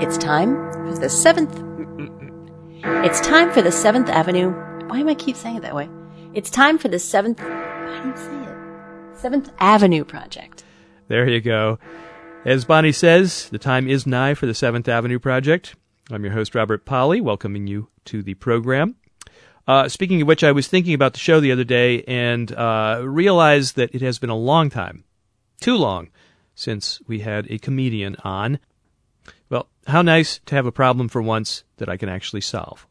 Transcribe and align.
It's 0.00 0.16
time 0.16 0.54
for 0.72 0.96
the 0.96 1.08
seventh. 1.08 1.52
It's 3.04 3.20
time 3.20 3.50
for 3.50 3.62
the 3.62 3.72
Seventh 3.72 4.08
Avenue. 4.08 4.50
Why 4.86 5.00
am 5.00 5.08
I 5.08 5.14
keep 5.16 5.34
saying 5.34 5.56
it 5.56 5.62
that 5.62 5.74
way? 5.74 5.88
It's 6.34 6.50
time 6.50 6.78
for 6.78 6.86
the 6.86 7.00
seventh. 7.00 7.40
Why 7.40 8.00
do 8.02 8.08
you 8.08 8.16
say 8.16 8.32
it? 8.32 9.18
Seventh 9.18 9.50
Avenue 9.58 10.04
Project. 10.04 10.62
There 11.08 11.28
you 11.28 11.40
go. 11.40 11.80
As 12.44 12.64
Bonnie 12.64 12.92
says, 12.92 13.48
the 13.48 13.58
time 13.58 13.88
is 13.88 14.06
nigh 14.06 14.34
for 14.34 14.46
the 14.46 14.54
Seventh 14.54 14.86
Avenue 14.88 15.18
Project. 15.18 15.74
I'm 16.12 16.22
your 16.22 16.32
host, 16.32 16.54
Robert 16.54 16.84
Pollie, 16.84 17.20
welcoming 17.20 17.66
you 17.66 17.88
to 18.04 18.22
the 18.22 18.34
program. 18.34 18.94
Uh, 19.66 19.88
speaking 19.88 20.22
of 20.22 20.28
which, 20.28 20.44
I 20.44 20.52
was 20.52 20.68
thinking 20.68 20.94
about 20.94 21.14
the 21.14 21.18
show 21.18 21.40
the 21.40 21.50
other 21.50 21.64
day 21.64 22.04
and 22.04 22.52
uh, 22.52 23.00
realized 23.02 23.74
that 23.74 23.92
it 23.96 24.02
has 24.02 24.20
been 24.20 24.30
a 24.30 24.36
long 24.36 24.70
time, 24.70 25.02
too 25.60 25.76
long, 25.76 26.10
since 26.54 27.02
we 27.08 27.18
had 27.18 27.50
a 27.50 27.58
comedian 27.58 28.14
on. 28.22 28.60
Well, 29.50 29.68
how 29.88 30.02
nice 30.02 30.40
to 30.46 30.54
have 30.54 30.66
a 30.66 30.72
problem 30.72 31.08
for 31.08 31.20
once 31.20 31.64
that 31.78 31.88
I 31.88 31.96
can 31.96 32.08
actually 32.08 32.42
solve. 32.42 32.86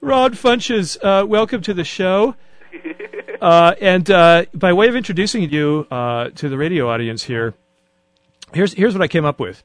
Ron 0.00 0.32
Funches, 0.32 0.96
uh, 1.02 1.26
welcome 1.26 1.60
to 1.62 1.74
the 1.74 1.84
show. 1.84 2.34
Uh, 3.38 3.74
and 3.82 4.10
uh, 4.10 4.46
by 4.54 4.72
way 4.72 4.88
of 4.88 4.96
introducing 4.96 5.42
you 5.50 5.86
uh, 5.90 6.30
to 6.30 6.48
the 6.48 6.56
radio 6.56 6.88
audience 6.88 7.22
here, 7.24 7.52
here's 8.54 8.72
here's 8.72 8.94
what 8.94 9.02
I 9.02 9.08
came 9.08 9.26
up 9.26 9.38
with. 9.38 9.62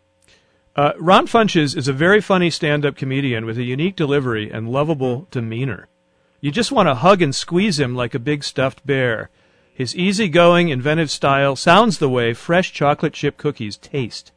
Uh, 0.75 0.91
Ron 0.99 1.25
Funches 1.25 1.75
is 1.75 1.87
a 1.87 1.93
very 1.93 2.19
funny 2.19 2.49
stand-up 2.49 2.97
comedian 2.97 3.45
with 3.45 3.57
a 3.57 3.63
unique 3.63 3.95
delivery 3.95 4.51
and 4.51 4.69
lovable 4.69 5.27
demeanor. 5.31 5.87
You 6.41 6.51
just 6.51 6.71
want 6.71 6.87
to 6.87 6.95
hug 6.95 7.21
and 7.21 7.33
squeeze 7.33 7.79
him 7.79 7.95
like 7.95 8.13
a 8.13 8.19
big 8.19 8.43
stuffed 8.43 8.85
bear. 8.85 9.29
His 9.73 9.95
easygoing, 9.95 10.67
inventive 10.67 11.09
style 11.09 11.55
sounds 11.55 11.97
the 11.97 12.09
way 12.09 12.33
fresh 12.33 12.73
chocolate 12.73 13.13
chip 13.13 13.37
cookies 13.37 13.77
taste. 13.77 14.33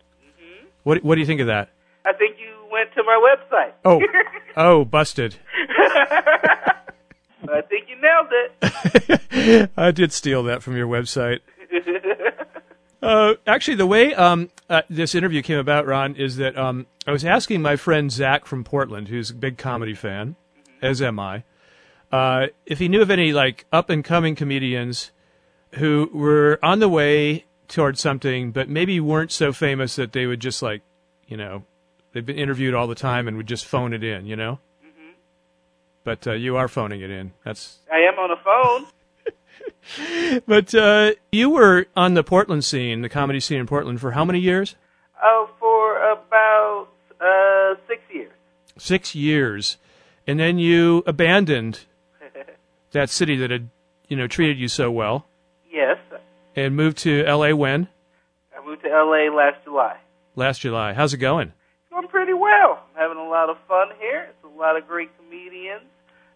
What 0.84 1.02
What 1.02 1.16
do 1.16 1.20
you 1.20 1.26
think 1.26 1.40
of 1.40 1.48
that? 1.48 1.70
I 2.04 2.12
think 2.12 2.36
you 2.38 2.54
went 2.70 2.83
to 2.94 3.02
my 3.02 3.34
website. 3.36 3.72
Oh, 3.84 4.02
oh, 4.56 4.84
busted! 4.84 5.36
I 7.46 7.60
think 7.68 7.88
you 7.88 7.96
nailed 8.00 8.28
it. 8.30 9.70
I 9.76 9.90
did 9.90 10.12
steal 10.12 10.42
that 10.44 10.62
from 10.62 10.76
your 10.76 10.86
website. 10.86 11.40
Uh, 13.02 13.34
actually, 13.46 13.74
the 13.74 13.86
way 13.86 14.14
um, 14.14 14.48
uh, 14.70 14.80
this 14.88 15.14
interview 15.14 15.42
came 15.42 15.58
about, 15.58 15.86
Ron, 15.86 16.16
is 16.16 16.36
that 16.36 16.56
um, 16.56 16.86
I 17.06 17.12
was 17.12 17.22
asking 17.22 17.60
my 17.60 17.76
friend 17.76 18.10
Zach 18.10 18.46
from 18.46 18.64
Portland, 18.64 19.08
who's 19.08 19.28
a 19.28 19.34
big 19.34 19.58
comedy 19.58 19.92
fan, 19.92 20.36
as 20.80 21.02
am 21.02 21.20
I, 21.20 21.44
uh, 22.10 22.46
if 22.64 22.78
he 22.78 22.88
knew 22.88 23.02
of 23.02 23.10
any 23.10 23.32
like 23.32 23.66
up 23.72 23.90
and 23.90 24.02
coming 24.02 24.34
comedians 24.34 25.10
who 25.74 26.08
were 26.14 26.58
on 26.62 26.78
the 26.78 26.88
way 26.88 27.44
towards 27.68 28.00
something, 28.00 28.52
but 28.52 28.68
maybe 28.68 29.00
weren't 29.00 29.32
so 29.32 29.52
famous 29.52 29.96
that 29.96 30.12
they 30.12 30.24
would 30.24 30.40
just 30.40 30.62
like, 30.62 30.82
you 31.26 31.36
know, 31.36 31.64
they've 32.14 32.24
been 32.24 32.38
interviewed 32.38 32.72
all 32.72 32.86
the 32.86 32.94
time 32.94 33.28
and 33.28 33.36
would 33.36 33.46
just 33.46 33.66
phone 33.66 33.92
it 33.92 34.02
in, 34.02 34.24
you 34.24 34.36
know. 34.36 34.58
But 36.04 36.26
uh, 36.26 36.32
you 36.32 36.56
are 36.56 36.68
phoning 36.68 37.00
it 37.00 37.10
in. 37.10 37.32
That's 37.44 37.78
I 37.92 37.98
am 38.00 38.18
on 38.18 38.30
the 38.30 38.36
phone. 38.42 38.86
But 40.46 40.74
uh, 40.74 41.12
you 41.30 41.50
were 41.50 41.86
on 41.96 42.14
the 42.14 42.24
Portland 42.24 42.64
scene, 42.64 43.02
the 43.02 43.08
comedy 43.08 43.38
scene 43.40 43.60
in 43.60 43.66
Portland, 43.66 44.00
for 44.00 44.12
how 44.12 44.24
many 44.24 44.38
years? 44.38 44.76
Oh, 45.22 45.50
for 45.60 45.98
about 46.10 46.88
uh, 47.20 47.74
six 47.86 48.00
years. 48.12 48.32
Six 48.78 49.14
years, 49.14 49.76
and 50.26 50.40
then 50.40 50.58
you 50.58 51.02
abandoned 51.06 51.80
that 52.92 53.10
city 53.10 53.36
that 53.36 53.50
had, 53.50 53.68
you 54.08 54.16
know, 54.16 54.26
treated 54.26 54.58
you 54.58 54.68
so 54.68 54.90
well, 54.90 55.26
yes, 55.70 55.98
and 56.56 56.74
moved 56.74 56.98
to 56.98 57.24
L.A. 57.26 57.52
When 57.54 57.88
I 58.56 58.64
moved 58.64 58.82
to 58.82 58.88
LA 58.88 59.34
last 59.34 59.64
July. 59.64 59.96
last 60.34 60.60
July. 60.60 60.94
How's 60.94 61.12
it 61.14 61.18
going? 61.18 61.52
Going 61.94 62.08
pretty 62.08 62.32
well. 62.32 62.82
I'm 62.90 63.02
having 63.02 63.18
a 63.18 63.28
lot 63.28 63.50
of 63.50 63.56
fun 63.68 63.90
here. 64.00 64.26
It's 64.28 64.44
a 64.44 64.58
lot 64.58 64.76
of 64.76 64.88
great 64.88 65.10
comedians. 65.16 65.84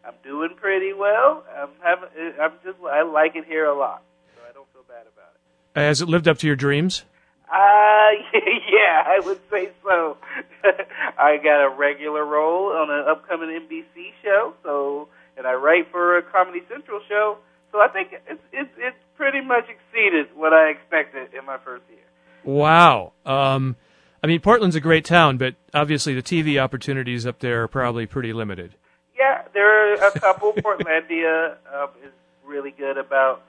I'm 0.07 0.15
doing 0.23 0.51
pretty 0.55 0.93
well. 0.93 1.43
I'm 1.53 1.71
having. 1.83 2.09
I'm 2.41 2.53
just. 2.65 2.77
I 2.89 3.03
like 3.03 3.35
it 3.35 3.45
here 3.45 3.65
a 3.65 3.77
lot, 3.77 4.05
so 4.37 4.43
I 4.49 4.53
don't 4.53 4.69
feel 4.73 4.85
bad 4.87 5.07
about 5.13 5.35
it. 5.35 5.81
Has 5.81 6.01
it 6.01 6.09
lived 6.09 6.29
up 6.29 6.39
to 6.39 6.47
your 6.47 6.55
dreams? 6.55 7.05
Uh, 7.51 7.57
yeah, 8.71 9.03
I 9.05 9.21
would 9.25 9.41
say 9.51 9.71
so. 9.83 10.17
I 11.19 11.39
got 11.43 11.65
a 11.65 11.75
regular 11.77 12.25
role 12.25 12.69
on 12.69 12.89
an 12.89 13.07
upcoming 13.09 13.49
NBC 13.49 14.13
show, 14.23 14.55
so 14.63 15.09
and 15.37 15.45
I 15.45 15.55
write 15.55 15.91
for 15.91 16.19
a 16.19 16.23
Comedy 16.23 16.61
Central 16.71 17.01
show, 17.09 17.39
so 17.73 17.81
I 17.81 17.89
think 17.89 18.11
it's 18.13 18.41
it's 18.53 18.71
it's 18.79 18.97
pretty 19.17 19.41
much 19.41 19.65
exceeded 19.69 20.29
what 20.37 20.53
I 20.53 20.69
expected 20.69 21.35
in 21.37 21.45
my 21.45 21.59
first 21.59 21.83
year. 21.91 21.99
Wow. 22.45 23.13
Um, 23.27 23.75
I 24.23 24.27
mean, 24.27 24.41
Portland's 24.41 24.77
a 24.77 24.81
great 24.81 25.05
town, 25.05 25.39
but 25.39 25.55
obviously 25.73 26.15
the 26.15 26.23
TV 26.23 26.61
opportunities 26.61 27.27
up 27.27 27.39
there 27.39 27.63
are 27.63 27.69
probably 27.69 28.07
pretty 28.07 28.33
limited. 28.33 28.75
Yeah, 29.17 29.43
there 29.55 29.93
are 29.93 30.09
a 30.09 30.19
couple. 30.19 30.53
Portlandia 30.57 31.57
um, 31.73 31.91
is 32.05 32.13
really 32.45 32.71
good 32.71 32.99
about 32.99 33.43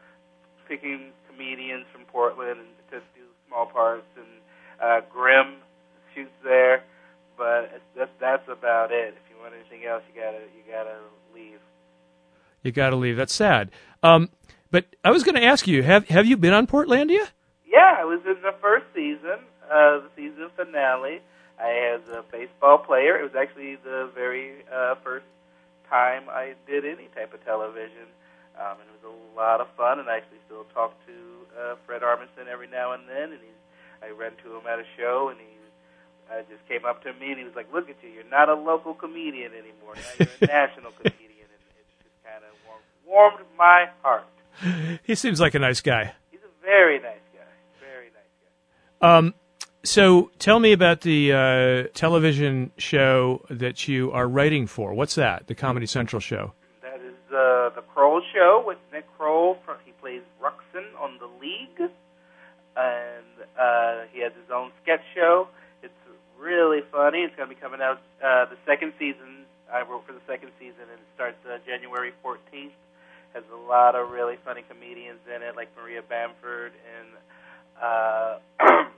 picking 0.68 1.12
comedians 1.30 1.85
from 1.91 2.03
Portland 2.06 2.59
to 2.91 3.00
do 3.00 3.22
small 3.47 3.66
parts, 3.66 4.06
and 4.16 4.25
uh, 4.81 5.02
Grimm 5.12 5.56
shoots 6.13 6.31
there. 6.44 6.84
But 7.38 7.81
that's 7.96 8.12
that's 8.19 8.47
about 8.50 8.91
it. 8.91 9.16
If 9.16 9.30
you 9.31 9.41
want 9.41 9.53
anything 9.53 9.88
else, 9.88 10.03
you 10.13 10.22
gotta 10.22 10.40
you 10.56 10.72
gotta 10.72 10.97
leave. 11.34 11.59
You 12.63 12.72
got 12.72 12.90
to 12.90 12.97
leave. 12.97 13.16
That's 13.16 13.34
sad. 13.34 13.72
Um, 14.03 14.30
but 14.69 14.86
I 15.03 15.12
was 15.12 15.24
going 15.24 15.36
to 15.36 15.44
ask 15.44 15.68
you 15.68 15.81
have 15.84 16.09
have 16.09 16.25
you 16.25 16.38
been 16.38 16.53
on 16.53 16.68
Portlandia? 16.68 17.28
Yeah, 17.66 17.96
I 17.97 18.03
was 18.03 18.19
in 18.25 18.41
the 18.41 18.53
first 18.62 18.86
season, 18.94 19.40
uh, 19.69 20.02
the 20.02 20.09
season 20.16 20.50
finale. 20.56 21.22
I 21.59 21.97
was 22.00 22.07
a 22.09 22.24
baseball 22.31 22.78
player. 22.80 23.19
It 23.19 23.24
was 23.24 23.35
actually 23.35 23.75
the 23.84 24.09
very 24.16 24.63
uh, 24.72 24.96
first 25.03 25.25
time 25.90 26.24
I 26.30 26.53
did 26.68 26.85
any 26.85 27.09
type 27.13 27.34
of 27.34 27.44
television, 27.44 28.07
um, 28.57 28.80
and 28.80 28.88
it 28.88 28.96
was 29.03 29.12
a 29.12 29.38
lot 29.38 29.59
of 29.59 29.68
fun. 29.75 30.00
And 30.00 30.09
I 30.09 30.18
actually 30.18 30.40
still 30.46 30.63
talk 30.74 30.96
to 31.06 31.13
uh, 31.59 31.75
Fred 31.85 32.02
Armisen 32.02 32.47
every 32.50 32.68
now 32.68 32.94
and 32.94 33.03
then. 33.09 33.35
And 33.35 33.41
he, 33.41 33.52
I 34.02 34.12
ran 34.12 34.31
to 34.44 34.56
him 34.56 34.63
at 34.72 34.80
a 34.80 34.88
show, 34.96 35.30
and 35.30 35.40
he 35.40 35.52
uh, 36.31 36.41
just 36.50 36.66
came 36.68 36.86
up 36.86 37.03
to 37.03 37.13
me 37.13 37.31
and 37.31 37.40
he 37.40 37.44
was 37.44 37.56
like, 37.56 37.72
"Look 37.74 37.90
at 37.90 37.97
you! 38.03 38.09
You're 38.09 38.30
not 38.30 38.50
a 38.50 38.56
local 38.56 38.94
comedian 38.94 39.51
anymore. 39.53 39.96
Now 39.96 40.01
you're 40.19 40.28
a 40.41 40.47
national 40.47 40.91
comedian." 40.91 41.47
And 41.50 41.62
it 41.75 41.86
just 42.03 42.16
kind 42.24 42.44
of 42.46 42.56
warmed, 42.66 42.86
warmed 43.06 43.46
my 43.57 43.90
heart. 44.01 44.28
He 45.03 45.16
seems 45.16 45.40
like 45.40 45.56
a 45.56 45.59
nice 45.59 45.81
guy. 45.81 46.13
He's 46.31 46.41
a 46.41 46.66
very 46.66 47.00
nice 47.00 47.25
guy. 47.34 47.51
Very 47.80 48.07
nice 48.07 48.34
guy. 49.01 49.18
Um, 49.18 49.34
so 49.84 50.29
tell 50.40 50.59
me 50.59 50.73
about 50.73 51.01
the 51.01 51.31
uh, 51.31 51.84
television 51.94 52.72
show 52.78 53.45
that 53.50 53.88
you 53.88 54.12
are 54.12 54.28
writing 54.28 54.67
for. 54.67 54.94
What's 54.94 55.16
that? 55.16 55.47
The 55.47 55.56
Comedy 55.56 55.85
Central 55.85 56.19
show. 56.19 56.53
That 56.81 57.00
is 57.00 57.16
uh, 57.31 57.69
the 57.75 57.84
Kroll 57.94 58.22
Show 58.34 58.63
with 58.66 58.78
Nick 58.91 59.06
Kroll. 59.18 59.57
He 59.85 59.91
plays 60.01 60.22
Ruxin 60.41 60.85
on 61.00 61.18
the 61.19 61.29
League, 61.39 61.91
and 62.75 63.47
uh, 63.57 64.06
he 64.12 64.22
has 64.22 64.34
his 64.34 64.51
own 64.53 64.72
sketch 64.84 65.03
show. 65.16 65.47
It's 65.81 65.94
really 66.38 66.81
funny. 66.91 67.19
It's 67.19 67.35
going 67.35 67.47
to 67.47 67.56
be 67.56 67.59
coming 67.59 67.81
out 67.81 68.01
uh, 68.23 68.45
the 68.45 68.57
second 68.66 68.94
season. 69.00 69.45
I 69.72 69.81
wrote 69.81 70.06
for 70.06 70.13
the 70.13 70.22
second 70.28 70.51
season, 70.59 70.81
and 70.91 71.00
it 71.00 71.09
starts 71.16 71.38
uh, 71.45 71.57
January 71.66 72.12
14th. 72.25 72.75
Has 73.34 73.44
a 73.53 73.69
lot 73.69 73.95
of 73.95 74.09
really 74.09 74.38
funny 74.44 74.63
comedians 74.68 75.19
in 75.34 75.44
it, 75.44 75.56
like 75.56 75.69
Maria 75.78 76.01
Bamford 76.01 76.73
and. 77.00 77.07
Uh, 77.81 78.39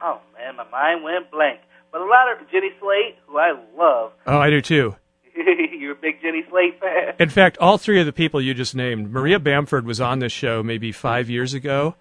oh 0.00 0.20
man, 0.36 0.56
my 0.56 0.68
mind 0.68 1.02
went 1.02 1.30
blank. 1.30 1.60
But 1.92 2.00
a 2.00 2.04
lot 2.04 2.32
of 2.32 2.50
Jenny 2.50 2.70
Slate, 2.80 3.16
who 3.26 3.38
I 3.38 3.52
love. 3.76 4.12
Oh, 4.26 4.38
I 4.38 4.50
do 4.50 4.60
too. 4.60 4.96
You're 5.36 5.92
a 5.92 5.94
big 5.94 6.20
Jenny 6.20 6.44
Slate 6.50 6.80
fan. 6.80 7.14
In 7.18 7.28
fact, 7.28 7.58
all 7.58 7.78
three 7.78 8.00
of 8.00 8.06
the 8.06 8.12
people 8.12 8.40
you 8.40 8.54
just 8.54 8.74
named, 8.74 9.10
Maria 9.10 9.38
Bamford 9.38 9.86
was 9.86 10.00
on 10.00 10.18
this 10.18 10.32
show 10.32 10.62
maybe 10.62 10.92
five 10.92 11.30
years 11.30 11.54
ago, 11.54 11.94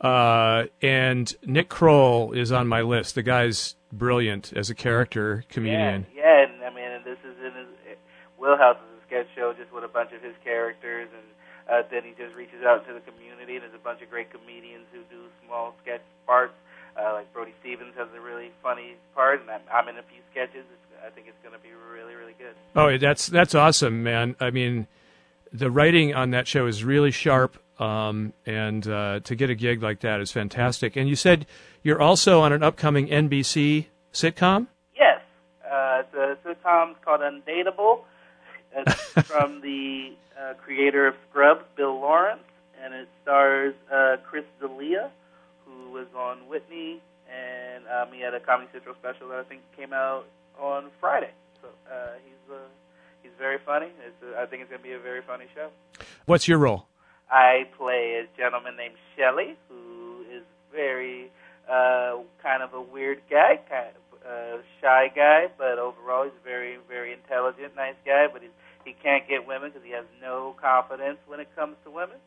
uh, 0.00 0.64
and 0.82 1.34
Nick 1.44 1.68
Kroll 1.68 2.32
is 2.32 2.52
on 2.52 2.68
my 2.68 2.82
list. 2.82 3.14
The 3.14 3.22
guy's 3.22 3.76
brilliant 3.92 4.52
as 4.54 4.70
a 4.70 4.74
character 4.74 5.44
comedian. 5.48 6.06
Yeah, 6.14 6.22
yeah, 6.22 6.44
and 6.44 6.64
I 6.64 6.70
mean, 6.74 6.90
and 6.90 7.04
this 7.04 7.18
is 7.24 7.36
in 7.38 7.52
his 7.54 7.66
Wheelhouse 8.38 8.76
is 8.76 9.02
a 9.02 9.06
sketch 9.06 9.28
show 9.34 9.54
just 9.56 9.72
with 9.72 9.84
a 9.84 9.88
bunch 9.88 10.12
of 10.12 10.22
his 10.22 10.34
characters, 10.44 11.08
and 11.12 11.26
uh, 11.66 11.88
then 11.90 12.04
he 12.04 12.12
just 12.12 12.34
reaches 12.36 12.62
out 12.64 12.86
to 12.86 12.92
the 12.92 13.00
community. 13.00 13.56
And 13.56 13.62
there's 13.64 13.74
a 13.74 13.82
bunch 13.82 14.02
of 14.02 14.10
great 14.10 14.30
comedians 14.30 14.86
who 14.92 15.00
do 15.08 15.24
small 15.44 15.74
sketch 15.82 16.04
parts. 16.26 16.54
Uh, 16.98 17.12
like 17.12 17.32
Brody 17.32 17.52
Stevens 17.60 17.94
has 17.96 18.08
a 18.16 18.20
really 18.20 18.50
funny 18.62 18.96
part, 19.14 19.42
and 19.42 19.50
I'm, 19.50 19.60
I'm 19.72 19.88
in 19.88 19.98
a 19.98 20.02
few 20.02 20.20
sketches. 20.30 20.64
It's, 20.72 21.04
I 21.06 21.10
think 21.10 21.26
it's 21.28 21.36
going 21.42 21.54
to 21.54 21.60
be 21.60 21.68
really, 21.92 22.14
really 22.14 22.34
good. 22.38 22.54
Oh, 22.74 22.96
that's 22.96 23.26
that's 23.26 23.54
awesome, 23.54 24.02
man. 24.02 24.34
I 24.40 24.50
mean, 24.50 24.86
the 25.52 25.70
writing 25.70 26.14
on 26.14 26.30
that 26.30 26.48
show 26.48 26.66
is 26.66 26.84
really 26.84 27.10
sharp, 27.10 27.58
um, 27.80 28.32
and 28.46 28.86
uh, 28.88 29.20
to 29.24 29.34
get 29.34 29.50
a 29.50 29.54
gig 29.54 29.82
like 29.82 30.00
that 30.00 30.20
is 30.20 30.32
fantastic. 30.32 30.96
And 30.96 31.08
you 31.08 31.16
said 31.16 31.46
you're 31.82 32.00
also 32.00 32.40
on 32.40 32.52
an 32.52 32.62
upcoming 32.62 33.08
NBC 33.08 33.86
sitcom. 34.12 34.66
Yes, 34.98 35.20
uh, 35.64 36.02
it's 36.02 36.14
a 36.14 36.48
sitcom 36.48 36.94
called 37.04 37.20
Undateable. 37.20 38.00
It's 38.74 38.94
from 39.26 39.60
the 39.60 40.12
uh, 40.38 40.54
creator 40.54 41.06
of 41.06 41.14
Scrubs, 41.30 41.64
Bill 41.76 42.00
Lawrence, 42.00 42.42
and 42.82 42.94
it 42.94 43.08
stars 43.22 43.74
uh, 43.92 44.16
Chris 44.24 44.44
D'Elia, 44.60 45.10
on 46.26 46.48
Whitney 46.48 47.00
and 47.30 47.84
um, 47.88 48.12
he 48.12 48.20
had 48.20 48.34
a 48.34 48.40
Comedy 48.40 48.68
Central 48.72 48.94
special 48.94 49.28
that 49.28 49.38
I 49.38 49.42
think 49.42 49.62
came 49.76 49.92
out 49.92 50.26
on 50.58 50.90
Friday. 51.00 51.30
So 51.60 51.68
uh, 51.90 52.14
he's 52.24 52.54
uh, 52.54 52.58
he's 53.22 53.32
very 53.38 53.58
funny. 53.64 53.88
It's 54.06 54.22
uh, 54.22 54.40
I 54.40 54.46
think 54.46 54.62
it's 54.62 54.70
going 54.70 54.82
to 54.82 54.88
be 54.88 54.94
a 54.94 54.98
very 54.98 55.22
funny 55.22 55.46
show. 55.54 55.68
What's 56.26 56.48
your 56.48 56.58
role? 56.58 56.86
I 57.30 57.66
play 57.76 58.22
a 58.22 58.38
gentleman 58.38 58.76
named 58.76 58.94
Shelley, 59.16 59.56
who 59.68 60.24
is 60.30 60.44
very 60.72 61.30
uh, 61.68 62.18
kind 62.42 62.62
of 62.62 62.74
a 62.74 62.80
weird 62.80 63.22
guy, 63.28 63.58
kind 63.68 63.88
of 63.90 64.18
uh, 64.22 64.62
shy 64.80 65.10
guy, 65.14 65.48
but 65.58 65.78
overall 65.78 66.24
he's 66.24 66.32
a 66.40 66.44
very, 66.44 66.78
very 66.88 67.12
intelligent, 67.12 67.74
nice 67.74 67.98
guy. 68.04 68.26
But 68.32 68.42
he's, 68.42 68.54
he 68.84 68.94
can't 69.02 69.26
get 69.28 69.46
women 69.46 69.70
because 69.70 69.84
he 69.84 69.92
has 69.92 70.04
no 70.22 70.54
confidence 70.60 71.18
when 71.26 71.40
it 71.40 71.48
comes 71.56 71.74
to 71.84 71.90
women, 71.90 72.18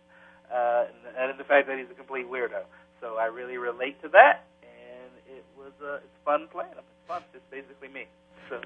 uh, 0.53 0.85
and, 1.17 1.31
and 1.31 1.39
the 1.39 1.45
fact 1.45 1.67
that 1.67 1.77
he's 1.77 1.89
a 1.89 1.95
complete 1.95 2.29
weirdo. 2.29 2.63
So 3.01 3.15
I 3.17 3.25
really 3.25 3.57
relate 3.57 4.01
to 4.03 4.09
that, 4.09 4.45
and 4.61 5.11
it 5.37 5.43
was 5.57 5.71
uh, 5.83 5.95
it's 5.97 6.17
fun 6.25 6.47
playing 6.51 6.71
him. 6.71 6.79
It's 6.79 7.07
fun. 7.07 7.21
It's 7.33 7.43
basically 7.49 7.87
me. 7.89 8.05
So 8.49 8.61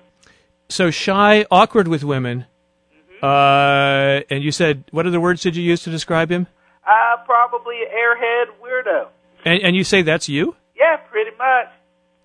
So 0.69 0.91
shy, 0.91 1.45
awkward 1.51 1.88
with 1.88 2.03
women. 2.03 2.45
Uh, 3.21 4.21
and 4.30 4.44
you 4.44 4.51
said, 4.51 4.83
what 4.91 5.07
other 5.07 5.21
words 5.21 5.41
did 5.41 5.56
you 5.56 5.63
use 5.63 5.83
to 5.83 5.89
describe 5.89 6.30
him? 6.30 6.47
uh, 6.85 7.24
probably 7.25 7.75
airhead 7.95 8.45
weirdo. 8.62 9.07
And, 9.45 9.62
and 9.63 9.75
you 9.75 9.85
say 9.85 10.01
that's 10.01 10.27
you? 10.27 10.56
Yeah, 10.77 10.97
pretty 10.97 11.31
much. 11.38 11.68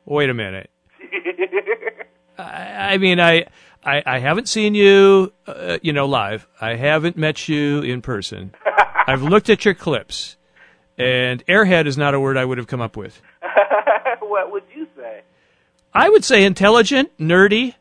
Wait 0.04 0.28
a 0.30 0.34
minute. 0.34 0.70
I, 2.38 2.94
I 2.94 2.98
mean, 2.98 3.20
I, 3.20 3.46
I, 3.84 4.02
I 4.04 4.18
haven't 4.18 4.48
seen 4.48 4.74
you, 4.74 5.32
uh, 5.46 5.78
you 5.82 5.92
know, 5.92 6.06
live. 6.06 6.48
I 6.60 6.74
haven't 6.74 7.16
met 7.16 7.48
you 7.48 7.80
in 7.82 8.02
person. 8.02 8.52
I've 9.06 9.22
looked 9.22 9.48
at 9.50 9.64
your 9.64 9.74
clips, 9.74 10.36
and 10.98 11.44
airhead 11.46 11.86
is 11.86 11.96
not 11.96 12.14
a 12.14 12.20
word 12.20 12.36
I 12.36 12.44
would 12.44 12.58
have 12.58 12.66
come 12.66 12.80
up 12.80 12.96
with. 12.96 13.20
what 14.20 14.50
would 14.52 14.64
you 14.74 14.86
say? 14.96 15.22
I 15.94 16.08
would 16.08 16.24
say 16.24 16.44
intelligent, 16.44 17.16
nerdy. 17.18 17.74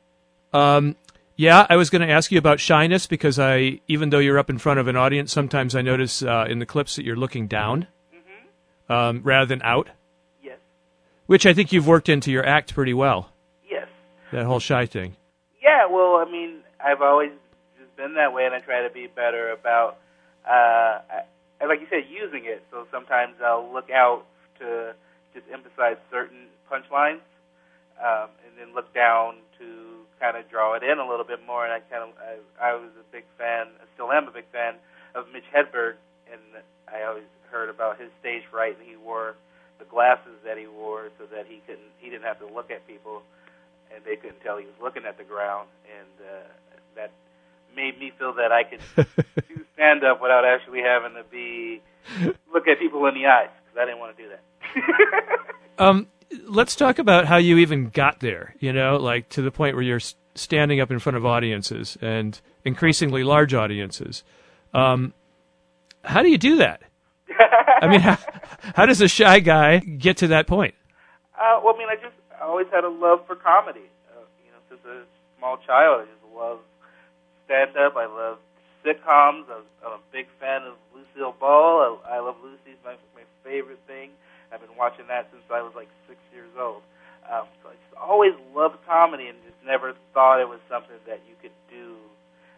Um, 0.54 0.96
yeah, 1.36 1.68
I 1.70 1.76
was 1.76 1.90
going 1.90 2.02
to 2.08 2.12
ask 2.12 2.32
you 2.32 2.40
about 2.40 2.60
shyness 2.60 3.06
because 3.06 3.38
I, 3.38 3.82
even 3.88 4.10
though 4.10 4.20
you're 4.20 4.40
up 4.40 4.50
in 4.50 4.58
front 4.58 4.80
of 4.80 4.88
an 4.88 4.96
audience, 4.96 5.32
sometimes 5.32 5.76
I 5.76 5.82
notice 5.82 6.24
uh, 6.24 6.46
in 6.50 6.60
the 6.60 6.66
clips 6.66 6.96
that 6.96 7.06
you're 7.06 7.16
looking 7.16 7.48
down 7.48 7.88
um, 8.90 9.22
rather 9.24 9.46
than 9.46 9.62
out, 9.62 9.90
Yes. 10.42 10.58
which 11.28 11.46
I 11.46 11.54
think 11.54 11.72
you've 11.72 11.86
worked 11.88 12.10
into 12.10 12.32
your 12.32 12.46
act 12.46 12.74
pretty 12.74 12.94
well. 12.94 13.30
Yes. 13.70 13.88
That 14.32 14.46
whole 14.46 14.60
shy 14.60 14.86
thing. 14.86 15.16
Yeah, 15.62 15.86
well, 15.88 16.16
I 16.16 16.26
mean, 16.32 16.60
I've 16.84 17.02
always 17.02 17.32
just 17.78 17.96
been 17.98 18.16
that 18.16 18.34
way, 18.34 18.46
and 18.46 18.56
I 18.56 18.60
try 18.60 18.82
to 18.88 18.90
be 18.90 19.08
better 19.08 19.52
about, 19.52 19.98
uh, 20.48 20.50
I, 20.50 21.22
like 21.66 21.82
you 21.82 21.88
said, 21.90 22.06
using 22.10 22.46
it. 22.46 22.64
So 22.72 22.86
sometimes 22.92 23.36
I'll 23.44 23.72
look 23.72 23.90
out 23.90 24.26
to 24.60 24.94
just 25.34 25.46
emphasize 25.52 25.98
certain 26.12 26.48
punchlines, 26.70 27.26
um, 27.98 28.30
and 28.46 28.54
then 28.60 28.76
look 28.76 28.94
down 28.94 29.36
to 29.58 30.06
kind 30.20 30.38
of 30.38 30.50
draw 30.50 30.76
it 30.76 30.84
in 30.84 31.00
a 31.00 31.08
little 31.08 31.26
bit 31.26 31.40
more. 31.46 31.66
And 31.66 31.74
I 31.74 31.80
kind 31.90 32.04
of, 32.04 32.10
I, 32.22 32.72
I 32.72 32.74
was 32.76 32.92
a 33.00 33.06
big 33.12 33.24
fan, 33.38 33.68
I 33.82 33.86
still 33.94 34.12
am 34.12 34.28
a 34.28 34.32
big 34.32 34.46
fan 34.52 34.76
of 35.16 35.26
Mitch 35.34 35.48
Hedberg, 35.54 35.96
and 36.32 36.42
I 36.88 37.04
always 37.04 37.30
heard 37.50 37.70
about 37.70 38.00
his 38.00 38.10
stage 38.20 38.44
fright, 38.52 38.78
and 38.78 38.88
he 38.88 38.96
wore 38.96 39.36
the 39.80 39.86
glasses 39.86 40.38
that 40.46 40.58
he 40.58 40.68
wore 40.68 41.10
so 41.18 41.26
that 41.34 41.46
he 41.48 41.62
couldn't, 41.66 41.90
he 42.00 42.10
didn't 42.10 42.26
have 42.26 42.40
to 42.40 42.48
look 42.48 42.72
at 42.72 42.86
people 42.88 43.22
and 43.94 44.04
they 44.06 44.16
couldn't 44.16 44.42
tell 44.42 44.58
he 44.58 44.66
was 44.66 44.76
looking 44.82 45.06
at 45.06 45.18
the 45.18 45.24
ground, 45.24 45.68
and 45.88 46.28
uh, 46.28 46.48
that 46.96 47.12
made 47.76 48.00
me 48.00 48.12
feel 48.18 48.34
that 48.34 48.52
I 48.52 48.64
could 48.64 48.82
do 49.48 49.66
stand 49.78 50.04
up 50.04 50.22
without 50.22 50.44
actually 50.44 50.82
having 50.82 51.14
to 51.14 51.24
be 51.30 51.82
look 52.54 52.68
at 52.68 52.80
people 52.80 53.06
in 53.06 53.14
the 53.14 53.28
eyes 53.28 53.50
because 53.64 53.80
I 53.80 53.86
didn't 53.86 54.00
want 54.00 54.18
to 54.18 54.24
do 54.24 54.30
that. 54.30 54.42
Um, 55.80 56.08
let's 56.48 56.76
talk 56.76 56.98
about 56.98 57.28
how 57.28 57.38
you 57.38 57.60
even 57.60 57.90
got 57.90 58.20
there. 58.20 58.56
You 58.60 58.74
know, 58.74 58.98
like 58.98 59.30
to 59.30 59.44
the 59.44 59.52
point 59.52 59.76
where 59.76 59.84
you're 59.84 60.02
standing 60.34 60.82
up 60.82 60.90
in 60.90 60.98
front 60.98 61.18
of 61.18 61.24
audiences 61.24 62.00
and 62.02 62.42
increasingly 62.66 63.24
large 63.24 63.54
audiences. 63.54 64.24
Um, 64.74 65.14
how 66.04 66.24
do 66.24 66.30
you 66.30 66.40
do 66.40 66.56
that? 66.56 66.82
I 67.80 67.88
mean, 67.88 68.00
how, 68.00 68.18
how 68.76 68.88
does 68.88 69.02
a 69.02 69.08
shy 69.08 69.40
guy 69.40 69.78
get 69.78 70.18
to 70.18 70.30
that 70.30 70.48
point? 70.48 70.74
uh, 71.38 71.62
well, 71.64 71.76
I 71.76 71.78
mean, 71.78 71.88
I 71.90 71.96
just 71.96 72.16
I 72.42 72.46
always 72.46 72.68
had 72.72 72.84
a 72.84 72.90
love 72.90 73.26
for 73.28 73.36
comedy. 73.36 73.86
Uh, 74.10 74.26
you 74.44 74.52
know, 74.52 74.58
since 74.70 74.82
a 74.86 75.04
small 75.38 75.58
child, 75.66 76.02
I 76.02 76.06
just 76.06 76.36
love 76.36 76.60
stand 77.46 77.78
up. 77.78 77.96
I 77.96 78.06
love 78.06 78.38
sitcoms. 78.88 79.44
I'm, 79.52 79.68
I'm 79.86 80.00
a 80.00 80.04
big 80.12 80.28
fan 80.40 80.64
of 80.64 80.74
Lucille 80.96 81.36
Ball. 81.40 82.00
I, 82.08 82.16
I 82.16 82.20
love 82.20 82.36
Lucy's 82.42 82.80
my 82.86 82.96
my 83.16 83.24
favorite 83.44 83.80
thing. 83.88 84.12
I've 84.52 84.62
been 84.62 84.78
watching 84.78 85.08
that 85.08 85.28
since 85.32 85.44
I 85.52 85.62
was 85.62 85.74
like 85.76 85.90
six 86.08 86.20
years 86.34 86.50
old. 86.58 86.82
Um, 87.30 87.44
so 87.62 87.70
I 87.70 87.74
just 87.74 88.00
always 88.00 88.34
loved 88.56 88.78
comedy 88.88 89.28
and 89.28 89.38
just 89.44 89.60
never 89.66 89.94
thought 90.14 90.40
it 90.40 90.48
was 90.48 90.60
something 90.70 90.96
that 91.06 91.20
you 91.28 91.36
could 91.42 91.52
do. 91.70 91.96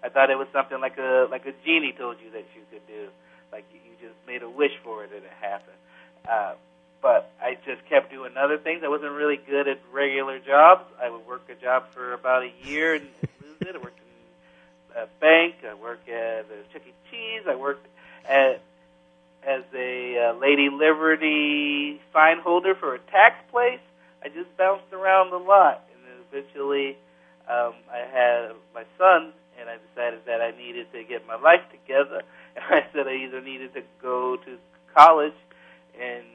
I 0.04 0.10
thought 0.10 0.30
it 0.30 0.38
was 0.38 0.48
something 0.54 0.80
like 0.80 0.98
a 0.98 1.28
like 1.32 1.46
a 1.48 1.54
genie 1.66 1.94
told 1.98 2.18
you 2.24 2.30
that 2.32 2.46
you 2.54 2.62
could 2.70 2.86
do. 2.88 3.10
Like 3.52 3.66
you 3.74 3.80
you 3.84 3.98
just 3.98 4.16
made 4.28 4.44
a 4.44 4.50
wish 4.50 4.78
for 4.84 5.04
it 5.04 5.12
and 5.12 5.26
it 5.26 5.34
happened. 5.42 5.82
Uh, 6.30 6.54
but 7.02 7.32
I 7.42 7.58
just 7.66 7.88
kept 7.88 8.12
doing 8.12 8.36
other 8.38 8.58
things. 8.58 8.82
I 8.84 8.90
wasn't 8.90 9.14
really 9.14 9.38
good 9.38 9.68
at 9.68 9.80
regular 9.92 10.38
jobs. 10.38 10.84
I 11.02 11.10
would 11.10 11.26
work 11.26 11.50
a 11.50 11.56
job 11.56 11.86
for 11.92 12.14
about 12.14 12.44
a 12.44 12.52
year 12.62 12.96
and 12.96 13.08
lose 13.42 13.62
it. 13.62 13.74
I 13.74 13.78
worked 13.80 14.00
a 14.96 15.08
bank. 15.20 15.56
I 15.70 15.74
worked 15.74 16.08
at 16.10 16.46
a 16.46 16.74
Chuck 16.74 16.84
E. 16.88 16.94
Cheese. 17.10 17.44
I 17.48 17.56
worked 17.56 17.86
at 18.28 18.62
as 19.44 19.64
a 19.74 20.30
uh, 20.30 20.40
Lady 20.40 20.70
Liberty 20.70 22.02
fine 22.12 22.40
holder 22.40 22.76
for 22.76 22.96
a 22.96 23.00
tax 23.00 23.36
place. 23.52 23.80
I 24.24 24.28
just 24.28 24.56
bounced 24.58 24.92
around 24.92 25.32
a 25.32 25.38
lot, 25.38 25.88
and 25.94 26.04
then 26.04 26.26
eventually 26.30 26.98
um, 27.48 27.74
I 27.90 28.00
had 28.00 28.52
my 28.76 28.84
son, 28.98 29.32
and 29.60 29.70
I 29.70 29.78
decided 29.90 30.26
that 30.26 30.42
I 30.42 30.52
needed 30.52 30.92
to 30.92 31.04
get 31.04 31.26
my 31.28 31.36
life 31.36 31.64
together. 31.72 32.24
And 32.56 32.66
I 32.66 32.86
said 32.92 33.08
I 33.08 33.14
either 33.14 33.40
needed 33.42 33.74
to 33.76 33.84
go 34.02 34.36
to 34.36 34.58
college 34.94 35.38
and 35.98 36.26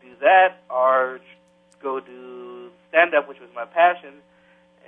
do 0.00 0.08
that, 0.20 0.62
or 0.70 1.20
go 1.82 2.00
do 2.00 2.70
stand 2.88 3.12
up, 3.12 3.28
which 3.28 3.40
was 3.40 3.50
my 3.54 3.66
passion. 3.66 4.22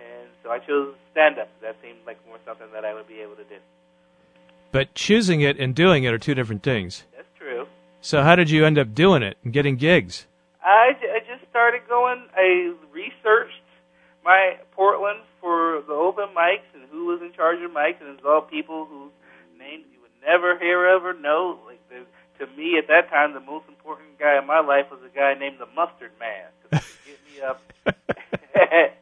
And 0.00 0.28
so 0.42 0.50
I 0.50 0.58
chose 0.58 0.94
stand 1.12 1.38
up. 1.38 1.48
That 1.62 1.76
seemed 1.82 1.98
like 2.06 2.18
more 2.26 2.38
something 2.44 2.66
that 2.72 2.84
I 2.84 2.94
would 2.94 3.06
be 3.06 3.20
able 3.20 3.36
to 3.36 3.44
do. 3.44 3.56
But 4.72 4.94
choosing 4.94 5.40
it 5.40 5.58
and 5.58 5.74
doing 5.74 6.04
it 6.04 6.12
are 6.12 6.18
two 6.18 6.34
different 6.34 6.62
things. 6.62 7.04
That's 7.14 7.28
true. 7.36 7.66
So 8.00 8.22
how 8.22 8.36
did 8.36 8.50
you 8.50 8.64
end 8.64 8.78
up 8.78 8.94
doing 8.94 9.22
it 9.22 9.36
and 9.44 9.52
getting 9.52 9.76
gigs? 9.76 10.26
I, 10.64 10.92
I 11.02 11.20
just 11.26 11.48
started 11.50 11.82
going. 11.88 12.22
I 12.36 12.74
researched 12.92 13.62
my 14.24 14.56
Portland 14.72 15.20
for 15.40 15.82
the 15.86 15.94
open 15.94 16.28
mics 16.36 16.68
and 16.74 16.84
who 16.90 17.06
was 17.06 17.20
in 17.22 17.32
charge 17.32 17.60
of 17.62 17.70
mics, 17.70 18.00
and 18.00 18.10
it's 18.10 18.24
all 18.24 18.42
people 18.42 18.86
whose 18.86 19.12
names 19.58 19.84
you 19.92 20.00
would 20.00 20.10
never 20.26 20.58
hear 20.58 20.94
of 20.94 21.04
or 21.04 21.14
know. 21.14 21.58
Like 21.66 21.80
the, 21.88 22.04
to 22.44 22.50
me, 22.56 22.78
at 22.78 22.88
that 22.88 23.10
time, 23.10 23.34
the 23.34 23.40
most 23.40 23.66
important 23.68 24.18
guy 24.18 24.38
in 24.38 24.46
my 24.46 24.60
life 24.60 24.86
was 24.90 25.00
a 25.04 25.14
guy 25.14 25.34
named 25.34 25.56
the 25.58 25.66
Mustard 25.74 26.12
Man 26.20 26.46
because 26.62 26.86
he 27.04 27.12
could 27.12 27.24
get 27.24 27.34
me 27.34 27.42
up 27.42 27.62
at, 28.54 28.96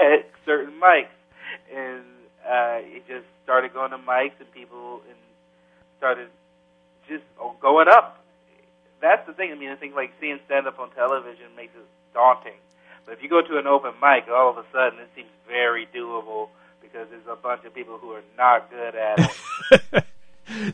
at 0.00 0.31
certain 0.44 0.74
mics, 0.80 1.14
and 1.74 2.02
uh, 2.44 2.78
it 2.82 3.06
just 3.06 3.26
started 3.44 3.72
going 3.72 3.90
to 3.90 3.98
mics, 3.98 4.38
and 4.40 4.50
people 4.52 5.00
and 5.08 5.18
started 5.98 6.28
just 7.08 7.24
going 7.60 7.88
up 7.88 8.22
that's 9.02 9.26
the 9.26 9.34
thing. 9.34 9.52
I 9.52 9.56
mean, 9.56 9.68
I 9.68 9.74
think 9.76 9.94
like 9.94 10.12
seeing 10.20 10.38
stand 10.46 10.66
up 10.66 10.78
on 10.78 10.90
television 10.92 11.46
makes 11.56 11.74
it 11.74 11.84
daunting. 12.14 12.56
But 13.04 13.14
if 13.14 13.22
you 13.22 13.28
go 13.28 13.42
to 13.42 13.58
an 13.58 13.66
open 13.66 13.92
mic, 14.00 14.28
all 14.32 14.50
of 14.50 14.56
a 14.56 14.64
sudden 14.72 15.00
it 15.00 15.10
seems 15.14 15.28
very 15.46 15.86
doable 15.94 16.48
because 16.80 17.08
there's 17.10 17.26
a 17.28 17.36
bunch 17.36 17.64
of 17.64 17.74
people 17.74 17.98
who 17.98 18.12
are 18.12 18.22
not 18.38 18.70
good 18.70 18.94
at 18.94 19.18
it. 19.92 20.04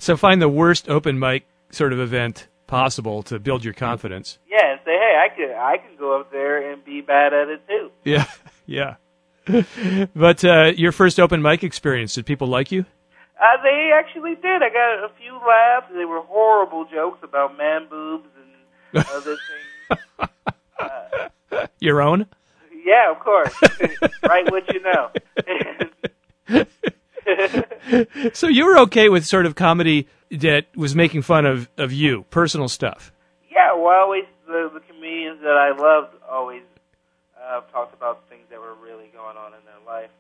So 0.01 0.17
find 0.17 0.43
the 0.43 0.49
worst 0.49 0.89
open 0.89 1.19
mic 1.19 1.47
sort 1.71 1.93
of 1.93 2.01
event 2.01 2.49
possible 2.67 3.23
to 3.25 3.39
build 3.39 3.65
your 3.65 3.75
confidence. 3.75 4.39
yeah, 4.51 4.73
and 4.73 4.81
say, 4.85 4.93
hey, 4.93 5.15
I 5.23 5.29
could 5.29 5.51
I 5.55 5.77
can 5.77 5.97
go 5.97 6.19
up 6.19 6.33
there 6.33 6.73
and 6.73 6.85
be 6.85 7.01
bad 7.01 7.33
at 7.33 7.49
it 7.49 7.69
too. 7.69 7.91
Yeah, 8.03 8.25
yeah. 8.67 8.97
but 10.15 10.45
uh, 10.45 10.73
your 10.77 10.93
first 10.93 11.19
open 11.21 11.43
mic 11.43 11.65
experience, 11.65 12.15
did 12.15 12.27
people 12.27 12.49
like 12.49 12.71
you? 12.73 12.85
Uh, 13.41 13.63
they 13.63 13.91
actually 13.95 14.35
did. 14.35 14.63
I 14.63 14.69
got 14.69 15.05
a 15.05 15.11
few 15.19 15.35
laughs. 15.47 15.87
They 15.95 16.05
were 16.05 16.21
horrible 16.23 16.85
jokes 16.87 17.21
about 17.23 17.57
man 17.57 17.87
boobs 17.89 18.29
and 18.95 19.05
other 19.07 19.37
things. 21.51 21.69
Your 21.81 22.03
own? 22.03 22.27
Yeah, 22.85 23.11
of 23.13 23.21
course. 23.21 23.55
Write 24.23 24.51
what 24.51 24.73
you 24.73 24.81
know. 24.83 25.11
So 28.33 28.49
you 28.49 28.65
were 28.65 28.79
okay 28.81 29.09
with 29.09 29.27
sort 29.27 29.47
of 29.47 29.55
comedy 29.55 30.09
that 30.31 30.67
was 30.77 30.95
making 30.95 31.23
fun 31.23 31.47
of, 31.47 31.69
of 31.77 31.93
you, 31.93 32.25
personal 32.31 32.69
stuff. 32.69 33.13
Yeah, 33.51 33.75
well, 33.75 34.01
always 34.01 34.25
the, 34.47 34.71
the 34.73 34.81
comedians 34.81 35.41
that 35.43 35.57
I 35.57 35.71
loved 35.71 36.15
always 36.29 36.63
uh, 37.41 37.61
talked 37.73 37.95
about 37.95 38.28
that 38.51 38.59
were 38.61 38.75
really 38.75 39.11
going 39.13 39.37
on 39.37 39.53
in 39.53 39.61
their 39.65 39.83
life. 39.87 40.11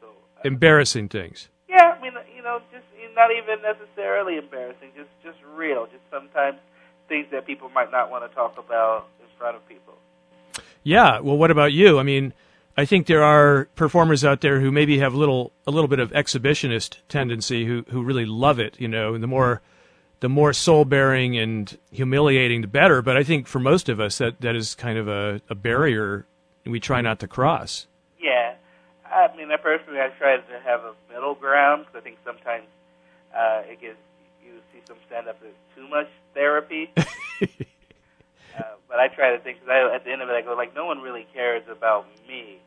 So 0.00 0.08
Embarrassing 0.44 1.08
things. 1.08 1.48
yeah, 1.68 1.94
I 1.96 2.02
mean, 2.02 2.12
you 2.36 2.42
know, 2.42 2.60
just 2.72 2.84
not 3.14 3.30
even 3.30 3.60
necessarily 3.62 4.36
embarrassing, 4.38 4.90
just 4.96 5.10
just 5.22 5.38
real, 5.54 5.86
just 5.86 6.02
sometimes 6.10 6.58
things 7.08 7.26
that 7.30 7.46
people 7.46 7.68
might 7.68 7.90
not 7.90 8.10
want 8.10 8.28
to 8.28 8.34
talk 8.34 8.56
about 8.58 9.08
in 9.20 9.26
front 9.38 9.56
of 9.56 9.68
people. 9.68 9.94
Yeah. 10.82 11.20
Well, 11.20 11.36
what 11.36 11.50
about 11.50 11.72
you? 11.72 11.98
I 11.98 12.02
mean, 12.02 12.32
I 12.76 12.84
think 12.86 13.06
there 13.06 13.22
are 13.22 13.68
performers 13.76 14.24
out 14.24 14.40
there 14.40 14.60
who 14.60 14.72
maybe 14.72 14.98
have 14.98 15.12
a 15.14 15.16
little 15.18 15.52
a 15.66 15.70
little 15.70 15.88
bit 15.88 15.98
of 16.00 16.10
exhibitionist 16.12 16.96
tendency 17.08 17.66
who 17.66 17.84
who 17.90 18.02
really 18.02 18.26
love 18.26 18.58
it. 18.58 18.80
You 18.80 18.88
know, 18.88 19.16
the 19.18 19.26
more 19.26 19.60
the 20.20 20.28
more 20.28 20.52
soul 20.52 20.84
bearing 20.84 21.36
and 21.36 21.76
humiliating, 21.90 22.62
the 22.62 22.66
better. 22.68 23.02
But 23.02 23.16
I 23.16 23.24
think 23.24 23.46
for 23.46 23.58
most 23.58 23.88
of 23.88 24.00
us, 24.00 24.18
that 24.18 24.40
that 24.40 24.56
is 24.56 24.74
kind 24.74 24.96
of 24.98 25.06
a, 25.08 25.40
a 25.50 25.54
barrier 25.54 26.26
we 26.66 26.80
try 26.80 27.00
not 27.00 27.18
to 27.20 27.28
cross. 27.28 27.86
Yeah, 28.20 28.54
I 29.04 29.34
mean, 29.36 29.50
I 29.50 29.56
personally 29.56 30.00
I 30.00 30.08
try 30.18 30.36
to 30.36 30.60
have 30.64 30.80
a 30.80 30.94
middle 31.12 31.34
ground 31.34 31.86
because 31.86 32.00
I 32.00 32.04
think 32.04 32.18
sometimes 32.24 32.66
uh, 33.34 33.62
it 33.66 33.80
gives 33.80 33.98
you 34.44 34.60
see 34.72 34.80
some 34.86 34.96
stand 35.06 35.28
up 35.28 35.38
as 35.42 35.54
too 35.76 35.88
much 35.88 36.08
therapy. 36.34 36.90
uh, 36.96 37.02
but 38.88 38.98
I 38.98 39.08
try 39.08 39.36
to 39.36 39.42
think 39.42 39.60
because 39.60 39.92
at 39.94 40.04
the 40.04 40.12
end 40.12 40.22
of 40.22 40.28
it, 40.28 40.32
I 40.32 40.42
go 40.42 40.54
like, 40.54 40.74
no 40.74 40.86
one 40.86 41.00
really 41.00 41.26
cares 41.34 41.62
about 41.70 42.06
me, 42.28 42.58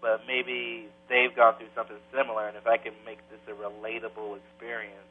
but 0.00 0.22
maybe 0.26 0.88
they've 1.08 1.34
gone 1.34 1.56
through 1.56 1.72
something 1.74 1.98
similar, 2.14 2.46
and 2.46 2.56
if 2.56 2.66
I 2.66 2.76
can 2.76 2.92
make 3.04 3.18
this 3.30 3.40
a 3.48 3.56
relatable 3.56 4.38
experience, 4.38 5.08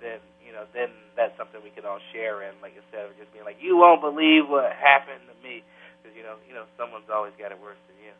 then 0.00 0.18
you 0.44 0.52
know, 0.52 0.64
then 0.72 0.88
that's 1.16 1.36
something 1.36 1.60
we 1.64 1.70
can 1.70 1.84
all 1.84 2.00
share 2.12 2.42
in. 2.42 2.52
Like 2.62 2.72
instead 2.76 3.04
of 3.08 3.16
just 3.18 3.32
being 3.32 3.44
like, 3.44 3.58
you 3.60 3.76
won't 3.76 4.00
believe 4.00 4.48
what 4.48 4.72
happened 4.72 5.24
to 5.28 5.36
me, 5.46 5.64
because 6.04 6.16
you 6.16 6.22
know, 6.22 6.34
you 6.46 6.54
know, 6.54 6.64
someone's 6.76 7.08
always 7.12 7.32
got 7.38 7.50
it 7.50 7.60
worse 7.60 7.78
than 7.88 7.96
you. 8.04 8.12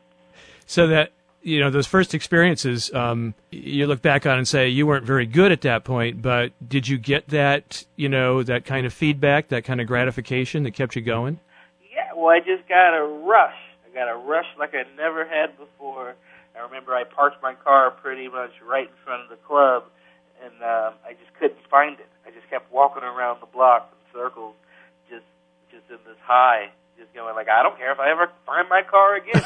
So 0.67 0.87
that 0.89 1.13
you 1.43 1.61
know 1.61 1.71
those 1.71 1.87
first 1.87 2.15
experiences, 2.15 2.93
um, 2.95 3.35
you 3.51 3.87
look 3.87 4.01
back 4.01 4.27
on 4.27 4.39
and 4.39 4.49
say 4.49 4.69
you 4.69 4.87
weren't 4.87 5.05
very 5.05 5.27
good 5.27 5.53
at 5.53 5.61
that 5.63 5.85
point, 5.85 6.23
but 6.23 6.53
did 6.67 6.89
you 6.89 6.97
get 6.97 7.29
that 7.29 7.85
you 7.97 8.09
know 8.09 8.43
that 8.43 8.65
kind 8.65 8.87
of 8.87 8.93
feedback, 8.93 9.49
that 9.49 9.65
kind 9.65 9.81
of 9.81 9.87
gratification 9.87 10.63
that 10.63 10.73
kept 10.73 10.97
you 10.97 11.03
going? 11.03 11.39
Yeah, 11.95 12.13
well, 12.17 12.29
I 12.29 12.41
just 12.41 12.67
got 12.69 12.97
a 12.97 13.05
rush. 13.05 13.57
I 13.87 13.95
got 13.95 14.09
a 14.09 14.17
rush 14.17 14.47
like 14.59 14.75
I 14.75 14.85
never 14.97 15.27
had 15.27 15.57
before. 15.59 16.15
I 16.57 16.63
remember 16.63 16.95
I 16.95 17.05
parked 17.05 17.43
my 17.43 17.55
car 17.55 17.91
pretty 17.91 18.29
much 18.29 18.53
right 18.65 18.89
in 18.89 18.95
front 19.05 19.23
of 19.23 19.29
the 19.29 19.37
club, 19.37 19.85
and 20.43 20.55
um, 20.63 20.95
I 21.05 21.13
just 21.13 21.35
couldn't 21.39 21.61
find 21.71 21.99
it. 21.99 22.09
I 22.27 22.31
just 22.31 22.49
kept 22.49 22.73
walking 22.73 23.03
around 23.03 23.41
the 23.41 23.47
block 23.47 23.93
in 23.93 24.19
circles, 24.19 24.55
just 25.11 25.27
just 25.71 25.85
in 25.91 25.99
this 26.07 26.19
high, 26.25 26.71
just 26.99 27.13
going 27.15 27.35
like, 27.35 27.49
I 27.49 27.63
don't 27.63 27.77
care 27.77 27.93
if 27.93 28.01
I 28.01 28.11
ever 28.11 28.31
find 28.47 28.69
my 28.69 28.83
car 28.83 29.17
again. 29.17 29.43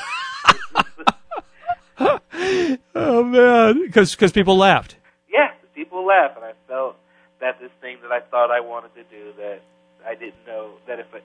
oh 2.94 3.24
man, 3.24 3.82
because 3.86 4.14
because 4.14 4.32
people 4.32 4.56
laughed. 4.56 4.96
yeah, 5.32 5.50
people 5.74 6.06
laugh, 6.06 6.36
and 6.36 6.44
I 6.44 6.52
felt 6.68 6.96
that 7.40 7.60
this 7.60 7.70
thing 7.80 7.98
that 8.02 8.12
I 8.12 8.20
thought 8.20 8.50
I 8.50 8.60
wanted 8.60 8.94
to 8.94 9.02
do 9.04 9.32
that 9.38 9.60
I 10.06 10.14
didn't 10.14 10.46
know 10.46 10.72
that 10.86 10.98
if 11.00 11.12
it, 11.14 11.24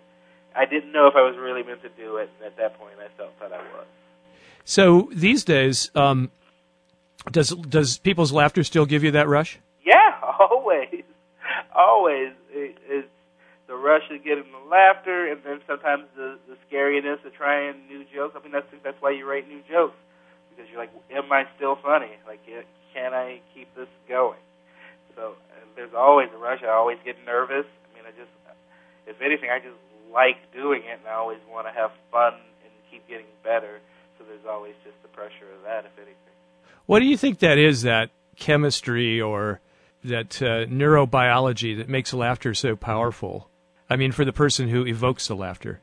I 0.56 0.66
didn't 0.66 0.92
know 0.92 1.08
if 1.08 1.16
I 1.16 1.22
was 1.22 1.36
really 1.38 1.64
meant 1.64 1.82
to 1.84 1.90
do 1.90 2.18
it, 2.18 2.30
and 2.38 2.48
at 2.48 2.58
that 2.58 2.78
point 2.80 2.96
I 3.00 3.08
felt 3.18 3.40
that 3.40 3.52
I 3.52 3.58
was. 3.58 3.86
So 4.66 5.10
these 5.14 5.44
days, 5.44 5.92
um, 5.96 6.32
does 7.32 7.50
does 7.50 7.98
people's 7.98 8.32
laughter 8.32 8.64
still 8.64 8.86
give 8.86 9.04
you 9.04 9.12
that 9.12 9.28
rush? 9.28 9.60
Yeah, 9.86 10.16
always, 10.40 11.04
always. 11.76 12.32
It, 12.52 12.78
it's 12.88 13.08
the 13.74 13.82
rush 13.82 14.06
of 14.14 14.22
getting 14.24 14.46
the 14.54 14.70
laughter, 14.70 15.26
and 15.34 15.42
then 15.42 15.58
sometimes 15.66 16.06
the 16.16 16.38
the 16.46 16.54
scariness 16.70 17.18
of 17.26 17.34
trying 17.34 17.74
new 17.90 18.06
jokes. 18.14 18.38
I 18.38 18.44
mean, 18.46 18.54
that's 18.54 18.70
that's 18.86 19.02
why 19.02 19.10
you 19.18 19.26
write 19.26 19.50
new 19.50 19.66
jokes 19.66 19.98
because 20.54 20.70
you're 20.70 20.78
like, 20.78 20.94
am 21.10 21.32
I 21.34 21.50
still 21.58 21.76
funny? 21.82 22.14
Like, 22.28 22.46
can 22.46 23.14
I 23.14 23.42
keep 23.56 23.74
this 23.74 23.90
going? 24.08 24.38
So 25.16 25.34
there's 25.76 25.94
always 25.98 26.30
a 26.36 26.38
rush. 26.38 26.62
I 26.62 26.70
always 26.70 27.00
get 27.04 27.18
nervous. 27.26 27.66
I 27.66 27.98
mean, 27.98 28.06
I 28.06 28.12
just, 28.14 28.30
if 29.08 29.20
anything, 29.22 29.50
I 29.50 29.58
just 29.58 29.82
like 30.14 30.38
doing 30.54 30.84
it, 30.86 31.00
and 31.02 31.08
I 31.08 31.14
always 31.14 31.42
want 31.50 31.66
to 31.66 31.74
have 31.74 31.90
fun 32.12 32.34
and 32.34 32.72
keep 32.92 33.08
getting 33.08 33.26
better. 33.44 33.80
So 34.18 34.26
there's 34.26 34.46
always 34.48 34.74
just 34.86 35.02
the 35.02 35.10
pressure 35.10 35.50
of 35.58 35.64
that, 35.66 35.86
if 35.86 35.98
anything. 35.98 36.38
What 36.86 37.00
do 37.00 37.06
you 37.06 37.18
think 37.18 37.40
that 37.40 37.58
is? 37.58 37.82
That 37.82 38.12
chemistry 38.36 39.20
or 39.20 39.62
that 40.04 40.42
uh, 40.42 40.70
neurobiology 40.70 41.78
that 41.78 41.90
makes 41.90 42.14
laughter 42.14 42.54
so 42.54 42.76
powerful? 42.76 43.50
I 43.94 43.96
mean, 43.96 44.12
for 44.12 44.26
the 44.26 44.34
person 44.34 44.70
who 44.70 44.88
evokes 44.88 45.28
the 45.28 45.36
laughter. 45.36 45.80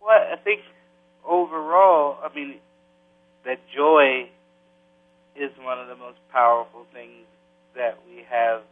Well, 0.00 0.16
I 0.32 0.36
think 0.36 0.62
overall, 1.22 2.16
I 2.24 2.34
mean, 2.34 2.54
that 3.44 3.60
joy 3.68 4.30
is 5.36 5.50
one 5.60 5.78
of 5.78 5.86
the 5.86 5.96
most 5.96 6.16
powerful 6.32 6.86
things 6.94 7.26
that 7.76 7.98
we 8.08 8.24
have 8.30 8.62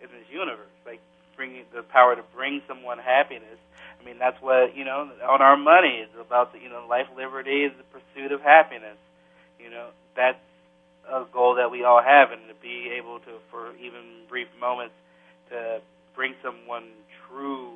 in 0.00 0.06
this 0.06 0.30
universe. 0.30 0.70
Like 0.86 1.00
bringing 1.34 1.64
the 1.74 1.82
power 1.82 2.14
to 2.14 2.22
bring 2.32 2.62
someone 2.68 2.98
happiness. 2.98 3.58
I 4.00 4.04
mean, 4.04 4.20
that's 4.20 4.40
what 4.40 4.76
you 4.76 4.84
know. 4.84 5.10
On 5.28 5.42
our 5.42 5.56
money, 5.56 6.06
it's 6.06 6.14
about 6.14 6.52
the 6.52 6.60
you 6.60 6.68
know 6.68 6.86
life, 6.88 7.08
liberty, 7.16 7.64
is 7.64 7.72
the 7.76 7.98
pursuit 7.98 8.30
of 8.30 8.40
happiness. 8.40 8.98
You 9.58 9.68
know, 9.68 9.88
that's 10.14 10.38
a 11.10 11.24
goal 11.32 11.56
that 11.56 11.72
we 11.72 11.82
all 11.82 12.00
have, 12.00 12.30
and 12.30 12.42
to 12.46 12.54
be 12.62 12.94
able 12.96 13.18
to, 13.18 13.32
for 13.50 13.74
even 13.82 14.28
brief 14.28 14.46
moments, 14.60 14.94
to 15.50 15.80
bring 16.14 16.34
someone 16.40 16.84
true 17.30 17.72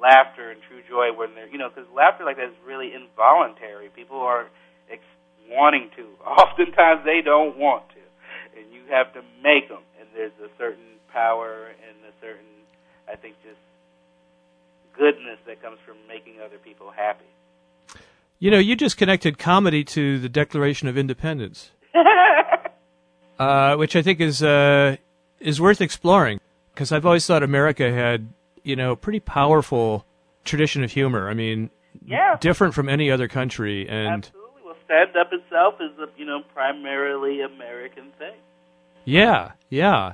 laughter 0.00 0.50
and 0.50 0.60
true 0.62 0.80
joy 0.88 1.16
when 1.16 1.34
they're 1.34 1.48
you 1.48 1.58
know 1.58 1.68
because 1.68 1.88
laughter 1.94 2.24
like 2.24 2.36
that 2.36 2.48
is 2.48 2.58
really 2.66 2.92
involuntary. 2.94 3.88
People 3.94 4.18
are 4.20 4.48
ex- 4.90 5.02
wanting 5.50 5.90
to. 5.96 6.06
Oftentimes 6.24 7.04
they 7.04 7.20
don't 7.22 7.56
want 7.56 7.88
to, 7.90 8.58
and 8.58 8.72
you 8.72 8.82
have 8.90 9.12
to 9.14 9.22
make 9.42 9.68
them. 9.68 9.82
And 9.98 10.08
there's 10.14 10.32
a 10.42 10.48
certain 10.56 10.98
power 11.12 11.66
and 11.66 11.96
a 12.06 12.12
certain, 12.20 12.46
I 13.10 13.16
think, 13.16 13.34
just 13.42 13.58
goodness 14.96 15.38
that 15.46 15.62
comes 15.62 15.78
from 15.86 15.96
making 16.06 16.40
other 16.44 16.58
people 16.58 16.90
happy. 16.90 17.24
You 18.38 18.50
know, 18.50 18.58
you 18.58 18.76
just 18.76 18.96
connected 18.96 19.38
comedy 19.38 19.82
to 19.84 20.18
the 20.18 20.28
Declaration 20.28 20.86
of 20.86 20.96
Independence, 20.96 21.72
uh, 23.38 23.74
which 23.76 23.96
I 23.96 24.02
think 24.02 24.20
is 24.20 24.42
uh, 24.42 24.96
is 25.40 25.60
worth 25.60 25.80
exploring 25.80 26.40
because 26.72 26.92
I've 26.92 27.04
always 27.04 27.26
thought 27.26 27.42
America 27.42 27.92
had 27.92 28.28
you 28.68 28.76
know 28.76 28.94
pretty 28.94 29.20
powerful 29.20 30.04
tradition 30.44 30.84
of 30.84 30.92
humor. 30.92 31.28
I 31.28 31.34
mean, 31.34 31.70
Yeah. 32.04 32.36
different 32.40 32.74
from 32.74 32.88
any 32.88 33.10
other 33.10 33.26
country, 33.28 33.88
and 33.88 34.24
Absolutely. 34.24 34.62
Well, 34.64 34.76
stand 34.84 35.16
up 35.16 35.32
itself 35.32 35.74
is 35.80 35.98
a 35.98 36.06
you 36.18 36.26
know 36.26 36.40
primarily 36.54 37.40
American 37.40 38.12
thing. 38.18 38.34
Yeah, 39.04 39.52
yeah. 39.70 40.12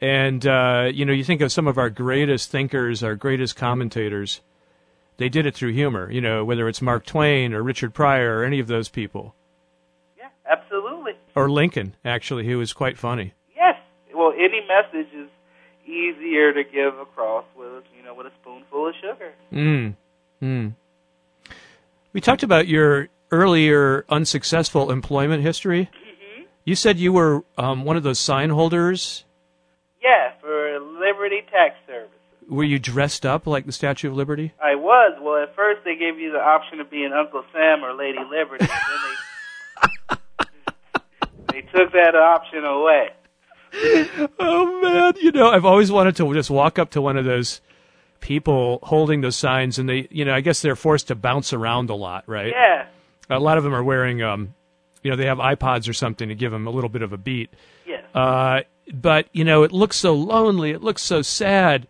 And 0.00 0.46
uh, 0.46 0.90
you 0.92 1.04
know, 1.04 1.12
you 1.12 1.24
think 1.24 1.40
of 1.40 1.50
some 1.52 1.66
of 1.66 1.78
our 1.78 1.90
greatest 1.90 2.50
thinkers, 2.50 3.02
our 3.02 3.14
greatest 3.14 3.56
commentators, 3.56 4.40
they 5.18 5.28
did 5.28 5.46
it 5.46 5.54
through 5.54 5.72
humor, 5.72 6.10
you 6.10 6.20
know, 6.20 6.44
whether 6.44 6.68
it's 6.68 6.80
Mark 6.82 7.04
Twain 7.04 7.52
or 7.52 7.62
Richard 7.62 7.92
Pryor 7.94 8.38
or 8.38 8.44
any 8.44 8.60
of 8.60 8.66
those 8.66 8.88
people. 8.88 9.34
Yeah, 10.18 10.28
absolutely. 10.50 11.12
Or 11.34 11.50
Lincoln, 11.50 11.96
actually, 12.04 12.46
who 12.46 12.56
was 12.58 12.72
quite 12.72 12.96
funny. 12.98 13.34
Yes. 13.54 13.76
Well, 14.14 14.32
any 14.32 14.60
message 14.66 15.12
is 15.14 15.28
easier 15.90 16.52
to 16.52 16.64
give 16.64 16.98
across 16.98 17.44
with 17.56 17.84
you 17.96 18.02
know 18.02 18.14
with 18.14 18.26
a 18.26 18.32
spoonful 18.40 18.88
of 18.88 18.94
sugar. 19.00 19.32
Mm. 19.52 19.94
Mm. 20.42 20.74
We 22.12 22.20
talked 22.20 22.42
about 22.42 22.68
your 22.68 23.08
earlier 23.30 24.04
unsuccessful 24.08 24.90
employment 24.90 25.42
history. 25.42 25.90
Mm-hmm. 25.92 26.42
You 26.64 26.74
said 26.74 26.98
you 26.98 27.12
were 27.12 27.44
um, 27.56 27.84
one 27.84 27.96
of 27.96 28.02
those 28.02 28.18
sign 28.18 28.50
holders. 28.50 29.24
Yeah, 30.02 30.32
for 30.40 30.80
Liberty 30.80 31.42
Tax 31.50 31.76
Service. 31.86 32.10
Were 32.48 32.64
you 32.64 32.78
dressed 32.80 33.24
up 33.24 33.46
like 33.46 33.66
the 33.66 33.72
Statue 33.72 34.08
of 34.08 34.16
Liberty? 34.16 34.52
I 34.60 34.74
was. 34.74 35.18
Well, 35.20 35.42
at 35.42 35.54
first 35.54 35.84
they 35.84 35.94
gave 35.94 36.18
you 36.18 36.32
the 36.32 36.40
option 36.40 36.80
of 36.80 36.90
being 36.90 37.12
Uncle 37.12 37.44
Sam 37.52 37.84
or 37.84 37.92
Lady 37.94 38.18
Liberty, 38.18 38.64
and 38.64 38.80
then 40.08 40.18
they 41.48 41.52
they 41.52 41.60
took 41.62 41.92
that 41.92 42.16
option 42.16 42.64
away. 42.64 43.10
Oh 44.38 44.80
man, 44.82 45.12
you 45.20 45.32
know, 45.32 45.48
I've 45.50 45.64
always 45.64 45.90
wanted 45.92 46.16
to 46.16 46.32
just 46.34 46.50
walk 46.50 46.78
up 46.78 46.90
to 46.90 47.00
one 47.00 47.16
of 47.16 47.24
those 47.24 47.60
people 48.20 48.80
holding 48.82 49.20
those 49.20 49.36
signs, 49.36 49.78
and 49.78 49.88
they, 49.88 50.08
you 50.10 50.24
know, 50.24 50.34
I 50.34 50.40
guess 50.40 50.60
they're 50.62 50.76
forced 50.76 51.08
to 51.08 51.14
bounce 51.14 51.52
around 51.52 51.90
a 51.90 51.94
lot, 51.94 52.24
right? 52.26 52.52
Yeah. 52.52 52.86
A 53.30 53.38
lot 53.38 53.58
of 53.58 53.64
them 53.64 53.74
are 53.74 53.82
wearing, 53.82 54.22
um, 54.22 54.54
you 55.02 55.10
know, 55.10 55.16
they 55.16 55.26
have 55.26 55.38
iPods 55.38 55.88
or 55.88 55.92
something 55.92 56.28
to 56.28 56.34
give 56.34 56.50
them 56.52 56.66
a 56.66 56.70
little 56.70 56.90
bit 56.90 57.02
of 57.02 57.12
a 57.12 57.16
beat. 57.16 57.50
Yes. 57.86 58.04
Uh, 58.14 58.62
but 58.92 59.26
you 59.32 59.44
know, 59.44 59.62
it 59.62 59.72
looks 59.72 59.96
so 59.96 60.14
lonely. 60.14 60.70
It 60.72 60.82
looks 60.82 61.02
so 61.02 61.22
sad. 61.22 61.86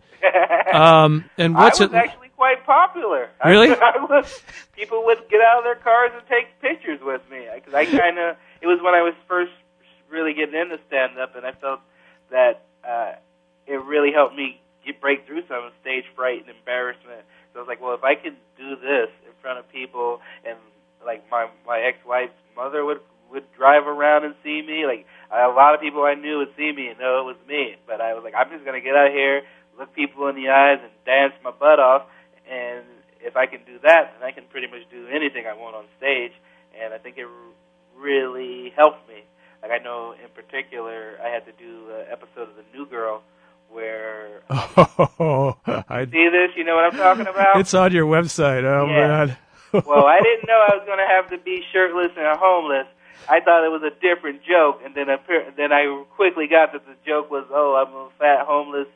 Um, 0.71 1.25
and 1.37 1.55
what's 1.55 1.81
I 1.81 1.85
was 1.85 1.93
it? 1.93 1.97
actually 1.97 2.29
quite 2.37 2.65
popular. 2.65 3.29
I- 3.41 3.49
Really? 3.49 3.69
I, 3.71 3.97
was, 4.09 4.41
people 4.75 5.03
would 5.05 5.17
get 5.29 5.41
out 5.41 5.57
of 5.57 5.63
their 5.63 5.75
cars 5.75 6.11
and 6.13 6.21
take 6.27 6.59
pictures 6.61 6.99
with 7.01 7.21
me 7.31 7.47
because 7.55 7.73
I 7.73 7.85
kind 7.85 8.17
of. 8.19 8.37
It 8.61 8.67
was 8.67 8.79
when 8.83 8.93
I 8.93 9.01
was 9.01 9.15
first 9.27 9.51
really 10.11 10.33
getting 10.33 10.55
into 10.55 10.77
stand 10.87 11.17
up, 11.17 11.35
and 11.35 11.45
I 11.45 11.53
felt 11.53 11.79
that 12.29 12.65
uh, 12.83 13.13
it 13.67 13.79
really 13.83 14.11
helped 14.11 14.35
me 14.35 14.59
get 14.85 14.99
break 15.01 15.25
through 15.25 15.43
some 15.47 15.71
stage 15.81 16.05
fright 16.15 16.41
and 16.41 16.49
embarrassment. 16.49 17.23
So 17.53 17.59
I 17.59 17.61
was 17.63 17.67
like, 17.67 17.81
well, 17.81 17.93
if 17.93 18.03
I 18.03 18.15
could 18.15 18.35
do 18.57 18.75
this 18.75 19.09
in 19.25 19.33
front 19.41 19.59
of 19.59 19.69
people, 19.71 20.19
and 20.45 20.57
like 21.05 21.23
my 21.29 21.47
my 21.65 21.79
ex 21.79 21.97
wife's 22.05 22.37
mother 22.55 22.85
would 22.85 22.99
would 23.31 23.47
drive 23.55 23.87
around 23.87 24.25
and 24.25 24.35
see 24.43 24.61
me, 24.61 24.85
like 24.85 25.05
a 25.31 25.47
lot 25.47 25.73
of 25.73 25.79
people 25.79 26.03
I 26.03 26.15
knew 26.15 26.39
would 26.39 26.51
see 26.57 26.71
me 26.71 26.87
and 26.91 26.99
know 26.99 27.23
it 27.23 27.27
was 27.31 27.39
me. 27.47 27.75
But 27.87 28.01
I 28.01 28.13
was 28.13 28.23
like, 28.23 28.33
I'm 28.35 28.51
just 28.51 28.65
gonna 28.65 28.81
get 28.83 28.95
out 28.95 29.11
here, 29.11 29.43
look 29.79 29.93
people 29.95 30.27
in 30.27 30.35
the 30.35 30.49
eyes, 30.49 30.79
and 30.83 30.91
dance 31.05 31.33
my 31.43 31.51
butt 31.51 31.79
off. 31.79 32.03
And 32.49 32.83
if 33.21 33.37
I 33.37 33.45
can 33.45 33.61
do 33.65 33.79
that, 33.83 34.17
then 34.17 34.27
I 34.27 34.31
can 34.31 34.45
pretty 34.49 34.67
much 34.67 34.83
do 34.91 35.07
anything 35.07 35.45
I 35.47 35.55
want 35.55 35.75
on 35.75 35.85
stage. 35.97 36.33
And 36.75 36.93
I 36.93 36.97
think 36.97 37.17
it 37.17 37.27
really 37.97 38.73
helped 38.75 39.07
me. 39.07 39.10
Like 39.61 39.71
I 39.71 39.77
know 39.83 40.13
in 40.13 40.29
particular, 40.33 41.17
I 41.23 41.27
had 41.29 41.45
to 41.45 41.51
do 41.53 41.89
an 41.91 42.05
episode 42.11 42.49
of 42.49 42.55
The 42.55 42.63
New 42.77 42.85
Girl 42.87 43.21
where 43.69 44.41
Oh, 44.49 45.55
I, 45.65 46.05
see 46.05 46.29
this. 46.29 46.51
You 46.57 46.63
know 46.63 46.75
what 46.75 46.85
I'm 46.93 46.97
talking 46.97 47.27
about? 47.27 47.59
it's 47.59 47.73
on 47.73 47.91
your 47.93 48.05
website. 48.05 48.63
Oh 48.63 48.87
Yeah. 48.87 49.25
man. 49.25 49.37
well, 49.85 50.05
I 50.05 50.19
didn't 50.21 50.47
know 50.47 50.65
I 50.69 50.75
was 50.75 50.83
going 50.85 50.97
to 50.99 51.07
have 51.07 51.29
to 51.29 51.37
be 51.37 51.63
shirtless 51.71 52.11
and 52.17 52.37
homeless. 52.39 52.87
I 53.29 53.39
thought 53.39 53.63
it 53.63 53.69
was 53.69 53.83
a 53.83 53.91
different 54.01 54.41
joke, 54.43 54.81
and 54.83 54.93
then 54.95 55.07
appear- 55.09 55.53
then 55.55 55.71
I 55.71 56.03
quickly 56.15 56.47
got 56.47 56.73
that 56.73 56.85
the 56.85 56.95
joke 57.05 57.29
was, 57.31 57.45
"Oh, 57.51 57.75
I'm 57.75 57.93
a 57.95 58.09
fat 58.19 58.45
homeless 58.45 58.87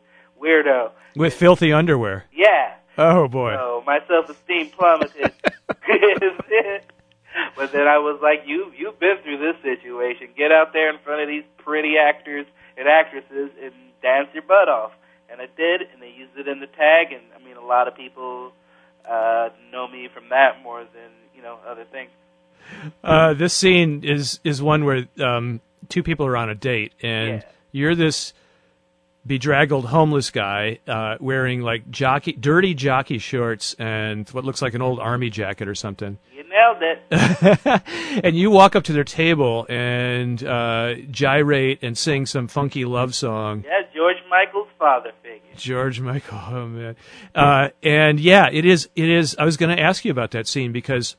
weirdo." 0.41 0.91
with 1.15 1.33
filthy 1.33 1.71
underwear. 1.71 2.25
Yeah. 2.33 2.73
Oh 2.97 3.27
boy. 3.29 3.53
So 3.53 3.83
my 3.85 3.99
self-esteem 4.07 4.71
plummeted. 4.71 5.31
but 7.57 7.71
then 7.71 7.87
I 7.87 7.97
was 7.99 8.19
like, 8.21 8.43
"You, 8.45 8.71
you've 8.77 8.99
been 8.99 9.17
through 9.23 9.37
this 9.39 9.55
situation. 9.61 10.29
Get 10.37 10.51
out 10.51 10.73
there 10.73 10.89
in 10.89 10.99
front 11.03 11.21
of 11.21 11.27
these 11.27 11.43
pretty 11.57 11.95
actors 11.97 12.45
and 12.77 12.87
actresses 12.87 13.51
and 13.61 13.73
dance 14.01 14.29
your 14.33 14.43
butt 14.43 14.69
off." 14.69 14.91
And 15.29 15.41
I 15.41 15.47
did, 15.57 15.81
and 15.91 16.01
they 16.01 16.09
used 16.11 16.37
it 16.37 16.47
in 16.47 16.59
the 16.59 16.67
tag. 16.67 17.11
And 17.11 17.23
I 17.35 17.43
mean, 17.45 17.57
a 17.57 17.65
lot 17.65 17.87
of 17.87 17.95
people 17.95 18.51
uh, 19.09 19.49
know 19.71 19.87
me 19.87 20.07
from 20.13 20.29
that 20.29 20.61
more 20.63 20.81
than 20.83 21.11
you 21.35 21.41
know 21.41 21.57
other 21.67 21.85
things. 21.91 22.09
Uh, 23.03 23.33
this 23.33 23.53
scene 23.53 24.03
is 24.03 24.39
is 24.43 24.61
one 24.61 24.85
where 24.85 25.07
um, 25.19 25.61
two 25.89 26.03
people 26.03 26.25
are 26.25 26.37
on 26.37 26.49
a 26.49 26.55
date, 26.55 26.93
and 27.01 27.41
Yeah. 27.41 27.41
you're 27.71 27.95
this 27.95 28.33
bedraggled 29.27 29.85
homeless 29.85 30.29
guy 30.29 30.77
uh, 30.87 31.17
wearing 31.19 31.61
like 31.61 31.89
jockey, 31.89 32.31
dirty 32.33 32.75
jockey 32.75 33.17
shorts 33.17 33.73
and 33.79 34.29
what 34.29 34.45
looks 34.45 34.61
like 34.61 34.75
an 34.75 34.81
old 34.83 34.99
army 34.99 35.29
jacket 35.31 35.67
or 35.67 35.73
something. 35.75 36.17
Nailed 36.65 36.81
it. 36.81 38.21
and 38.23 38.35
you 38.35 38.49
walk 38.51 38.75
up 38.75 38.83
to 38.85 38.93
their 38.93 39.03
table 39.03 39.65
and 39.69 40.43
uh, 40.43 40.95
gyrate 41.11 41.79
and 41.81 41.97
sing 41.97 42.25
some 42.25 42.47
funky 42.47 42.85
love 42.85 43.13
song. 43.13 43.63
Yeah, 43.65 43.81
George 43.93 44.17
Michael's 44.29 44.67
father 44.77 45.11
figure. 45.21 45.41
George 45.55 45.99
Michael, 45.99 46.39
oh 46.49 46.67
man, 46.67 46.95
uh, 47.33 47.69
and 47.83 48.19
yeah, 48.19 48.49
it 48.51 48.65
is. 48.65 48.89
It 48.95 49.09
is. 49.09 49.35
I 49.37 49.45
was 49.45 49.57
going 49.57 49.75
to 49.75 49.81
ask 49.81 50.05
you 50.05 50.11
about 50.11 50.31
that 50.31 50.47
scene 50.47 50.71
because, 50.71 51.15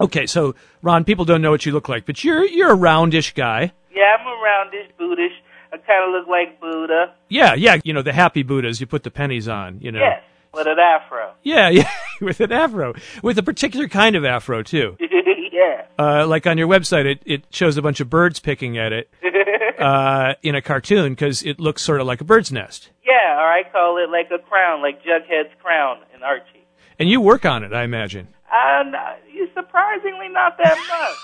okay, 0.00 0.26
so 0.26 0.54
Ron, 0.82 1.04
people 1.04 1.24
don't 1.24 1.42
know 1.42 1.50
what 1.50 1.66
you 1.66 1.72
look 1.72 1.88
like, 1.88 2.06
but 2.06 2.22
you're 2.24 2.44
you're 2.44 2.72
a 2.72 2.76
roundish 2.76 3.34
guy. 3.34 3.72
Yeah, 3.94 4.16
I'm 4.18 4.26
a 4.26 4.30
roundish, 4.30 4.90
Buddhish. 4.98 5.34
I 5.72 5.76
kind 5.76 6.04
of 6.04 6.12
look 6.12 6.28
like 6.28 6.60
Buddha. 6.60 7.14
Yeah, 7.28 7.54
yeah, 7.54 7.78
you 7.84 7.92
know 7.92 8.02
the 8.02 8.12
happy 8.12 8.42
Buddhas. 8.42 8.80
You 8.80 8.86
put 8.86 9.02
the 9.02 9.10
pennies 9.10 9.48
on, 9.48 9.80
you 9.80 9.92
know. 9.92 10.00
Yes, 10.00 10.22
with 10.52 10.66
an 10.66 10.78
afro. 10.78 11.32
Yeah, 11.42 11.68
yeah, 11.70 11.90
with 12.20 12.40
an 12.40 12.52
afro, 12.52 12.94
with 13.22 13.38
a 13.38 13.42
particular 13.42 13.88
kind 13.88 14.16
of 14.16 14.24
afro 14.24 14.62
too. 14.62 14.96
yeah. 15.52 15.86
Uh, 15.98 16.26
like 16.26 16.46
on 16.46 16.58
your 16.58 16.68
website, 16.68 17.06
it 17.06 17.20
it 17.24 17.44
shows 17.50 17.76
a 17.76 17.82
bunch 17.82 18.00
of 18.00 18.10
birds 18.10 18.40
picking 18.40 18.78
at 18.78 18.92
it 18.92 19.10
uh, 19.78 20.34
in 20.42 20.54
a 20.54 20.62
cartoon 20.62 21.12
because 21.12 21.42
it 21.42 21.60
looks 21.60 21.82
sort 21.82 22.00
of 22.00 22.06
like 22.06 22.20
a 22.20 22.24
bird's 22.24 22.52
nest. 22.52 22.90
Yeah, 23.04 23.36
or 23.38 23.50
I 23.50 23.62
call 23.70 23.98
it 23.98 24.10
like 24.10 24.30
a 24.30 24.42
crown, 24.42 24.82
like 24.82 25.02
Jughead's 25.02 25.54
crown 25.62 25.98
in 26.14 26.22
Archie. 26.22 26.66
And 26.98 27.08
you 27.08 27.20
work 27.20 27.44
on 27.44 27.64
it, 27.64 27.72
I 27.72 27.84
imagine. 27.84 28.28
And 28.52 28.94
you 29.32 29.48
surprisingly 29.54 30.28
not 30.28 30.58
that 30.58 30.76
much. 30.76 31.16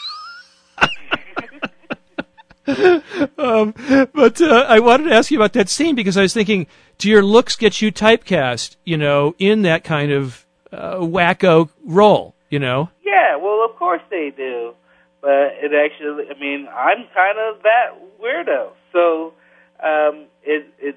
Um, 3.38 3.74
but 4.12 4.40
uh, 4.40 4.66
I 4.68 4.80
wanted 4.80 5.04
to 5.04 5.14
ask 5.14 5.30
you 5.30 5.38
about 5.38 5.52
that 5.52 5.68
scene 5.68 5.94
because 5.94 6.16
I 6.16 6.22
was 6.22 6.34
thinking, 6.34 6.66
do 6.98 7.08
your 7.08 7.22
looks 7.22 7.54
get 7.54 7.80
you 7.80 7.92
typecast? 7.92 8.76
You 8.84 8.96
know, 8.96 9.34
in 9.38 9.62
that 9.62 9.84
kind 9.84 10.10
of 10.10 10.46
uh, 10.72 10.96
wacko 10.96 11.70
role. 11.84 12.34
You 12.50 12.60
know. 12.60 12.90
yeah, 13.04 13.36
well, 13.36 13.64
of 13.68 13.76
course 13.76 14.02
they 14.10 14.32
do. 14.36 14.74
But 15.20 15.58
it 15.58 15.72
actually, 15.74 16.30
I 16.30 16.38
mean, 16.38 16.68
I'm 16.68 17.06
kind 17.14 17.38
of 17.38 17.62
that 17.62 17.98
weirdo. 18.22 18.70
So 18.92 19.34
um, 19.82 20.26
it, 20.44 20.66
it, 20.78 20.96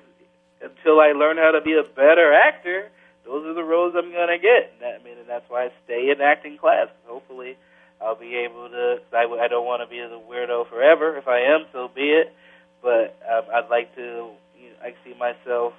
until 0.62 1.00
I 1.00 1.14
learn 1.14 1.38
how 1.38 1.52
to 1.52 1.62
be 1.62 1.74
a 1.74 1.84
better 1.84 2.34
actor, 2.34 2.90
those 3.26 3.46
are 3.46 3.54
the 3.54 3.64
roles 3.64 3.96
I'm 3.98 4.12
going 4.12 4.28
to 4.28 4.38
get. 4.38 4.74
I 4.84 5.04
mean, 5.04 5.18
and 5.18 5.28
that's 5.28 5.50
why 5.50 5.66
I 5.66 5.72
stay 5.86 6.12
in 6.12 6.22
acting 6.22 6.58
class. 6.58 6.88
Hopefully, 7.06 7.58
I'll 8.02 8.16
be 8.16 8.36
able 8.36 8.70
to. 8.70 8.98
I, 9.14 9.26
I 9.26 9.48
don't 9.48 9.66
want 9.66 9.82
to 9.82 9.88
be 9.88 10.00
the 10.00 10.20
weirdo 10.20 10.70
forever. 10.70 11.18
If 11.18 11.28
I 11.28 11.40
am, 11.42 11.66
so 11.74 11.90
be 11.94 12.10
it. 12.12 12.34
But 12.82 13.18
um, 13.30 13.44
I'd 13.54 13.70
like 13.70 13.96
to. 13.96 14.32
You 14.58 14.70
know, 14.70 14.78
I 14.82 14.94
see 15.04 15.14
myself 15.18 15.74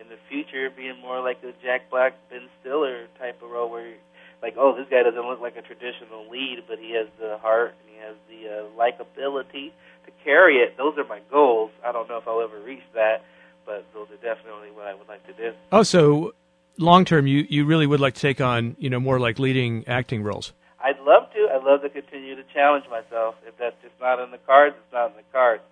in 0.00 0.08
the 0.08 0.16
future 0.28 0.70
being 0.70 0.98
more 1.00 1.20
like 1.20 1.38
a 1.42 1.52
Jack 1.62 1.90
Black, 1.90 2.14
Ben 2.30 2.48
Stiller 2.60 3.06
type 3.18 3.42
of 3.42 3.50
role, 3.50 3.70
where, 3.70 3.94
like, 4.42 4.54
oh, 4.56 4.74
this 4.76 4.86
guy 4.90 5.02
doesn't 5.02 5.28
look 5.28 5.40
like 5.40 5.56
a 5.56 5.62
traditional 5.62 6.30
lead, 6.30 6.64
but 6.68 6.78
he 6.78 6.92
has 6.92 7.08
the 7.20 7.36
heart 7.38 7.74
and 7.80 7.94
he 7.94 8.00
has 8.00 8.16
the 8.28 8.48
uh, 8.48 8.64
likability 8.78 9.72
to 10.06 10.10
carry 10.24 10.58
it. 10.58 10.76
Those 10.76 10.96
are 10.98 11.04
my 11.04 11.20
goals. 11.30 11.70
I 11.84 11.92
don't 11.92 12.08
know 12.08 12.16
if 12.16 12.26
I'll 12.26 12.40
ever 12.40 12.60
reach 12.60 12.82
that, 12.94 13.24
but 13.66 13.84
those 13.92 14.08
are 14.10 14.22
definitely 14.22 14.70
what 14.72 14.86
I 14.86 14.94
would 14.94 15.08
like 15.08 15.26
to 15.26 15.32
do. 15.32 15.52
Oh, 15.72 15.82
so 15.82 16.32
long 16.78 17.04
term, 17.04 17.26
you 17.26 17.46
you 17.48 17.64
really 17.64 17.86
would 17.86 18.00
like 18.00 18.14
to 18.14 18.20
take 18.20 18.40
on 18.40 18.76
you 18.78 18.90
know 18.90 19.00
more 19.00 19.18
like 19.18 19.38
leading 19.38 19.86
acting 19.86 20.22
roles. 20.22 20.52
I'd 20.82 20.98
love 21.00 21.32
to. 21.34 21.48
I'd 21.52 21.62
love 21.62 21.82
to 21.82 21.90
continue 21.90 22.36
to 22.36 22.44
challenge 22.54 22.84
myself. 22.90 23.34
If 23.46 23.56
that's 23.58 23.76
just 23.82 23.94
not 24.00 24.18
in 24.20 24.30
the 24.30 24.38
cards, 24.38 24.76
it's 24.78 24.92
not 24.92 25.10
in 25.10 25.16
the 25.16 25.28
cards. 25.32 25.62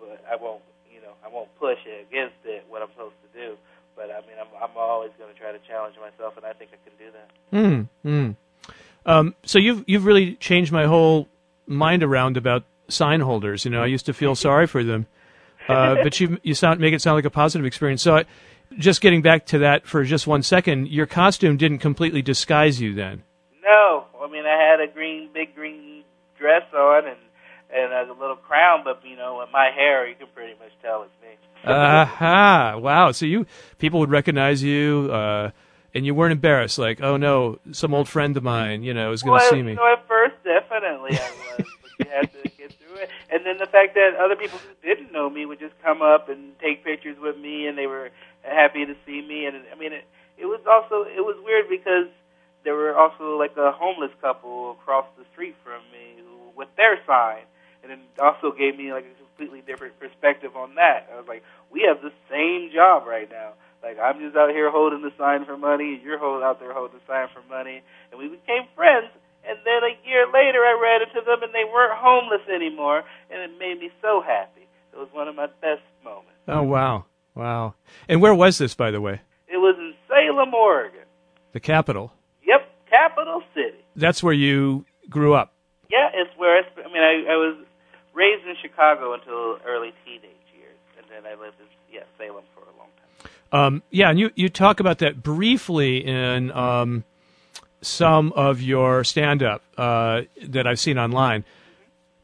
But 0.00 0.24
I 0.30 0.36
won't, 0.36 0.62
you 0.92 1.00
know, 1.00 1.12
I 1.24 1.28
won't 1.28 1.54
push 1.58 1.78
it 1.86 2.06
against 2.08 2.40
it. 2.44 2.64
What 2.68 2.82
I'm 2.82 2.88
supposed 2.90 3.14
to 3.22 3.38
do. 3.38 3.56
But 3.96 4.10
I 4.10 4.20
mean, 4.26 4.36
I'm 4.40 4.48
I'm 4.62 4.76
always 4.76 5.10
going 5.18 5.32
to 5.32 5.38
try 5.38 5.52
to 5.52 5.58
challenge 5.68 5.96
myself, 6.00 6.36
and 6.36 6.46
I 6.46 6.52
think 6.52 6.70
I 6.72 6.80
can 6.88 6.96
do 6.98 7.12
that. 7.12 7.88
Hmm. 8.02 8.08
Mm. 8.08 8.36
Um, 9.06 9.34
so 9.44 9.58
you've 9.58 9.84
you've 9.86 10.06
really 10.06 10.34
changed 10.36 10.72
my 10.72 10.86
whole 10.86 11.28
mind 11.66 12.02
around 12.02 12.36
about 12.36 12.64
sign 12.88 13.20
holders. 13.20 13.64
You 13.64 13.70
know, 13.70 13.82
I 13.82 13.86
used 13.86 14.06
to 14.06 14.12
feel 14.14 14.34
sorry 14.34 14.66
for 14.66 14.82
them, 14.82 15.06
uh, 15.68 15.94
but 16.02 16.18
you 16.20 16.38
you 16.42 16.54
sound 16.54 16.80
make 16.80 16.94
it 16.94 17.02
sound 17.02 17.16
like 17.16 17.24
a 17.24 17.30
positive 17.30 17.66
experience. 17.66 18.02
So, 18.02 18.16
I, 18.16 18.24
just 18.78 19.00
getting 19.00 19.22
back 19.22 19.46
to 19.46 19.58
that 19.58 19.86
for 19.86 20.04
just 20.04 20.26
one 20.26 20.42
second, 20.42 20.88
your 20.88 21.06
costume 21.06 21.56
didn't 21.56 21.78
completely 21.78 22.22
disguise 22.22 22.80
you 22.80 22.94
then. 22.94 23.22
No, 23.62 24.06
I 24.24 24.30
mean 24.30 24.46
I 24.46 24.56
had 24.56 24.80
a 24.80 24.92
green, 24.92 25.28
big 25.32 25.54
green 25.54 26.04
dress 26.38 26.62
on 26.74 27.06
and 27.06 27.18
and 27.74 27.92
a 27.92 28.12
little 28.12 28.36
crown, 28.36 28.82
but 28.84 29.00
you 29.04 29.16
know, 29.16 29.38
with 29.38 29.48
my 29.52 29.70
hair, 29.74 30.08
you 30.08 30.14
can 30.14 30.28
pretty 30.34 30.54
much 30.58 30.70
tell 30.82 31.02
it's 31.02 31.12
me. 31.22 31.28
Aha! 31.64 32.76
Wow. 32.78 33.12
So 33.12 33.26
you 33.26 33.46
people 33.78 34.00
would 34.00 34.10
recognize 34.10 34.62
you, 34.62 35.10
uh, 35.12 35.50
and 35.94 36.04
you 36.06 36.14
weren't 36.14 36.32
embarrassed, 36.32 36.78
like, 36.78 37.00
oh 37.02 37.16
no, 37.16 37.58
some 37.72 37.94
old 37.94 38.08
friend 38.08 38.36
of 38.36 38.42
mine, 38.42 38.82
you 38.82 38.94
know, 38.94 39.12
is 39.12 39.22
going 39.22 39.40
to 39.40 39.44
well, 39.44 39.52
see 39.52 39.62
me. 39.62 39.74
know, 39.74 39.92
at 39.92 40.06
first, 40.06 40.34
definitely 40.44 41.18
I 41.18 41.30
was, 41.58 41.66
but 41.98 42.06
you 42.06 42.12
had 42.12 42.32
to 42.32 42.48
get 42.50 42.72
through 42.74 42.96
it. 42.96 43.10
And 43.30 43.44
then 43.46 43.58
the 43.58 43.66
fact 43.66 43.94
that 43.94 44.16
other 44.20 44.36
people 44.36 44.58
who 44.58 44.88
didn't 44.88 45.12
know 45.12 45.30
me 45.30 45.46
would 45.46 45.58
just 45.58 45.74
come 45.82 46.02
up 46.02 46.28
and 46.28 46.58
take 46.60 46.84
pictures 46.84 47.16
with 47.20 47.36
me, 47.38 47.66
and 47.66 47.78
they 47.78 47.86
were 47.86 48.10
happy 48.42 48.84
to 48.84 48.94
see 49.06 49.22
me. 49.22 49.46
And 49.46 49.56
I 49.72 49.78
mean, 49.78 49.92
it, 49.92 50.04
it 50.36 50.46
was 50.46 50.60
also 50.68 51.08
it 51.08 51.24
was 51.24 51.36
weird 51.44 51.68
because 51.68 52.08
there 52.64 52.74
were 52.74 52.96
also 52.96 53.36
like 53.36 53.56
a 53.56 53.72
homeless 53.72 54.10
couple 54.20 54.72
across 54.72 55.06
the 55.18 55.24
street 55.32 55.54
from 55.62 55.80
me 55.92 56.20
who, 56.20 56.56
with 56.56 56.68
their 56.76 56.98
sign, 57.06 57.44
and 57.82 57.92
it 57.92 57.98
also 58.18 58.52
gave 58.52 58.76
me 58.76 58.92
like 58.92 59.04
a 59.04 59.16
completely 59.20 59.60
different 59.60 59.98
perspective 60.00 60.56
on 60.56 60.74
that. 60.76 61.08
I 61.12 61.16
was 61.16 61.28
like, 61.28 61.44
we 61.70 61.84
have 61.86 62.00
the 62.02 62.12
same 62.30 62.70
job 62.72 63.06
right 63.06 63.30
now. 63.30 63.52
Like 63.82 63.98
I'm 64.00 64.18
just 64.18 64.34
out 64.34 64.50
here 64.50 64.70
holding 64.70 65.02
the 65.02 65.12
sign 65.18 65.44
for 65.44 65.56
money, 65.56 65.94
and 65.94 66.02
you're 66.02 66.18
hold, 66.18 66.42
out 66.42 66.58
there 66.58 66.72
holding 66.72 66.98
the 66.98 67.04
sign 67.06 67.28
for 67.34 67.42
money, 67.52 67.82
and 68.10 68.18
we 68.18 68.28
became 68.28 68.64
friends. 68.74 69.08
And 69.46 69.58
then 69.62 69.84
a 69.84 70.08
year 70.08 70.24
later, 70.32 70.64
I 70.64 70.72
ran 70.80 71.02
into 71.02 71.20
them, 71.20 71.42
and 71.42 71.52
they 71.52 71.64
weren't 71.70 71.92
homeless 71.92 72.40
anymore, 72.48 73.04
and 73.30 73.42
it 73.42 73.58
made 73.58 73.78
me 73.78 73.90
so 74.00 74.22
happy. 74.26 74.66
It 74.94 74.96
was 74.96 75.08
one 75.12 75.28
of 75.28 75.36
my 75.36 75.48
best 75.60 75.82
moments. 76.02 76.30
Oh 76.48 76.62
wow, 76.62 77.04
wow. 77.34 77.74
And 78.08 78.22
where 78.22 78.34
was 78.34 78.56
this, 78.56 78.74
by 78.74 78.90
the 78.90 79.02
way? 79.02 79.20
It 79.48 79.58
was 79.58 79.76
in 79.78 79.92
Salem, 80.08 80.54
Oregon. 80.54 81.04
The 81.52 81.60
capital. 81.60 82.12
Capital 82.94 83.42
city. 83.54 83.78
That's 83.96 84.22
where 84.22 84.34
you 84.34 84.84
grew 85.08 85.34
up. 85.34 85.52
Yeah, 85.90 86.08
it's 86.14 86.30
where 86.36 86.58
I. 86.58 86.62
Sp- 86.70 86.86
I 86.86 86.92
mean, 86.92 87.02
I, 87.02 87.32
I 87.32 87.36
was 87.36 87.56
raised 88.14 88.46
in 88.46 88.54
Chicago 88.62 89.14
until 89.14 89.58
early 89.66 89.92
teenage 90.04 90.22
years, 90.56 90.78
and 90.96 91.06
then 91.10 91.30
I 91.30 91.40
lived 91.40 91.56
in 91.60 91.66
yeah 91.92 92.02
Salem 92.18 92.44
for 92.54 92.62
a 92.62 92.76
long 92.78 92.88
time. 92.98 93.30
Um, 93.52 93.82
yeah, 93.90 94.10
and 94.10 94.18
you, 94.18 94.30
you 94.34 94.48
talk 94.48 94.80
about 94.80 94.98
that 94.98 95.22
briefly 95.22 96.04
in 96.04 96.50
um, 96.52 97.04
some 97.82 98.32
of 98.32 98.62
your 98.62 99.04
stand 99.04 99.42
up 99.42 99.62
uh, 99.76 100.22
that 100.48 100.66
I've 100.66 100.80
seen 100.80 100.98
online. 100.98 101.44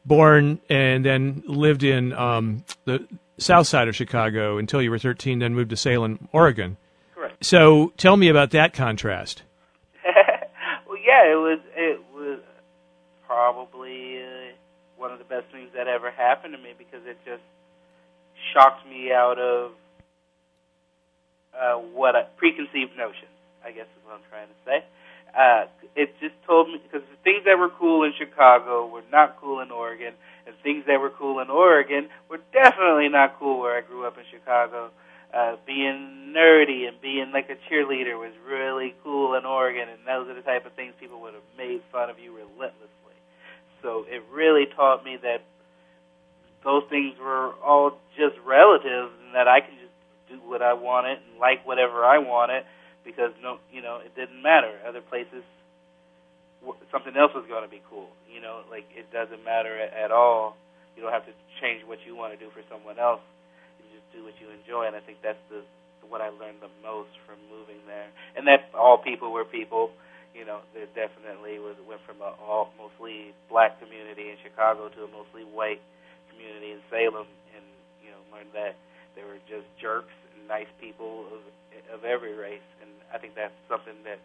Born 0.03 0.59
and 0.67 1.05
then 1.05 1.43
lived 1.45 1.83
in 1.83 2.11
um, 2.13 2.65
the 2.85 3.07
south 3.37 3.67
side 3.67 3.87
of 3.87 3.95
Chicago 3.95 4.57
until 4.57 4.81
you 4.81 4.89
were 4.89 4.97
13, 4.97 5.37
then 5.39 5.53
moved 5.53 5.69
to 5.69 5.77
Salem, 5.77 6.27
Oregon. 6.31 6.77
Correct. 7.13 7.45
So 7.45 7.93
tell 7.97 8.17
me 8.17 8.27
about 8.27 8.49
that 8.51 8.73
contrast. 8.73 9.43
Yeah, 11.11 11.27
it 11.27 11.35
was 11.35 11.59
it 11.75 11.99
was 12.15 12.39
probably 13.27 14.23
uh, 14.23 14.55
one 14.95 15.11
of 15.11 15.19
the 15.19 15.25
best 15.25 15.45
things 15.51 15.67
that 15.75 15.87
ever 15.87 16.09
happened 16.09 16.53
to 16.55 16.61
me 16.61 16.71
because 16.77 17.03
it 17.05 17.17
just 17.25 17.43
shocked 18.53 18.87
me 18.87 19.11
out 19.11 19.37
of 19.37 19.71
uh, 21.51 21.75
what 21.91 22.15
I, 22.15 22.23
preconceived 22.37 22.95
notions. 22.95 23.35
I 23.65 23.71
guess 23.71 23.87
is 23.91 24.03
what 24.05 24.15
I'm 24.15 24.27
trying 24.31 24.47
to 24.47 24.59
say. 24.65 24.79
uh, 25.37 25.65
it 25.95 26.15
just 26.19 26.35
told 26.47 26.67
me 26.69 26.79
because 26.81 27.05
the 27.11 27.17
things 27.23 27.43
that 27.45 27.57
were 27.59 27.69
cool 27.69 28.03
in 28.03 28.13
Chicago 28.17 28.87
were 28.87 29.03
not 29.11 29.37
cool 29.39 29.59
in 29.61 29.71
Oregon, 29.71 30.13
and 30.45 30.55
things 30.63 30.85
that 30.87 30.99
were 30.99 31.09
cool 31.11 31.39
in 31.39 31.49
Oregon 31.49 32.09
were 32.29 32.39
definitely 32.53 33.09
not 33.09 33.37
cool 33.39 33.59
where 33.59 33.77
I 33.77 33.81
grew 33.81 34.05
up 34.07 34.17
in 34.17 34.23
Chicago. 34.31 34.85
Uh, 34.87 34.89
Uh, 35.33 35.55
being 35.65 36.33
nerdy 36.35 36.87
and 36.87 36.99
being 37.01 37.31
like 37.31 37.49
a 37.49 37.55
cheerleader 37.71 38.19
was 38.19 38.33
really 38.45 38.93
cool 39.03 39.35
in 39.35 39.45
Oregon, 39.45 39.87
and 39.87 39.99
those 40.05 40.29
are 40.29 40.35
the 40.35 40.41
type 40.41 40.65
of 40.65 40.73
things 40.73 40.93
people 40.99 41.21
would 41.21 41.33
have 41.33 41.47
made 41.57 41.81
fun 41.91 42.09
of 42.09 42.19
you 42.19 42.35
relentlessly. 42.35 43.15
So 43.81 44.05
it 44.07 44.23
really 44.31 44.65
taught 44.75 45.05
me 45.05 45.17
that 45.23 45.41
those 46.63 46.83
things 46.89 47.15
were 47.17 47.53
all 47.63 47.97
just 48.17 48.35
relative, 48.45 49.09
and 49.25 49.33
that 49.33 49.47
I 49.47 49.61
can 49.61 49.75
just 49.79 49.95
do 50.29 50.39
what 50.47 50.61
I 50.61 50.73
wanted 50.73 51.19
and 51.19 51.39
like 51.39 51.65
whatever 51.65 52.03
I 52.05 52.19
wanted 52.19 52.63
because 53.03 53.31
no, 53.41 53.57
you 53.71 53.81
know, 53.81 53.99
it 54.03 54.15
didn't 54.15 54.41
matter. 54.41 54.79
Other 54.87 55.01
places, 55.01 55.43
something 56.91 57.15
else 57.17 57.31
was 57.33 57.45
going 57.47 57.63
to 57.63 57.69
be 57.69 57.81
cool. 57.89 58.09
You 58.31 58.41
know, 58.41 58.61
like 58.69 58.85
it 58.95 59.11
doesn't 59.11 59.43
matter 59.43 59.79
at, 59.79 59.93
at 59.93 60.11
all. 60.11 60.55
You 60.95 61.03
don't 61.03 61.11
have 61.11 61.25
to 61.25 61.33
change 61.59 61.85
what 61.85 61.99
you 62.05 62.15
want 62.15 62.33
to 62.33 62.39
do 62.39 62.51
for 62.51 62.61
someone 62.69 62.99
else. 62.99 63.21
Do 64.11 64.23
what 64.23 64.35
you 64.39 64.51
enjoy, 64.51 64.87
and 64.87 64.95
I 64.95 64.99
think 64.99 65.23
that's 65.23 65.41
the 65.49 65.63
what 66.11 66.19
I 66.19 66.27
learned 66.27 66.59
the 66.59 66.73
most 66.83 67.15
from 67.23 67.39
moving 67.47 67.79
there. 67.87 68.11
And 68.35 68.43
that 68.51 68.67
all 68.75 68.99
people 68.99 69.31
were 69.31 69.47
people. 69.47 69.95
You 70.35 70.43
know, 70.43 70.59
there 70.75 70.87
definitely 70.91 71.59
was 71.59 71.75
went 71.87 72.03
from 72.03 72.19
a 72.19 72.35
all 72.39 72.71
mostly 72.75 73.31
black 73.47 73.79
community 73.79 74.31
in 74.31 74.37
Chicago 74.43 74.87
to 74.89 75.07
a 75.07 75.09
mostly 75.11 75.43
white 75.43 75.79
community 76.31 76.71
in 76.75 76.79
Salem, 76.91 77.27
and 77.55 77.65
you 78.03 78.11
know, 78.11 78.19
learned 78.31 78.51
that 78.53 78.75
they 79.15 79.23
were 79.23 79.39
just 79.47 79.67
jerks 79.79 80.15
and 80.35 80.47
nice 80.47 80.71
people 80.79 81.27
of 81.31 81.41
of 81.91 82.03
every 82.07 82.35
race, 82.35 82.63
and 82.79 82.91
I 83.11 83.17
think 83.19 83.35
that's 83.35 83.55
something 83.67 83.95
that 84.03 84.19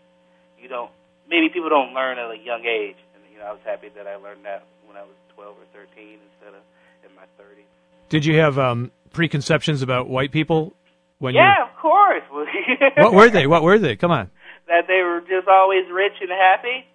you 0.58 0.68
don't 0.68 0.90
maybe 1.28 1.50
people 1.50 1.68
don't 1.68 1.94
learn 1.94 2.18
at 2.18 2.30
a 2.30 2.38
young 2.38 2.64
age. 2.66 2.98
And 3.14 3.22
you 3.30 3.38
know, 3.38 3.50
I 3.50 3.52
was 3.52 3.62
happy 3.66 3.90
that 3.94 4.06
I 4.06 4.16
learned 4.16 4.46
that 4.46 4.62
when 4.86 4.96
I 4.96 5.02
was 5.02 5.18
12 5.34 5.58
or 5.58 5.66
13 5.74 6.18
instead 6.22 6.54
of 6.54 6.62
in 7.02 7.10
my 7.14 7.26
30s. 7.38 7.66
Did 8.08 8.24
you 8.24 8.38
have 8.38 8.58
um, 8.58 8.90
preconceptions 9.12 9.82
about 9.82 10.08
white 10.08 10.32
people 10.32 10.74
when 11.18 11.34
yeah, 11.34 11.54
you? 11.58 11.64
of 11.64 11.76
course. 11.76 12.22
what 12.96 13.14
were 13.14 13.30
they? 13.30 13.46
What 13.46 13.62
were 13.62 13.78
they? 13.78 13.96
Come 13.96 14.10
on. 14.10 14.30
That 14.68 14.86
they 14.86 15.02
were 15.02 15.20
just 15.20 15.48
always 15.48 15.84
rich 15.92 16.14
and 16.20 16.30
happy, 16.30 16.86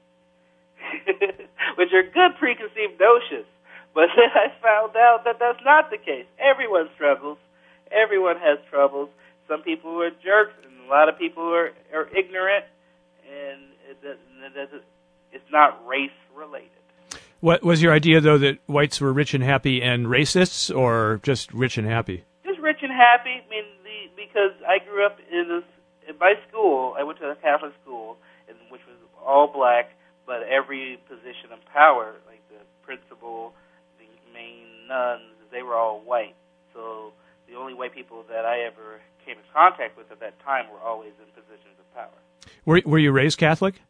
which 1.77 1.89
are 1.93 2.03
good 2.03 2.37
preconceived 2.39 2.99
notions. 2.99 3.45
But 3.93 4.07
then 4.15 4.31
I 4.33 4.51
found 4.61 4.95
out 4.95 5.23
that 5.25 5.37
that's 5.39 5.63
not 5.63 5.89
the 5.89 5.97
case. 5.97 6.25
Everyone 6.39 6.89
struggles. 6.95 7.37
Everyone 7.91 8.37
has 8.37 8.59
troubles. 8.69 9.09
Some 9.47 9.63
people 9.63 10.01
are 10.01 10.11
jerks, 10.23 10.53
and 10.63 10.87
a 10.87 10.89
lot 10.89 11.09
of 11.09 11.17
people 11.17 11.43
are, 11.43 11.71
are 11.93 12.07
ignorant, 12.15 12.65
and 13.27 13.59
it 13.89 14.01
doesn't, 14.01 14.43
it 14.45 14.55
doesn't, 14.55 14.83
it's 15.33 15.51
not 15.51 15.85
race 15.85 16.15
related. 16.35 16.80
What 17.41 17.63
was 17.63 17.81
your 17.81 17.91
idea, 17.91 18.21
though, 18.21 18.37
that 18.37 18.59
whites 18.67 19.01
were 19.01 19.11
rich 19.11 19.33
and 19.33 19.43
happy 19.43 19.81
and 19.81 20.05
racists, 20.05 20.73
or 20.73 21.19
just 21.23 21.51
rich 21.53 21.75
and 21.77 21.87
happy? 21.87 22.23
Just 22.45 22.59
rich 22.59 22.77
and 22.83 22.91
happy. 22.91 23.41
I 23.41 23.49
mean, 23.49 23.65
the, 23.83 24.13
because 24.15 24.53
I 24.61 24.77
grew 24.77 25.03
up 25.03 25.17
in 25.31 25.47
this 25.49 25.63
in 26.07 26.17
my 26.19 26.35
school. 26.47 26.95
I 26.97 27.03
went 27.03 27.17
to 27.19 27.25
a 27.29 27.35
Catholic 27.35 27.73
school, 27.81 28.17
in, 28.47 28.55
which 28.69 28.81
was 28.85 28.97
all 29.25 29.47
black, 29.51 29.89
but 30.27 30.43
every 30.43 30.99
position 31.09 31.51
of 31.51 31.59
power, 31.65 32.13
like 32.27 32.41
the 32.49 32.61
principal, 32.85 33.53
the 33.97 34.05
main 34.33 34.87
nuns, 34.87 35.33
they 35.51 35.63
were 35.63 35.75
all 35.75 35.99
white. 35.99 36.35
So 36.75 37.11
the 37.49 37.57
only 37.57 37.73
white 37.73 37.93
people 37.93 38.23
that 38.29 38.45
I 38.45 38.61
ever 38.61 39.01
came 39.25 39.37
in 39.37 39.43
contact 39.51 39.97
with 39.97 40.11
at 40.11 40.19
that 40.19 40.39
time 40.45 40.65
were 40.71 40.79
always 40.79 41.13
in 41.17 41.25
positions 41.33 41.73
of 41.79 41.95
power. 41.95 42.17
Were 42.65 42.81
Were 42.85 42.99
you 42.99 43.11
raised 43.11 43.39
Catholic? 43.39 43.81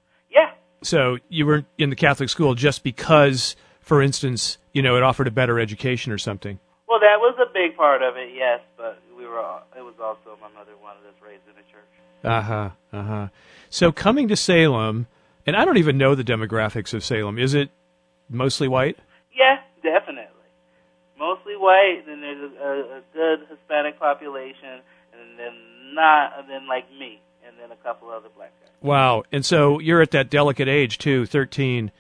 So 0.84 1.18
you 1.30 1.46
were 1.46 1.66
in 1.78 1.90
the 1.90 1.96
Catholic 1.96 2.30
school 2.30 2.56
just 2.56 2.84
because, 2.84 3.56
for 3.82 4.02
instance, 4.02 4.58
you 4.74 4.82
know, 4.82 4.98
it 4.98 5.04
offered 5.04 5.28
a 5.28 5.32
better 5.32 5.60
education 5.60 6.12
or 6.12 6.18
something. 6.18 6.60
Well, 6.88 7.00
that 7.00 7.20
was 7.20 7.36
a 7.40 7.52
big 7.54 7.78
part 7.78 8.02
of 8.02 8.18
it, 8.18 8.32
yes. 8.36 8.60
But 8.78 9.00
we 9.16 9.26
were. 9.26 9.40
It 9.78 9.82
was 9.84 9.96
also 10.02 10.38
my 10.42 10.50
mother 10.50 10.72
wanted 10.82 11.08
us 11.08 11.16
raised 11.24 11.44
in 11.46 11.54
a 11.54 11.72
church. 11.72 11.88
Uh 12.24 12.42
huh. 12.42 12.70
Uh 12.92 13.04
huh. 13.04 13.28
So 13.70 13.92
coming 13.92 14.28
to 14.28 14.36
Salem, 14.36 15.08
and 15.46 15.56
I 15.56 15.66
don't 15.66 15.78
even 15.78 15.98
know 15.98 16.16
the 16.16 16.24
demographics 16.24 16.94
of 16.94 17.04
Salem. 17.04 17.38
Is 17.38 17.54
it 17.54 17.70
mostly 18.30 18.68
white? 18.68 18.98
Yeah, 19.36 19.60
definitely. 19.84 20.28
Mostly 21.18 21.56
white. 21.56 22.04
Then 22.08 22.22
there's 22.22 22.52
a, 22.52 22.64
a, 22.64 22.98
a 22.98 23.02
good 23.14 23.48
Hispanic 23.50 24.00
population, 24.00 24.82
and 25.14 25.38
then 25.38 25.54
not, 25.94 26.40
and 26.40 26.50
then 26.50 26.68
like 26.68 26.90
me, 26.92 27.22
and 27.52 27.60
then 27.60 27.72
a 27.72 27.84
couple 27.84 28.10
other 28.10 28.30
black 28.36 28.52
guys. 28.60 28.70
Wow. 28.82 29.24
And 29.32 29.46
so 29.46 29.80
you're 29.80 30.02
at 30.02 30.12
that 30.12 30.30
delicate 30.30 30.68
age 30.68 30.98
too, 30.98 31.26
13. 31.26 31.92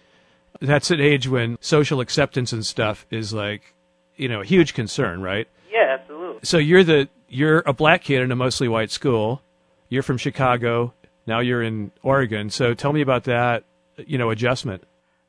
That's 0.59 0.91
an 0.91 1.01
age 1.01 1.27
when 1.27 1.57
social 1.61 1.99
acceptance 1.99 2.53
and 2.53 2.65
stuff 2.65 3.05
is 3.09 3.33
like, 3.33 3.73
you 4.15 4.29
know, 4.29 4.41
a 4.41 4.45
huge 4.45 4.73
concern, 4.73 5.21
right? 5.21 5.47
Yeah, 5.71 5.97
absolutely. 5.99 6.41
So 6.43 6.57
you're 6.57 6.83
the 6.83 7.09
you're 7.29 7.63
a 7.65 7.73
black 7.73 8.03
kid 8.03 8.21
in 8.21 8.31
a 8.31 8.35
mostly 8.35 8.67
white 8.67 8.91
school. 8.91 9.41
You're 9.89 10.03
from 10.03 10.17
Chicago. 10.17 10.93
Now 11.25 11.39
you're 11.39 11.63
in 11.63 11.91
Oregon. 12.03 12.49
So 12.49 12.73
tell 12.73 12.93
me 12.93 13.01
about 13.01 13.25
that, 13.25 13.63
you 13.97 14.17
know, 14.17 14.29
adjustment. 14.29 14.83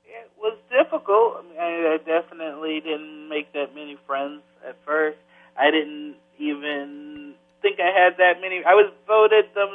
It 0.04 0.30
was 0.36 0.58
difficult. 0.70 1.36
I, 1.38 1.42
mean, 1.42 1.86
I 1.86 1.98
definitely 2.04 2.80
didn't 2.80 3.28
make 3.28 3.52
that 3.52 3.74
many 3.74 3.96
friends 4.06 4.42
at 4.66 4.76
first. 4.84 5.18
I 5.56 5.70
didn't 5.70 6.16
even 6.38 7.34
think 7.60 7.78
I 7.78 7.90
had 7.96 8.16
that 8.18 8.40
many. 8.40 8.62
I 8.66 8.74
was 8.74 8.92
voted 9.06 9.46
the 9.54 9.66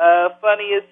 uh, 0.00 0.30
funniest 0.40 0.86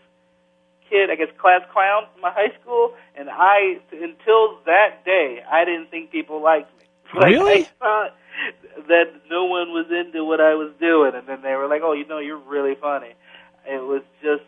kid, 0.88 1.10
I 1.10 1.16
guess, 1.16 1.28
class 1.38 1.62
clown 1.72 2.04
in 2.14 2.20
my 2.22 2.30
high 2.30 2.52
school, 2.60 2.92
and 3.16 3.28
I, 3.30 3.78
until 3.92 4.58
that 4.66 5.04
day, 5.04 5.42
I 5.50 5.64
didn't 5.64 5.90
think 5.90 6.10
people 6.10 6.42
liked 6.42 6.70
me. 6.78 6.84
Like, 7.14 7.26
Really? 7.26 7.60
I 7.62 7.68
thought 7.78 8.16
that 8.88 9.04
no 9.30 9.44
one 9.44 9.70
was 9.70 9.86
into 9.90 10.24
what 10.24 10.40
I 10.40 10.54
was 10.54 10.72
doing, 10.80 11.12
and 11.14 11.26
then 11.26 11.42
they 11.42 11.54
were 11.54 11.68
like, 11.68 11.82
"Oh, 11.84 11.92
you 11.92 12.06
know, 12.06 12.18
you're 12.18 12.38
really 12.38 12.74
funny." 12.74 13.14
It 13.66 13.82
was 13.82 14.02
just, 14.22 14.42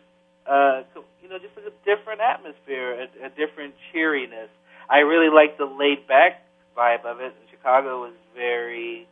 uh, 0.45 0.83
you 1.23 1.29
know, 1.29 1.39
just 1.39 1.55
a 1.57 1.71
different 1.85 2.21
atmosphere, 2.21 3.07
a, 3.07 3.25
a 3.25 3.29
different 3.29 3.73
cheeriness. 3.91 4.49
I 4.89 4.99
really 4.99 5.29
liked 5.33 5.57
the 5.57 5.65
laid 5.65 6.07
back 6.07 6.43
vibe 6.77 7.05
of 7.05 7.19
it. 7.19 7.33
And 7.39 7.49
Chicago 7.49 8.01
was 8.01 8.13
very 8.35 9.07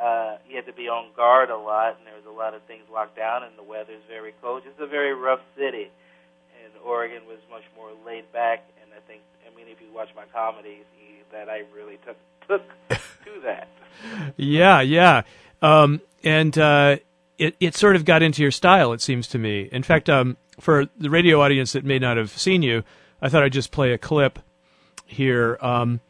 uh, 0.00 0.36
had 0.52 0.66
to 0.66 0.72
be 0.72 0.88
on 0.88 1.10
guard 1.16 1.50
a 1.50 1.56
lot, 1.56 1.96
and 1.98 2.06
there 2.06 2.16
was 2.16 2.26
a 2.26 2.36
lot 2.36 2.54
of 2.54 2.62
things 2.62 2.82
locked 2.92 3.16
down, 3.16 3.42
and 3.42 3.52
the 3.58 3.62
weather's 3.62 4.02
very 4.08 4.34
cold. 4.40 4.62
It's 4.66 4.80
a 4.80 4.86
very 4.86 5.14
rough 5.14 5.40
city, 5.56 5.90
and 6.62 6.72
Oregon 6.84 7.22
was 7.26 7.38
much 7.50 7.64
more 7.76 7.90
laid 8.06 8.30
back. 8.32 8.64
And 8.82 8.90
I 8.96 9.00
think, 9.06 9.22
I 9.46 9.54
mean, 9.56 9.66
if 9.68 9.80
you 9.80 9.88
watch 9.94 10.10
my 10.14 10.24
comedies, 10.32 10.84
that 11.34 11.48
I 11.48 11.64
really 11.74 11.98
took 12.06 12.16
took 12.48 12.62
to 12.88 13.40
that. 13.44 13.68
Yeah, 14.36 14.80
yeah. 14.80 15.22
Um, 15.62 16.00
and 16.24 16.58
uh, 16.58 16.96
it 17.38 17.54
it 17.60 17.76
sort 17.76 17.94
of 17.94 18.04
got 18.04 18.22
into 18.22 18.42
your 18.42 18.50
style. 18.50 18.92
It 18.92 19.00
seems 19.00 19.28
to 19.28 19.38
me. 19.38 19.68
In 19.70 19.84
fact, 19.84 20.10
um, 20.10 20.36
for 20.58 20.86
the 20.98 21.08
radio 21.08 21.40
audience 21.40 21.72
that 21.72 21.84
may 21.84 22.00
not 22.00 22.16
have 22.16 22.30
seen 22.30 22.62
you, 22.62 22.82
I 23.22 23.28
thought 23.28 23.44
I'd 23.44 23.52
just 23.52 23.70
play 23.70 23.92
a 23.92 23.98
clip 23.98 24.40
here, 25.06 25.58
um, 25.60 26.00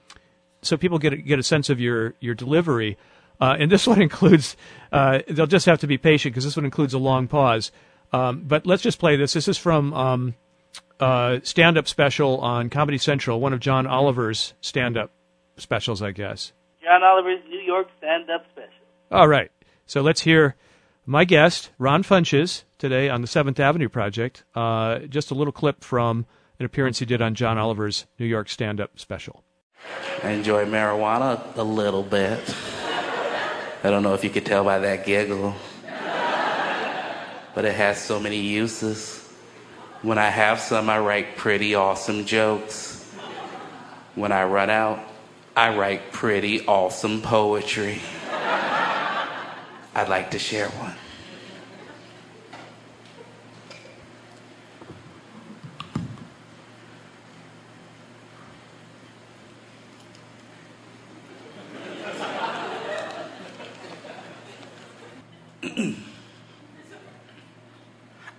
so 0.63 0.77
people 0.79 0.99
get 0.99 1.13
a, 1.13 1.17
get 1.19 1.39
a 1.39 1.43
sense 1.43 1.69
of 1.69 1.79
your 1.79 2.15
your 2.21 2.35
delivery. 2.35 2.97
Uh, 3.41 3.57
and 3.59 3.71
this 3.71 3.87
one 3.87 4.01
includes. 4.01 4.57
Uh, 4.93 5.21
they'll 5.29 5.47
just 5.47 5.67
have 5.67 5.81
to 5.81 5.87
be 5.87 5.99
patient 5.99 6.35
because 6.35 6.45
this 6.45 6.57
one 6.57 6.65
includes 6.65 6.95
a 6.95 6.99
long 6.99 7.27
pause. 7.27 7.73
Um, 8.13 8.45
but 8.47 8.65
let's 8.65 8.83
just 8.83 8.99
play 8.99 9.17
this. 9.17 9.33
This 9.33 9.49
is 9.49 9.59
from 9.59 9.93
um, 9.93 10.35
uh, 11.01 11.41
stand-up 11.43 11.89
special 11.89 12.39
on 12.39 12.71
Comedy 12.71 12.99
Central, 12.99 13.41
one 13.41 13.53
of 13.53 13.61
John 13.61 13.87
Oliver's 13.87 14.55
stand-up 14.61 15.11
specials, 15.57 16.01
I 16.01 16.13
guess. 16.13 16.53
John 16.83 17.03
Oliver's 17.03 17.41
New 17.49 17.61
York 17.61 17.89
stand-up 17.99 18.45
special. 18.53 18.71
All 19.11 19.27
right. 19.27 19.51
So 19.87 20.01
let's 20.01 20.21
hear 20.21 20.55
my 21.07 21.25
guest, 21.25 21.71
Ron 21.79 22.03
Funches, 22.05 22.65
today 22.79 23.09
on 23.09 23.21
the 23.21 23.27
Seventh 23.27 23.59
Avenue 23.59 23.89
Project. 23.89 24.45
Uh, 24.55 25.01
just 25.01 25.31
a 25.31 25.35
little 25.35 25.53
clip 25.53 25.83
from 25.83 26.27
an 26.59 26.67
appearance 26.67 27.01
he 27.01 27.07
did 27.07 27.21
on 27.21 27.35
John 27.35 27.59
Oliver's 27.59 28.07
New 28.19 28.27
York 28.27 28.49
stand-up 28.49 28.99
special. 28.99 29.43
I 30.23 30.31
enjoy 30.31 30.65
marijuana 30.65 31.57
a 31.57 31.63
little 31.63 32.03
bit. 32.03 32.41
I 33.85 33.91
don't 33.91 34.03
know 34.03 34.15
if 34.15 34.25
you 34.25 34.31
could 34.31 34.47
tell 34.47 34.65
by 34.65 34.79
that 34.79 35.05
giggle, 35.05 35.55
but 37.55 37.67
it 37.67 37.75
has 37.75 38.01
so 38.01 38.19
many 38.19 38.41
uses. 38.41 39.29
When 40.01 40.17
I 40.17 40.29
have 40.31 40.59
some, 40.59 40.89
I 40.89 41.01
write 41.01 41.37
pretty 41.37 41.75
awesome 41.75 42.25
jokes. 42.25 43.05
When 44.15 44.33
I 44.33 44.45
run 44.45 44.71
out, 44.71 45.01
I 45.55 45.77
write 45.77 46.13
pretty 46.13 46.67
awesome 46.67 47.21
poetry. 47.21 48.01
I'd 49.95 50.09
like 50.09 50.31
to 50.31 50.39
share 50.39 50.71
one. 50.71 50.95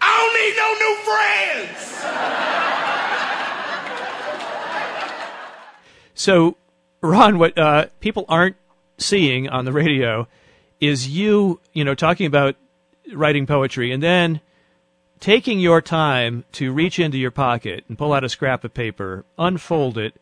I 0.01 0.09
don't 0.17 0.33
need 0.39 0.55
no 0.57 0.69
new 0.79 0.95
friends. 1.03 1.81
So, 6.25 6.57
Ron, 7.01 7.37
what 7.37 7.55
uh, 7.55 7.85
people 7.99 8.25
aren't 8.27 8.55
seeing 8.97 9.47
on 9.47 9.65
the 9.65 9.71
radio 9.71 10.27
is 10.81 11.07
you, 11.07 11.59
you 11.71 11.83
know, 11.83 11.93
talking 11.93 12.25
about 12.25 12.55
writing 13.13 13.45
poetry 13.45 13.91
and 13.91 14.01
then 14.01 14.41
taking 15.19 15.59
your 15.59 15.83
time 15.83 16.43
to 16.53 16.73
reach 16.73 16.97
into 16.97 17.19
your 17.19 17.29
pocket 17.29 17.83
and 17.87 17.95
pull 17.95 18.11
out 18.11 18.23
a 18.23 18.29
scrap 18.29 18.63
of 18.63 18.73
paper, 18.73 19.23
unfold 19.37 19.99
it, 19.99 20.15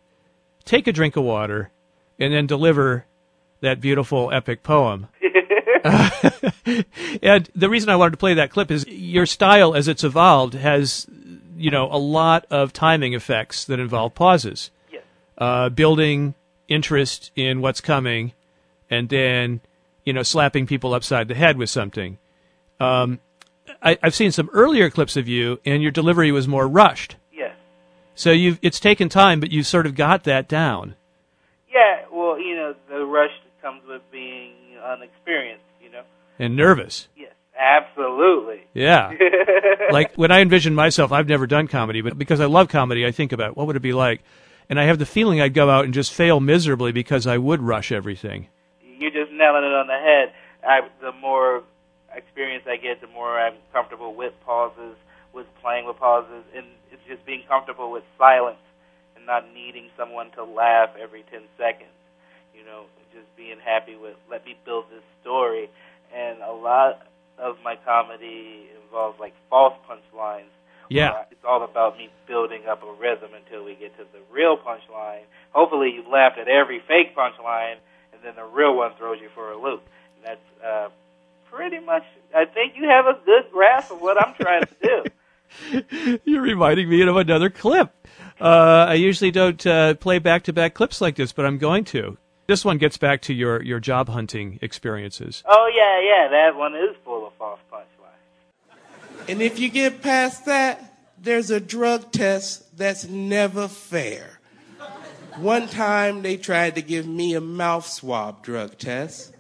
take 0.66 0.88
a 0.88 0.92
drink 0.92 1.16
of 1.16 1.24
water, 1.24 1.72
and 2.20 2.34
then 2.34 2.48
deliver 2.48 3.06
that 3.62 3.80
beautiful 3.80 4.30
epic 4.34 4.62
poem. 4.62 5.08
and 5.86 7.50
the 7.56 7.70
reason 7.70 7.88
I 7.88 7.96
wanted 7.96 8.12
to 8.12 8.18
play 8.18 8.34
that 8.34 8.52
clip 8.52 8.72
is 8.72 8.86
your 8.90 9.26
style, 9.26 9.74
as 9.74 9.88
it's 9.88 10.04
evolved, 10.04 10.54
has 10.54 11.08
you 11.56 11.72
know 11.72 11.88
a 11.90 11.98
lot 11.98 12.46
of 12.50 12.74
timing 12.74 13.14
effects 13.14 13.64
that 13.64 13.80
involve 13.80 14.14
pauses. 14.14 14.70
Uh, 15.38 15.70
building 15.70 16.36
interest 16.68 17.32
in 17.36 17.62
what's 17.62 17.82
coming, 17.82 18.34
and 18.90 19.10
then 19.10 19.62
you 20.06 20.14
know 20.14 20.24
slapping 20.24 20.66
people 20.66 20.94
upside 20.94 21.28
the 21.28 21.36
head 21.36 21.58
with 21.58 21.70
something. 21.70 22.18
Um, 22.80 23.20
I, 23.82 23.98
I've 24.02 24.16
seen 24.16 24.32
some 24.32 24.50
earlier 24.54 24.90
clips 24.90 25.18
of 25.18 25.28
you, 25.28 25.60
and 25.66 25.82
your 25.82 25.92
delivery 25.92 26.32
was 26.32 26.48
more 26.48 26.68
rushed. 26.68 27.16
Yes. 27.32 27.56
So 28.16 28.32
you've 28.32 28.60
it's 28.62 28.80
taken 28.80 29.10
time, 29.10 29.40
but 29.40 29.52
you've 29.52 29.68
sort 29.68 29.86
of 29.86 29.96
got 29.96 30.24
that 30.26 30.48
down. 30.48 30.96
Yeah. 31.72 32.06
Well, 32.12 32.40
you 32.40 32.56
know, 32.56 32.76
the 32.90 33.06
rush 33.06 33.32
that 33.44 33.62
comes 33.62 33.82
with 33.88 34.02
being 34.12 34.54
unexperienced. 34.84 35.64
You 35.82 35.92
know. 35.92 36.04
And 36.40 36.56
nervous. 36.56 37.08
Yes. 37.16 37.34
Absolutely. 37.58 38.62
Yeah. 38.74 39.14
like 39.92 40.16
when 40.16 40.32
I 40.32 40.42
envision 40.42 40.74
myself, 40.74 41.12
I've 41.12 41.28
never 41.28 41.48
done 41.48 41.68
comedy, 41.68 42.02
but 42.02 42.18
because 42.18 42.40
I 42.40 42.46
love 42.46 42.68
comedy, 42.68 43.06
I 43.06 43.12
think 43.12 43.32
about 43.32 43.56
what 43.56 43.68
would 43.68 43.76
it 43.76 43.82
be 43.82 43.94
like. 43.94 44.22
And 44.70 44.80
I 44.80 44.84
have 44.86 45.00
the 45.00 45.06
feeling 45.06 45.42
I'd 45.42 45.54
go 45.54 45.70
out 45.70 45.86
and 45.86 45.94
just 45.94 46.14
fail 46.14 46.40
miserably 46.40 46.92
because 46.92 47.28
I 47.28 47.38
would 47.38 47.62
rush 47.62 47.92
everything. 47.92 48.48
You're 48.82 49.12
just 49.12 49.32
nailing 49.32 49.64
it 49.64 49.74
on 49.74 49.88
the 49.88 49.94
head. 49.94 50.34
I, 50.66 50.82
the 51.02 51.12
more 51.12 51.64
experience 52.16 52.64
I 52.68 52.78
get, 52.78 53.02
the 53.02 53.08
more 53.08 53.40
I'm 53.40 53.56
comfortable 53.72 54.14
with 54.14 54.34
pauses, 54.46 54.96
with 55.34 55.48
playing 55.62 55.86
with 55.86 55.98
pauses, 55.98 56.44
and 56.56 56.66
it's 56.92 57.02
just 57.08 57.26
being 57.26 57.44
comfortable 57.48 57.92
with 57.92 58.04
silence 58.18 58.62
and 59.16 59.26
not 59.26 59.54
needing 59.54 59.90
someone 59.98 60.32
to 60.32 60.44
laugh 60.44 60.90
every 61.02 61.24
10 61.32 61.42
seconds. 61.58 61.90
You 62.56 62.64
know, 62.64 62.86
just 63.14 63.26
being 63.36 63.58
happy 63.64 63.96
with, 63.96 64.16
let 64.30 64.46
me 64.46 64.56
build 64.66 64.86
this 64.90 65.04
story. 65.22 65.70
And 66.16 66.42
a 66.42 66.54
lot 66.54 67.08
of 67.38 67.58
my 67.64 67.76
comedy 67.76 68.70
involves 68.84 69.20
like 69.20 69.34
false 69.50 69.74
punchlines. 69.90 70.54
Yeah. 70.90 71.12
where 71.12 71.26
It's 71.32 71.46
all 71.46 71.64
about 71.64 71.98
me 71.98 72.10
building 72.28 72.64
up 72.70 72.84
a 72.84 72.92
rhythm 72.94 73.32
until 73.34 73.64
we 73.64 73.76
get 73.76 73.96
to 73.98 74.04
the 74.12 74.20
real 74.32 74.58
punchline. 74.58 75.24
Hopefully 75.52 75.92
you 75.92 76.04
laughed 76.12 76.38
at 76.38 76.48
every 76.48 76.82
fake 76.88 77.16
punchline, 77.16 77.76
and 78.14 78.22
then 78.24 78.36
the 78.36 78.44
real 78.44 78.76
one 78.76 78.92
throws 78.98 79.20
you 79.22 79.30
for 79.34 79.52
a 79.52 79.62
loop. 79.62 79.84
And 80.18 80.26
that's 80.26 80.64
uh, 80.66 80.90
pretty 81.52 81.80
much, 81.80 82.04
I 82.36 82.46
think 82.46 82.74
you 82.76 82.90
have 82.90 83.06
a 83.06 83.18
good 83.26 83.52
grasp 83.52 83.92
of 83.92 84.02
what 84.02 84.22
I'm 84.22 84.34
trying 84.36 84.64
to 84.64 84.76
do. 84.82 86.20
You're 86.26 86.42
reminding 86.42 86.90
me 86.90 87.02
of 87.02 87.16
another 87.16 87.50
clip. 87.50 87.92
Uh, 88.42 88.86
I 88.90 88.96
usually 88.96 89.32
don't 89.32 89.66
uh, 89.66 89.94
play 89.96 90.20
back 90.20 90.44
to 90.44 90.54
back 90.54 90.74
clips 90.74 91.00
like 91.00 91.16
this, 91.16 91.32
but 91.32 91.46
I'm 91.46 91.58
going 91.60 91.86
to. 91.86 92.18
This 92.48 92.66
one 92.66 92.78
gets 92.78 92.98
back 92.98 93.22
to 93.24 93.34
your, 93.34 93.64
your 93.64 93.80
job 93.80 94.10
hunting 94.10 94.60
experiences. 94.62 95.44
Oh, 95.46 95.72
yeah, 95.74 96.02
yeah, 96.02 96.28
that 96.30 96.58
one 96.58 96.76
is 96.76 96.94
full 97.06 97.23
of 97.23 97.23
false 97.23 97.23
punchlines. 97.23 97.23
And 99.28 99.42
if 99.42 99.58
you 99.60 99.70
get 99.70 100.02
past 100.02 100.46
that, 100.46 100.94
there's 101.18 101.50
a 101.50 101.60
drug 101.60 102.12
test 102.12 102.78
that's 102.78 103.06
never 103.06 103.68
fair. 103.68 104.40
One 105.38 105.68
time 105.68 106.22
they 106.22 106.38
tried 106.38 106.76
to 106.76 106.82
give 106.82 107.08
me 107.08 107.34
a 107.34 107.42
mouth 107.42 107.88
swab 107.88 108.44
drug 108.44 108.78
test, 108.78 109.34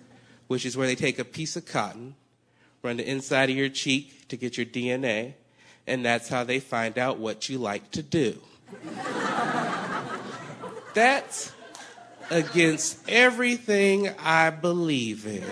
which 0.47 0.65
is 0.65 0.77
where 0.77 0.87
they 0.87 0.95
take 0.95 1.19
a 1.19 1.25
piece 1.25 1.55
of 1.55 1.65
cotton, 1.65 2.15
run 2.81 2.97
the 2.97 3.07
inside 3.07 3.49
of 3.49 3.55
your 3.55 3.69
cheek 3.69 4.27
to 4.29 4.37
get 4.37 4.57
your 4.57 4.65
DNA, 4.65 5.33
and 5.85 6.05
that's 6.05 6.29
how 6.29 6.43
they 6.43 6.59
find 6.59 6.97
out 6.97 7.19
what 7.19 7.49
you 7.49 7.57
like 7.57 7.91
to 7.91 8.01
do. 8.01 8.39
That's 10.93 11.51
against 12.29 12.97
everything 13.09 14.09
I 14.17 14.49
believe 14.49 15.27
in. 15.27 15.43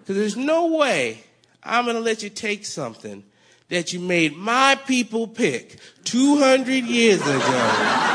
Because 0.00 0.16
there's 0.16 0.36
no 0.36 0.68
way 0.68 1.24
I'm 1.62 1.84
going 1.84 1.96
to 1.96 2.02
let 2.02 2.22
you 2.22 2.30
take 2.30 2.64
something 2.64 3.24
that 3.68 3.92
you 3.92 4.00
made 4.00 4.36
my 4.36 4.78
people 4.86 5.26
pick 5.26 5.78
200 6.04 6.84
years 6.84 7.20
ago 7.20 8.08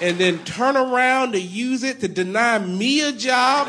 and 0.00 0.18
then 0.18 0.38
turn 0.44 0.76
around 0.76 1.32
to 1.32 1.40
use 1.40 1.82
it 1.82 2.00
to 2.00 2.08
deny 2.08 2.58
me 2.58 3.06
a 3.06 3.12
job. 3.12 3.68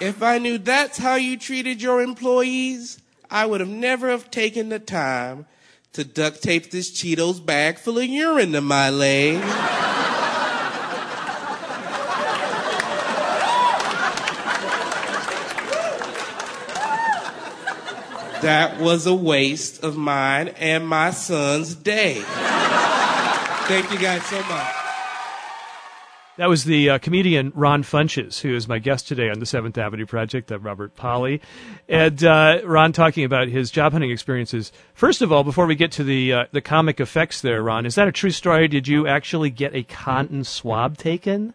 If 0.00 0.22
I 0.22 0.38
knew 0.38 0.58
that's 0.58 0.96
how 0.96 1.16
you 1.16 1.36
treated 1.36 1.82
your 1.82 2.00
employees, 2.00 3.00
I 3.30 3.46
would 3.46 3.60
have 3.60 3.68
never 3.68 4.08
have 4.10 4.30
taken 4.30 4.68
the 4.68 4.78
time 4.78 5.46
to 5.92 6.04
duct 6.04 6.42
tape 6.42 6.70
this 6.70 6.90
Cheetos 6.90 7.44
bag 7.44 7.78
full 7.78 7.98
of 7.98 8.04
urine 8.04 8.52
to 8.52 8.60
my 8.60 8.90
leg. 8.90 9.42
that 18.42 18.78
was 18.78 19.06
a 19.06 19.14
waste 19.14 19.82
of 19.82 19.96
mine 19.96 20.48
and 20.58 20.86
my 20.86 21.10
son's 21.10 21.74
day. 21.74 22.22
Thank 23.66 23.90
you 23.90 23.98
guys 23.98 24.24
so 24.26 24.40
much. 24.44 24.87
That 26.38 26.48
was 26.48 26.62
the 26.62 26.90
uh, 26.90 26.98
comedian 26.98 27.50
Ron 27.52 27.82
Funches, 27.82 28.42
who 28.42 28.54
is 28.54 28.68
my 28.68 28.78
guest 28.78 29.08
today 29.08 29.28
on 29.28 29.40
the 29.40 29.44
Seventh 29.44 29.76
Avenue 29.76 30.06
Project. 30.06 30.52
I'm 30.52 30.62
Robert 30.62 30.94
Pollie, 30.94 31.40
and 31.88 32.22
uh, 32.22 32.60
Ron 32.64 32.92
talking 32.92 33.24
about 33.24 33.48
his 33.48 33.72
job 33.72 33.90
hunting 33.90 34.12
experiences. 34.12 34.70
First 34.94 35.20
of 35.20 35.32
all, 35.32 35.42
before 35.42 35.66
we 35.66 35.74
get 35.74 35.90
to 35.92 36.04
the 36.04 36.32
uh, 36.32 36.44
the 36.52 36.60
comic 36.60 37.00
effects, 37.00 37.40
there, 37.40 37.60
Ron, 37.60 37.86
is 37.86 37.96
that 37.96 38.06
a 38.06 38.12
true 38.12 38.30
story? 38.30 38.68
Did 38.68 38.86
you 38.86 39.08
actually 39.08 39.50
get 39.50 39.74
a 39.74 39.82
cotton 39.82 40.44
swab 40.44 40.96
taken? 40.96 41.54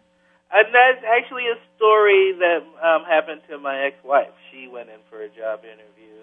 And 0.52 0.66
that's 0.66 1.02
actually 1.16 1.46
a 1.46 1.56
story 1.78 2.34
that 2.40 2.58
um, 2.86 3.04
happened 3.06 3.40
to 3.48 3.56
my 3.56 3.86
ex-wife. 3.86 4.34
She 4.52 4.68
went 4.68 4.90
in 4.90 4.98
for 5.08 5.22
a 5.22 5.30
job 5.30 5.60
interview 5.64 6.20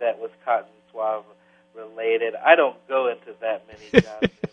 that 0.00 0.18
was 0.18 0.30
cotton 0.44 0.74
swab 0.90 1.26
related. 1.76 2.34
I 2.34 2.56
don't 2.56 2.76
go 2.88 3.08
into 3.08 3.38
that 3.40 3.68
many 3.68 4.02
job 4.04 4.24
interviews. 4.24 4.40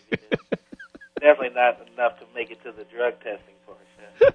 Definitely 1.20 1.50
not 1.54 1.78
enough 1.94 2.18
to 2.20 2.24
make 2.34 2.50
it 2.50 2.62
to 2.64 2.72
the 2.72 2.84
drug 2.84 3.14
testing 3.22 3.54
portion. 3.66 4.34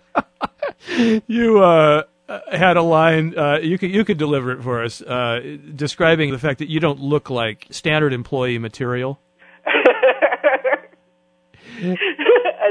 You 1.28 1.63
uh, 1.63 2.04
uh, 2.28 2.39
had 2.52 2.78
a 2.78 2.82
line. 2.82 3.38
Uh, 3.38 3.60
you 3.62 3.78
could 3.78 3.91
you 3.91 4.06
could 4.06 4.17
deliver 4.17 4.52
it 4.52 4.63
for 4.63 4.84
us, 4.84 5.02
uh, 5.02 5.58
describing 5.76 6.32
the 6.32 6.39
fact 6.39 6.60
that 6.60 6.69
you 6.69 6.80
don't 6.80 7.00
look 7.00 7.30
like 7.30 7.67
standard 7.69 8.13
employee 8.13 8.60
material. 8.60 9.19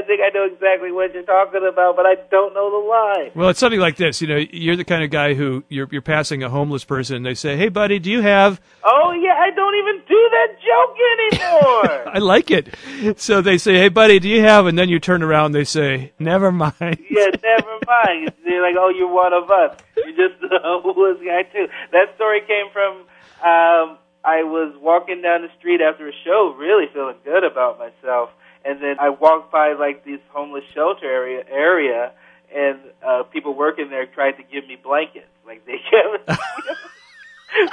I 0.03 0.05
think 0.05 0.19
I 0.21 0.29
know 0.33 0.45
exactly 0.45 0.91
what 0.91 1.13
you're 1.13 1.23
talking 1.23 1.65
about, 1.65 1.95
but 1.95 2.05
I 2.05 2.15
don't 2.29 2.53
know 2.53 2.69
the 2.69 2.87
line. 2.87 3.31
Well, 3.35 3.49
it's 3.49 3.59
something 3.59 3.79
like 3.79 3.95
this. 3.95 4.21
You 4.21 4.27
know, 4.27 4.35
you're 4.51 4.75
the 4.75 4.83
kind 4.83 5.03
of 5.03 5.09
guy 5.11 5.33
who 5.33 5.63
you're 5.69 5.87
you're 5.91 6.01
passing 6.01 6.43
a 6.43 6.49
homeless 6.49 6.83
person. 6.83 7.17
and 7.17 7.25
They 7.25 7.35
say, 7.35 7.55
"Hey, 7.55 7.69
buddy, 7.69 7.99
do 7.99 8.11
you 8.11 8.21
have?" 8.21 8.59
Oh 8.83 9.11
yeah, 9.13 9.35
I 9.39 9.49
don't 9.51 9.75
even 9.75 10.01
do 10.07 10.29
that 10.31 10.47
joke 10.59 10.97
anymore. 11.13 12.13
I 12.15 12.19
like 12.19 12.51
it. 12.51 12.75
So 13.19 13.41
they 13.41 13.57
say, 13.57 13.75
"Hey, 13.77 13.89
buddy, 13.89 14.19
do 14.19 14.27
you 14.27 14.41
have?" 14.41 14.65
And 14.65 14.77
then 14.77 14.89
you 14.89 14.99
turn 14.99 15.23
around, 15.23 15.47
and 15.47 15.55
they 15.55 15.63
say, 15.63 16.11
"Never 16.19 16.51
mind." 16.51 16.73
yeah, 17.09 17.27
never 17.41 17.77
mind. 17.87 18.33
They're 18.45 18.61
like, 18.61 18.75
oh, 18.77 18.89
you're 18.89 19.11
one 19.11 19.33
of 19.33 19.49
us. 19.49 19.77
You're 19.95 20.29
just 20.29 20.41
the 20.41 20.59
homeless 20.63 21.17
guy 21.25 21.43
too. 21.43 21.67
That 21.91 22.13
story 22.15 22.41
came 22.41 22.67
from. 22.73 23.05
Um, 23.43 23.97
I 24.25 24.43
was 24.43 24.73
walking 24.79 25.21
down 25.21 25.41
the 25.41 25.49
street 25.59 25.81
after 25.81 26.07
a 26.07 26.13
show, 26.23 26.55
really 26.57 26.85
feeling 26.93 27.15
good 27.25 27.43
about 27.43 27.77
myself, 27.77 28.29
and 28.65 28.81
then 28.81 28.95
I 28.99 29.09
walked 29.09 29.51
by 29.51 29.73
like 29.73 30.05
this 30.05 30.19
homeless 30.29 30.63
shelter 30.73 31.05
area, 31.05 31.43
area, 31.49 32.11
and 32.53 32.79
uh, 33.05 33.23
people 33.23 33.53
working 33.55 33.89
there 33.89 34.05
tried 34.05 34.33
to 34.33 34.43
give 34.43 34.67
me 34.67 34.77
blankets. 34.81 35.27
Like 35.45 35.65
they 35.65 35.77
kept. 36.27 36.39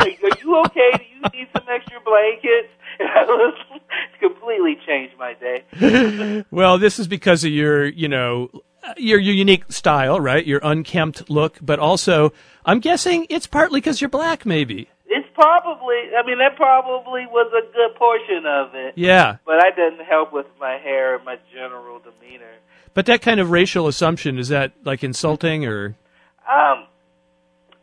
like, 0.01 0.23
are 0.23 0.39
you 0.43 0.59
okay? 0.67 0.91
Do 0.97 1.05
you 1.05 1.23
need 1.41 1.49
some 1.53 1.67
extra 1.69 2.01
blankets? 2.01 2.69
And 2.99 3.09
I 3.09 3.25
was 3.25 3.55
completely 4.21 4.77
changed 4.87 5.15
my 5.19 5.33
day. 5.33 6.45
Well, 6.51 6.77
this 6.77 6.99
is 6.99 7.07
because 7.07 7.45
of 7.45 7.51
your, 7.51 7.87
you 7.87 8.09
know, 8.09 8.51
your 8.99 9.19
your 9.19 9.35
unique 9.35 9.65
style, 9.73 10.21
right? 10.21 10.45
Your 10.47 10.61
unkempt 10.63 11.31
look, 11.31 11.59
but 11.63 11.79
also, 11.79 12.33
I'm 12.67 12.81
guessing 12.81 13.27
it's 13.31 13.47
partly 13.47 13.81
because 13.81 14.01
you're 14.01 14.11
black, 14.11 14.45
maybe. 14.45 14.89
Probably, 15.41 15.97
I 16.15 16.23
mean, 16.27 16.37
that 16.39 16.57
probably 16.57 17.25
was 17.27 17.51
a 17.57 17.65
good 17.73 17.95
portion 17.97 18.45
of 18.45 18.75
it. 18.75 18.93
Yeah, 18.97 19.37
But 19.47 19.65
I 19.65 19.71
didn't 19.71 20.05
help 20.05 20.35
with 20.35 20.45
my 20.61 20.73
hair 20.77 21.17
and 21.17 21.25
my 21.25 21.39
general 21.51 21.99
demeanor. 21.99 22.53
but 22.93 23.07
that 23.07 23.23
kind 23.23 23.41
of 23.41 23.51
racial 23.51 23.87
assumption 23.89 24.39
is 24.39 24.49
that 24.49 24.73
like 24.85 25.03
insulting 25.03 25.65
or? 25.65 25.97
Um, 26.47 26.85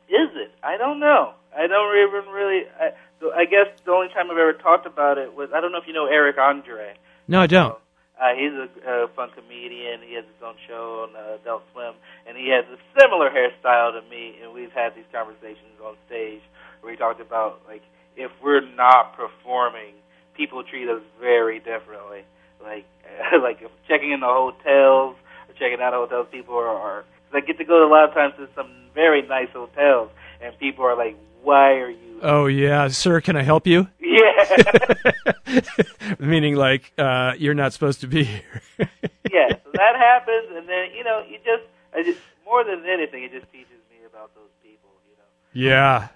is 0.08 0.30
it? 0.36 0.52
I 0.62 0.78
don't 0.78 1.00
know. 1.00 1.34
I 1.58 1.65
don't 1.65 1.98
even 1.98 2.32
really. 2.32 2.65
I, 2.80 2.91
I 3.36 3.46
guess 3.46 3.67
the 3.86 3.91
only 3.91 4.10
time 4.10 4.30
I've 4.30 4.38
ever 4.38 4.54
talked 4.54 4.86
about 4.86 5.17
it 5.17 5.34
was 5.34 5.50
I 5.52 5.60
don't 5.60 5.72
know 5.72 5.80
if 5.80 5.88
you 5.88 5.93
know 5.93 6.06
Eric 6.06 6.38
Andre. 6.38 6.93
No, 7.28 7.41
I 7.41 7.48
don't. 7.48 7.76
Uh, 8.22 8.34
he's 8.36 8.54
a 8.54 8.67
uh, 8.88 9.08
fun 9.15 9.30
comedian. 9.36 10.02
He 10.06 10.13
has 10.15 10.26
his 10.26 10.41
own 10.46 10.56
show 10.67 11.08
on 11.10 11.15
uh, 11.15 11.38
Adult 11.41 11.63
Swim, 11.74 11.93
and 12.28 12.38
he 12.38 12.50
has 12.50 12.65
a 12.65 12.78
similar 13.00 13.30
hairstyle 13.30 14.00
to 14.00 14.08
me. 14.10 14.36
And 14.43 14.54
we've 14.54 14.72
had 14.72 14.96
these 14.96 15.06
conversations 15.12 15.78
on 15.84 15.96
stage 16.08 16.41
where 16.88 16.93
we 16.93 16.97
talked 16.97 17.21
about 17.21 17.62
like 17.67 17.82
if 18.15 18.32
we're 18.41 18.62
not 18.76 19.15
performing, 19.15 19.93
people 20.36 20.63
treat 20.63 20.89
us 20.89 21.02
very 21.19 21.60
differently. 21.60 22.23
Like 22.63 22.86
like 23.41 23.62
if 23.62 23.71
checking 23.88 24.12
in 24.12 24.21
the 24.21 24.28
hotels 24.28 25.15
or 25.47 25.54
checking 25.60 25.82
out 25.82 25.93
hotels, 25.93 26.28
people 26.32 26.56
are. 26.56 26.67
are 26.67 27.02
cause 27.02 27.41
I 27.43 27.45
get 27.45 27.58
to 27.58 27.65
go 27.65 27.86
a 27.86 27.91
lot 27.91 28.08
of 28.08 28.13
times 28.13 28.36
to 28.38 28.47
some 28.56 28.71
very 28.95 29.21
nice 29.21 29.50
hotels, 29.52 30.10
and 30.41 30.58
people 30.60 30.86
are 30.86 30.95
like, 30.95 31.17
"Why 31.43 31.73
are 31.73 31.89
you?" 31.89 32.19
Oh 32.21 32.45
yeah, 32.47 32.88
sir, 32.88 33.19
can 33.21 33.36
I 33.36 33.43
help 33.43 33.67
you? 33.67 33.88
Yeah. 34.08 35.62
Meaning 36.19 36.56
like 36.56 36.91
uh, 36.97 37.34
you're 37.38 37.54
not 37.54 37.71
supposed 37.73 38.02
to 38.02 38.08
be 38.08 38.23
here. 38.23 38.62
yeah, 38.80 39.50
so 39.50 39.69
that 39.73 39.95
happens, 39.95 40.47
and 40.56 40.67
then 40.67 40.88
you 40.95 41.04
know, 41.04 41.21
you 41.30 41.38
just, 41.38 41.69
I 41.93 42.02
just 42.02 42.19
more 42.43 42.63
than 42.63 42.84
anything, 42.89 43.23
it 43.26 43.32
just 43.32 43.52
teaches 43.52 43.78
me 43.91 43.97
about 44.10 44.34
those 44.34 44.50
people. 44.63 44.89
You 45.06 45.17
know, 45.17 45.69
yeah. 45.69 46.08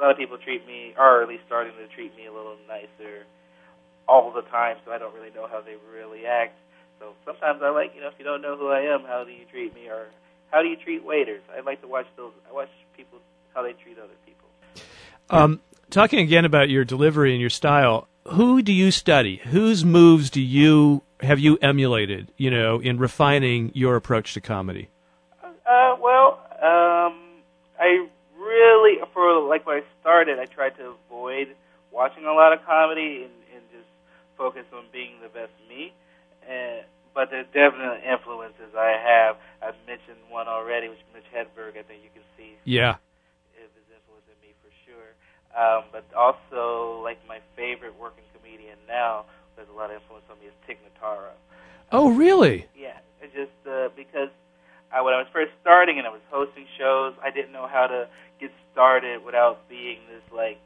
It's 0.00 0.06
better 0.06 0.06
because 0.06 0.06
a 0.06 0.06
lot 0.06 0.10
of 0.10 0.18
people 0.18 0.38
treat 0.38 0.66
me, 0.66 0.94
or 0.96 1.22
at 1.22 1.28
least 1.28 1.42
starting 1.46 1.72
to 1.76 1.86
treat 1.94 2.16
me 2.16 2.26
a 2.26 2.32
little 2.32 2.56
nicer 2.68 3.26
all 4.08 4.32
the 4.32 4.42
time, 4.42 4.76
so 4.84 4.92
I 4.92 4.98
don't 4.98 5.14
really 5.14 5.30
know 5.34 5.46
how 5.46 5.60
they 5.60 5.76
really 5.92 6.26
act. 6.26 6.56
So 6.98 7.14
sometimes 7.24 7.60
I 7.62 7.70
like, 7.70 7.92
you 7.94 8.00
know, 8.00 8.08
if 8.08 8.14
you 8.18 8.24
don't 8.24 8.42
know 8.42 8.56
who 8.56 8.68
I 8.68 8.80
am, 8.80 9.02
how 9.04 9.24
do 9.24 9.30
you 9.30 9.44
treat 9.50 9.74
me, 9.74 9.88
or 9.88 10.06
how 10.50 10.62
do 10.62 10.68
you 10.68 10.76
treat 10.76 11.04
waiters? 11.04 11.42
I 11.56 11.60
like 11.60 11.80
to 11.82 11.88
watch 11.88 12.06
those. 12.16 12.32
I 12.48 12.52
watch 12.52 12.70
people 12.96 13.18
how 13.54 13.62
they 13.62 13.72
treat 13.72 13.98
other 13.98 14.14
people. 14.26 14.48
Um, 15.30 15.60
talking 15.90 16.18
again 16.20 16.44
about 16.44 16.68
your 16.68 16.84
delivery 16.84 17.32
and 17.32 17.40
your 17.40 17.50
style, 17.50 18.08
who 18.28 18.62
do 18.62 18.72
you 18.72 18.90
study? 18.90 19.40
Whose 19.44 19.84
moves 19.84 20.30
do 20.30 20.40
you 20.40 21.02
have 21.20 21.38
you 21.38 21.58
emulated? 21.62 22.32
You 22.36 22.50
know, 22.50 22.80
in 22.80 22.98
refining 22.98 23.70
your 23.74 23.96
approach 23.96 24.34
to 24.34 24.40
comedy. 24.40 24.88
Uh, 25.42 25.96
well, 26.00 26.40
um, 26.62 27.19
for 29.12 29.40
like 29.48 29.66
when 29.66 29.78
I 29.78 29.84
started, 30.00 30.38
I 30.38 30.46
tried 30.46 30.76
to 30.76 30.94
avoid 31.06 31.56
watching 31.92 32.24
a 32.24 32.32
lot 32.32 32.52
of 32.52 32.64
comedy 32.64 33.26
and, 33.26 33.34
and 33.54 33.62
just 33.72 33.88
focus 34.36 34.64
on 34.72 34.84
being 34.92 35.20
the 35.22 35.28
best 35.28 35.52
me. 35.68 35.92
And 36.48 36.84
but 37.14 37.30
there's 37.30 37.46
definitely 37.52 38.06
influences 38.06 38.74
I 38.78 38.94
have. 38.94 39.36
I've 39.62 39.78
mentioned 39.86 40.18
one 40.30 40.46
already, 40.46 40.88
which 40.88 40.98
is 40.98 41.10
Mitch 41.12 41.28
Hedberg. 41.34 41.74
I 41.76 41.82
think 41.82 42.02
you 42.06 42.12
can 42.14 42.22
see 42.38 42.54
Yeah. 42.64 42.96
if 43.58 43.66
his 43.74 43.88
influence 43.90 44.24
in 44.30 44.38
me 44.38 44.54
for 44.62 44.70
sure. 44.86 45.10
Um, 45.50 45.90
but 45.90 46.06
also, 46.14 47.02
like 47.02 47.18
my 47.26 47.40
favorite 47.56 47.98
working 47.98 48.24
comedian 48.32 48.78
now, 48.86 49.24
who 49.54 49.62
has 49.62 49.68
a 49.68 49.76
lot 49.76 49.90
of 49.90 49.98
influence 50.00 50.24
on 50.30 50.38
me, 50.38 50.46
is 50.46 50.54
Tig 50.66 50.78
Notaro. 50.86 51.34
Oh, 51.90 52.10
really? 52.14 52.66
Yeah, 52.78 53.02
it 53.20 53.34
just 53.34 53.50
uh, 53.66 53.88
because 53.96 54.30
I, 54.92 55.02
when 55.02 55.14
I 55.14 55.18
was 55.18 55.26
first 55.32 55.52
starting 55.60 55.98
and 55.98 56.06
I 56.06 56.10
was 56.10 56.20
hosting 56.30 56.66
shows, 56.78 57.14
I 57.22 57.30
didn't 57.30 57.52
know 57.52 57.66
how 57.66 57.86
to 57.86 58.08
get 58.40 58.50
started 58.72 59.24
without 59.24 59.68
being 59.68 59.98
this 60.08 60.22
like, 60.34 60.58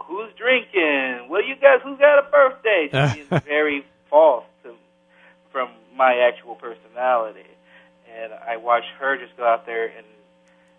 who's 0.00 0.32
drinking? 0.36 1.28
What 1.28 1.42
do 1.42 1.46
you 1.46 1.56
guys? 1.56 1.80
Who's 1.82 1.98
got 1.98 2.18
a 2.18 2.30
birthday? 2.30 2.88
Just 2.92 3.14
being 3.14 3.40
very 3.42 3.84
false 4.08 4.44
to 4.64 4.74
from 5.50 5.68
my 5.94 6.16
actual 6.28 6.54
personality. 6.54 7.46
And 8.08 8.32
I 8.32 8.56
watched 8.56 8.92
her 9.00 9.16
just 9.16 9.36
go 9.36 9.44
out 9.44 9.64
there 9.64 9.86
and 9.86 10.04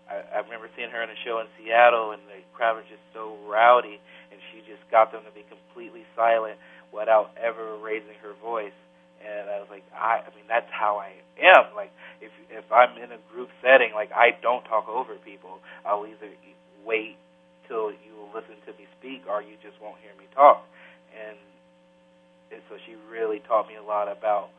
I, 0.08 0.22
I 0.36 0.38
remember 0.40 0.68
seeing 0.76 0.90
her 0.90 1.02
in 1.02 1.10
a 1.10 1.18
show 1.24 1.40
in 1.40 1.46
Seattle, 1.58 2.12
and 2.12 2.22
the 2.28 2.42
crowd 2.52 2.76
was 2.76 2.84
just 2.88 3.02
so 3.12 3.36
rowdy, 3.46 4.00
and 4.30 4.40
she 4.52 4.60
just 4.60 4.82
got 4.90 5.12
them 5.12 5.22
to 5.24 5.32
be 5.32 5.44
completely 5.48 6.04
silent 6.14 6.58
without 6.92 7.30
ever 7.40 7.76
raising 7.76 8.14
her 8.22 8.34
voice. 8.42 8.76
And 9.24 9.48
I 9.48 9.58
was 9.58 9.68
like, 9.70 9.84
I, 9.94 10.20
I 10.20 10.30
mean, 10.36 10.44
that's 10.48 10.70
how 10.70 10.98
I 10.98 11.12
am. 11.40 11.74
Like, 11.74 11.92
if 12.20 12.30
if 12.50 12.70
I'm 12.70 12.96
in 12.98 13.10
a 13.10 13.18
group 13.32 13.48
setting, 13.62 13.92
like 13.94 14.12
I 14.12 14.36
don't 14.42 14.64
talk 14.64 14.88
over 14.88 15.14
people. 15.16 15.58
I'll 15.84 16.06
either 16.06 16.28
wait 16.84 17.16
till 17.66 17.90
you 17.90 18.14
listen 18.34 18.56
to 18.66 18.72
me 18.78 18.86
speak, 18.98 19.22
or 19.28 19.42
you 19.42 19.56
just 19.62 19.80
won't 19.80 19.96
hear 20.02 20.12
me 20.18 20.26
talk. 20.34 20.66
And, 21.14 21.36
and 22.52 22.60
so 22.68 22.76
she 22.84 22.96
really 23.10 23.40
taught 23.40 23.68
me 23.68 23.76
a 23.76 23.82
lot 23.82 24.10
about 24.10 24.50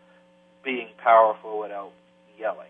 being 0.63 0.87
powerful 0.97 1.59
without 1.59 1.91
yelling. 2.39 2.69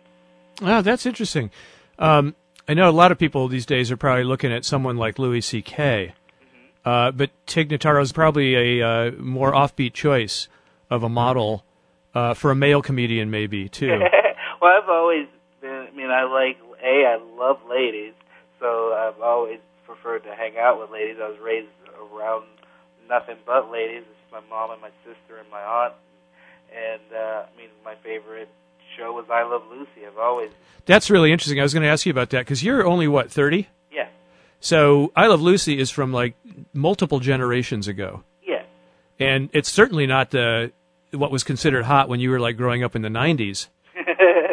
Oh, 0.62 0.81
that's 0.81 1.05
interesting. 1.05 1.51
Um, 1.99 2.36
I 2.67 2.73
know 2.73 2.89
a 2.89 2.91
lot 2.91 3.12
of 3.12 3.19
people 3.19 3.47
these 3.47 3.65
days 3.65 3.91
are 3.91 3.97
probably 3.97 4.23
looking 4.23 4.51
at 4.51 4.65
someone 4.65 4.97
like 4.97 5.19
Louis 5.19 5.41
C.K., 5.41 6.13
uh, 6.84 7.12
but 7.12 7.31
Tig 7.47 7.69
Notaro 7.69 8.01
is 8.01 8.12
probably 8.12 8.79
a 8.79 8.88
uh, 8.88 9.12
more 9.17 9.51
offbeat 9.51 9.93
choice 9.93 10.47
of 10.89 11.01
a 11.01 11.10
model 11.10 11.63
uh, 12.15 12.34
for 12.34 12.49
a 12.51 12.56
male 12.56 12.82
comedian, 12.82 13.30
maybe 13.30 13.69
too. 13.69 13.99
well, 14.62 14.71
I've 14.82 14.89
always 14.89 15.28
been. 15.62 15.88
I 15.91 15.95
mean, 15.95 16.10
I 16.10 16.23
like 16.23 16.58
a. 16.84 17.06
I 17.06 17.17
love 17.38 17.58
ladies, 17.69 18.13
so 18.60 18.93
I've 18.93 19.21
always 19.21 19.60
preferred 19.86 20.23
to 20.23 20.34
hang 20.36 20.58
out 20.58 20.80
with 20.80 20.89
ladies. 20.89 21.17
I 21.21 21.28
was 21.30 21.38
raised 21.39 21.67
around 22.12 22.45
nothing 23.10 23.36
but 23.45 23.69
ladies. 23.71 24.04
It's 24.10 24.32
my 24.32 24.41
mom 24.49 24.71
and 24.71 24.82
my 24.82 24.91
sister 25.06 25.38
and 25.39 25.49
my 25.51 25.62
aunt. 25.62 25.93
And 26.75 27.01
uh, 27.13 27.43
I 27.54 27.58
mean, 27.58 27.69
my 27.84 27.95
favorite 28.04 28.49
show 28.97 29.13
was 29.13 29.25
I 29.30 29.43
Love 29.43 29.63
Lucy. 29.69 30.06
I've 30.08 30.17
always, 30.17 30.51
That's 30.86 31.10
really 31.10 31.32
interesting. 31.32 31.60
I 31.60 31.63
was 31.63 31.73
going 31.73 31.84
to 31.84 31.89
ask 31.89 32.06
you 32.06 32.12
about 32.12 32.30
that 32.32 32.39
because 32.39 32.63
you're 32.63 32.86
only 32.86 33.08
what 33.08 33.32
thirty. 33.32 33.67
yeah, 33.91 34.08
So 34.60 35.12
I 35.15 35.28
Love 35.28 35.41
Lucy 35.41 35.80
is 35.80 35.91
from 35.91 36.12
like 36.13 36.36
multiple 36.73 37.19
generations 37.19 37.88
ago, 37.88 38.23
yeah, 38.45 38.63
and 39.19 39.49
it's 39.54 39.69
certainly 39.71 40.08
not 40.08 40.32
the 40.32 40.71
what 41.12 41.32
was 41.32 41.44
considered 41.44 41.86
hot 41.86 42.10
when 42.10 42.20
you 42.20 42.30
were 42.32 42.39
like 42.39 42.58
growing 42.58 42.84
up 42.84 42.96
in 42.96 43.02
the 43.02 43.10
'90s. 43.10 43.68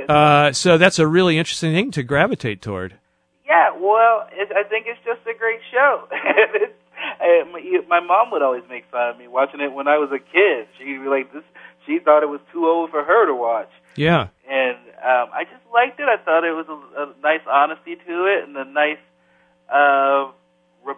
Uh, 0.09 0.53
so 0.53 0.77
that's 0.79 0.99
a 0.99 1.07
really 1.07 1.39
interesting 1.39 1.73
thing 1.73 1.91
to 1.93 2.03
gravitate 2.03 2.61
toward. 2.61 2.99
yeah. 3.47 3.71
Well, 3.79 4.27
it, 4.33 4.51
I 4.55 4.65
think 4.69 4.87
it's 4.89 4.99
just 5.05 5.21
a 5.27 5.39
great 5.39 5.61
show. 5.71 6.09
I, 6.13 7.45
my, 7.51 7.61
my 7.89 8.01
mom 8.01 8.31
would 8.33 8.43
always 8.43 8.65
make 8.69 8.85
fun 8.91 9.11
of 9.11 9.19
me 9.19 9.29
watching 9.29 9.61
it 9.61 9.73
when 9.73 9.87
I 9.87 9.99
was 9.99 10.11
a 10.11 10.19
kid. 10.19 10.67
She'd 10.77 11.01
be 11.01 11.09
like, 11.09 11.33
"This." 11.33 11.45
She 11.87 11.99
thought 12.01 12.23
it 12.25 12.29
was 12.29 12.41
too 12.53 12.67
old 12.67 12.91
for 12.91 13.03
her 13.05 13.27
to 13.27 13.35
watch. 13.35 13.71
Yeah. 13.97 14.29
and 14.49 14.77
um, 15.03 15.31
I 15.33 15.45
just 15.45 15.63
liked 15.73 15.99
it. 16.01 16.07
I 16.09 16.17
thought 16.23 16.45
it 16.45 16.53
was 16.53 16.67
a, 16.69 17.03
a 17.03 17.15
nice 17.23 17.47
honesty 17.49 17.95
to 17.95 18.25
it, 18.27 18.49
and 18.49 18.57
a 18.57 18.65
nice 18.65 18.99
uh, 19.73 20.32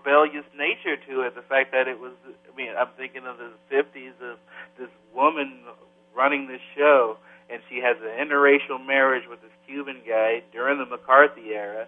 rebellious 0.05 0.45
nature 0.57 0.97
to 1.09 1.23
it. 1.23 1.35
The 1.35 1.43
fact 1.43 1.73
that 1.73 1.89
it 1.89 1.99
was, 1.99 2.13
I 2.27 2.57
mean, 2.57 2.71
I'm 2.79 2.93
thinking 2.97 3.27
of 3.27 3.39
the 3.39 3.53
50s 3.73 4.15
of 4.21 4.39
this 4.79 4.91
woman 5.15 5.61
running 6.15 6.47
this 6.47 6.61
show, 6.77 7.17
and 7.51 7.61
she 7.69 7.81
has 7.81 7.97
an 8.03 8.27
interracial 8.27 8.85
marriage 8.85 9.25
with 9.29 9.41
this 9.43 9.51
Cuban 9.67 10.01
guy 10.07 10.43
during 10.53 10.79
the 10.79 10.87
McCarthy 10.87 11.55
era, 11.55 11.87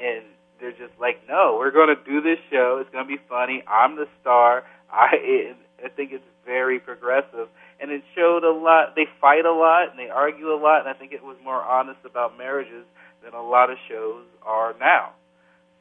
and 0.00 0.24
they're 0.60 0.72
just 0.72 0.94
like, 1.00 1.20
no, 1.28 1.56
we're 1.58 1.70
going 1.70 1.94
to 1.94 2.02
do 2.04 2.20
this 2.20 2.38
show. 2.50 2.78
It's 2.80 2.90
going 2.90 3.04
to 3.04 3.08
be 3.08 3.20
funny. 3.28 3.62
I'm 3.68 3.96
the 3.96 4.06
star. 4.20 4.64
I, 4.90 5.54
I 5.84 5.88
think 5.88 6.12
it's 6.12 6.24
very 6.46 6.78
progressive 6.78 7.48
and 7.80 7.90
it 7.90 8.02
showed 8.14 8.44
a 8.44 8.52
lot. 8.52 8.94
They 8.96 9.04
fight 9.20 9.44
a 9.44 9.52
lot 9.52 9.90
and 9.90 9.98
they 9.98 10.08
argue 10.08 10.48
a 10.48 10.56
lot, 10.56 10.80
and 10.80 10.88
I 10.88 10.94
think 10.94 11.12
it 11.12 11.22
was 11.22 11.36
more 11.44 11.60
honest 11.60 12.00
about 12.06 12.38
marriages 12.38 12.86
than 13.22 13.34
a 13.34 13.42
lot 13.42 13.68
of 13.68 13.76
shows 13.88 14.24
are 14.42 14.74
now. 14.80 15.12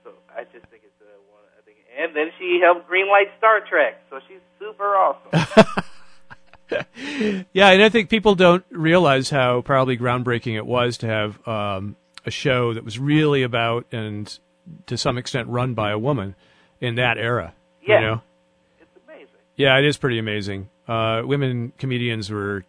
So 0.04 0.12
I 0.36 0.44
just 0.44 0.66
think 0.68 0.84
it's 0.84 1.00
a 1.00 1.16
and 1.98 2.16
then 2.16 2.32
she 2.38 2.60
helped 2.64 2.90
greenlight 2.90 3.36
Star 3.38 3.62
Trek, 3.68 4.02
so 4.10 4.20
she's 4.28 4.40
super 4.60 4.96
awesome. 4.96 5.84
Yeah, 7.54 7.70
and 7.70 7.84
I 7.84 7.90
think 7.90 8.10
people 8.10 8.36
don't 8.36 8.66
realize 8.70 9.30
how 9.30 9.62
probably 9.62 9.98
groundbreaking 9.98 10.56
it 10.56 10.66
was 10.66 10.98
to 11.00 11.08
have 11.08 11.48
um, 11.48 11.96
a 12.26 12.32
show 12.32 12.74
that 12.74 12.84
was 12.84 12.98
really 12.98 13.44
about 13.44 13.86
and 13.92 14.38
to 14.88 14.98
some 14.98 15.18
extent 15.18 15.48
run 15.48 15.74
by 15.74 15.92
a 15.92 16.00
woman 16.00 16.36
in 16.82 16.96
that 16.96 17.18
era. 17.18 17.54
Yeah. 17.86 18.00
You 18.00 18.06
know? 18.06 18.22
it's 18.82 18.90
amazing. 19.06 19.28
Yeah, 19.56 19.78
it 19.78 19.86
is 19.86 19.98
pretty 19.98 20.20
amazing. 20.20 20.70
Uh, 20.88 21.22
women 21.24 21.74
comedians 21.78 22.32
were 22.32 22.66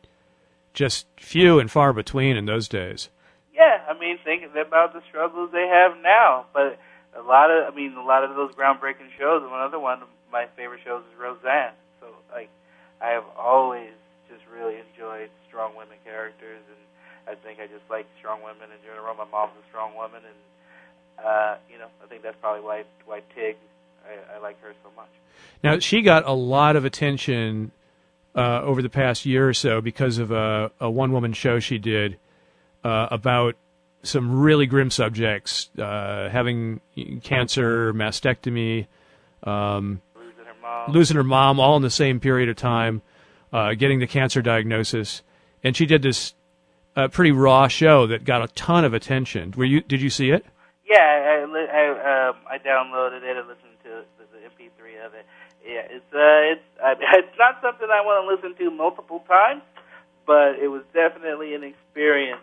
just 0.74 1.06
few 1.18 1.58
and 1.58 1.70
far 1.70 1.92
between 1.92 2.36
in 2.36 2.44
those 2.44 2.68
days. 2.68 3.08
Yeah, 3.54 3.80
I 3.88 3.98
mean, 3.98 4.18
think 4.22 4.42
about 4.44 4.92
the 4.92 5.00
struggles 5.08 5.50
they 5.52 5.66
have 5.66 5.92
now, 6.02 6.46
but 6.52 6.78
a 7.18 7.22
lot 7.22 7.50
of, 7.50 7.72
I 7.72 7.76
mean, 7.76 7.94
a 7.94 8.04
lot 8.04 8.24
of 8.24 8.36
those 8.36 8.52
groundbreaking 8.54 9.10
shows. 9.18 9.42
and 9.42 9.52
Another 9.52 9.78
one 9.78 10.02
of 10.02 10.08
my 10.30 10.46
favorite 10.56 10.80
shows 10.84 11.02
is 11.10 11.18
Roseanne. 11.18 11.72
So, 12.00 12.08
like, 12.32 12.50
I 13.00 13.08
have 13.10 13.24
always 13.36 13.92
just 14.28 14.42
really 14.52 14.76
enjoyed 14.92 15.30
strong 15.48 15.76
women 15.76 15.96
characters, 16.04 16.62
and 16.68 16.82
I 17.28 17.40
think 17.40 17.60
I 17.60 17.66
just 17.66 17.88
like 17.90 18.06
strong 18.18 18.40
women 18.42 18.68
in 18.70 18.80
general. 18.84 19.14
My 19.14 19.24
mom's 19.24 19.52
a 19.62 19.68
strong 19.68 19.94
woman, 19.94 20.22
and 20.24 21.24
uh, 21.24 21.56
you 21.70 21.78
know, 21.78 21.88
I 22.02 22.06
think 22.06 22.22
that's 22.22 22.36
probably 22.40 22.62
why 22.62 22.84
why 23.04 23.22
Tig, 23.34 23.56
I, 24.04 24.36
I 24.36 24.38
like 24.38 24.60
her 24.62 24.74
so 24.82 24.90
much. 24.96 25.08
Now 25.62 25.78
she 25.78 26.02
got 26.02 26.26
a 26.26 26.32
lot 26.32 26.76
of 26.76 26.84
attention 26.84 27.72
uh, 28.34 28.60
over 28.62 28.82
the 28.82 28.90
past 28.90 29.24
year 29.24 29.48
or 29.48 29.54
so 29.54 29.80
because 29.80 30.18
of 30.18 30.30
a, 30.30 30.70
a 30.80 30.90
one-woman 30.90 31.32
show 31.32 31.58
she 31.58 31.78
did 31.78 32.18
uh, 32.84 33.08
about 33.10 33.56
some 34.06 34.40
really 34.40 34.66
grim 34.66 34.90
subjects, 34.90 35.70
uh, 35.78 36.28
having 36.30 36.80
cancer, 37.22 37.92
mastectomy, 37.92 38.86
um, 39.42 40.00
Losing 40.16 40.44
her 40.44 40.54
mom. 40.62 40.92
losing 40.92 41.16
her 41.16 41.24
mom, 41.24 41.60
all 41.60 41.76
in 41.76 41.82
the 41.82 41.90
same 41.90 42.20
period 42.20 42.48
of 42.48 42.56
time, 42.56 43.02
uh, 43.52 43.74
getting 43.74 43.98
the 44.00 44.06
cancer 44.06 44.42
diagnosis, 44.42 45.22
and 45.62 45.76
she 45.76 45.86
did 45.86 46.02
this 46.02 46.34
uh, 46.96 47.08
pretty 47.08 47.32
raw 47.32 47.68
show 47.68 48.06
that 48.06 48.24
got 48.24 48.42
a 48.42 48.48
ton 48.48 48.84
of 48.84 48.94
attention. 48.94 49.52
Were 49.56 49.64
you? 49.64 49.80
Did 49.82 50.00
you 50.00 50.10
see 50.10 50.30
it? 50.30 50.44
Yeah, 50.88 50.98
I, 50.98 51.42
I, 51.42 52.28
um, 52.28 52.36
I 52.48 52.58
downloaded 52.58 53.22
it 53.22 53.36
and 53.36 53.48
listened 53.48 53.76
to 53.84 54.04
the, 54.18 54.24
the 54.32 54.38
MP3 54.46 55.04
of 55.04 55.14
it. 55.14 55.26
Yeah, 55.66 55.82
it's 55.90 56.12
uh, 56.14 56.52
it's 56.52 56.62
I, 56.82 56.94
it's 57.18 57.38
not 57.38 57.60
something 57.60 57.88
I 57.90 58.00
want 58.00 58.24
to 58.24 58.48
listen 58.48 58.56
to 58.58 58.70
multiple 58.70 59.24
times, 59.28 59.62
but 60.26 60.56
it 60.62 60.68
was 60.68 60.82
definitely 60.94 61.54
an 61.54 61.64
experience 61.64 62.40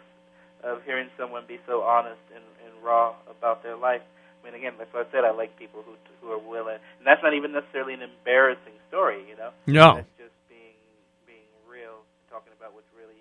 of 0.63 0.83
hearing 0.85 1.09
someone 1.17 1.43
be 1.47 1.59
so 1.67 1.81
honest 1.81 2.21
and, 2.33 2.43
and 2.65 2.83
raw 2.83 3.15
about 3.29 3.63
their 3.63 3.75
life. 3.75 4.01
I 4.41 4.45
mean, 4.45 4.55
again, 4.55 4.73
that's 4.77 4.93
what 4.93 5.07
I 5.07 5.11
said. 5.11 5.23
I 5.23 5.31
like 5.31 5.57
people 5.57 5.83
who 5.85 5.93
who 6.21 6.31
are 6.31 6.39
willing, 6.39 6.79
and 6.97 7.05
that's 7.05 7.21
not 7.21 7.33
even 7.33 7.51
necessarily 7.51 7.93
an 7.93 8.01
embarrassing 8.01 8.73
story, 8.87 9.23
you 9.27 9.35
know. 9.35 9.51
No. 9.67 9.95
That's 9.95 10.07
just 10.17 10.35
being 10.49 10.75
being 11.27 11.47
real, 11.69 12.03
talking 12.29 12.53
about 12.57 12.73
what's 12.73 12.87
really 12.97 13.19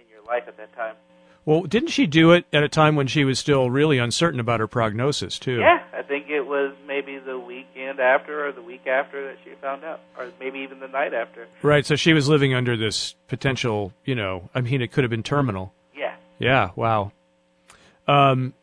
in 0.00 0.08
your 0.08 0.24
life 0.26 0.44
at 0.48 0.56
that 0.56 0.74
time. 0.74 0.96
Well, 1.44 1.62
didn't 1.62 1.90
she 1.90 2.06
do 2.06 2.32
it 2.32 2.44
at 2.52 2.64
a 2.64 2.68
time 2.68 2.96
when 2.96 3.06
she 3.06 3.24
was 3.24 3.38
still 3.38 3.70
really 3.70 3.98
uncertain 3.98 4.40
about 4.40 4.58
her 4.58 4.66
prognosis 4.66 5.38
too? 5.38 5.60
Yeah, 5.60 5.78
I 5.92 6.02
think 6.02 6.28
it 6.28 6.42
was 6.42 6.74
maybe 6.88 7.18
the 7.18 7.38
weekend 7.38 8.00
after 8.00 8.48
or 8.48 8.52
the 8.52 8.62
week 8.62 8.86
after 8.88 9.28
that 9.28 9.36
she 9.44 9.52
found 9.60 9.84
out, 9.84 10.00
or 10.18 10.32
maybe 10.40 10.58
even 10.60 10.80
the 10.80 10.88
night 10.88 11.14
after. 11.14 11.46
Right. 11.62 11.86
So 11.86 11.94
she 11.94 12.12
was 12.12 12.28
living 12.28 12.52
under 12.52 12.76
this 12.76 13.14
potential. 13.28 13.92
You 14.04 14.16
know, 14.16 14.50
I 14.54 14.60
mean, 14.60 14.82
it 14.82 14.90
could 14.90 15.04
have 15.04 15.10
been 15.10 15.22
terminal. 15.22 15.72
Yeah. 16.38 16.70
Wow. 16.76 17.12
Um, 18.06 18.54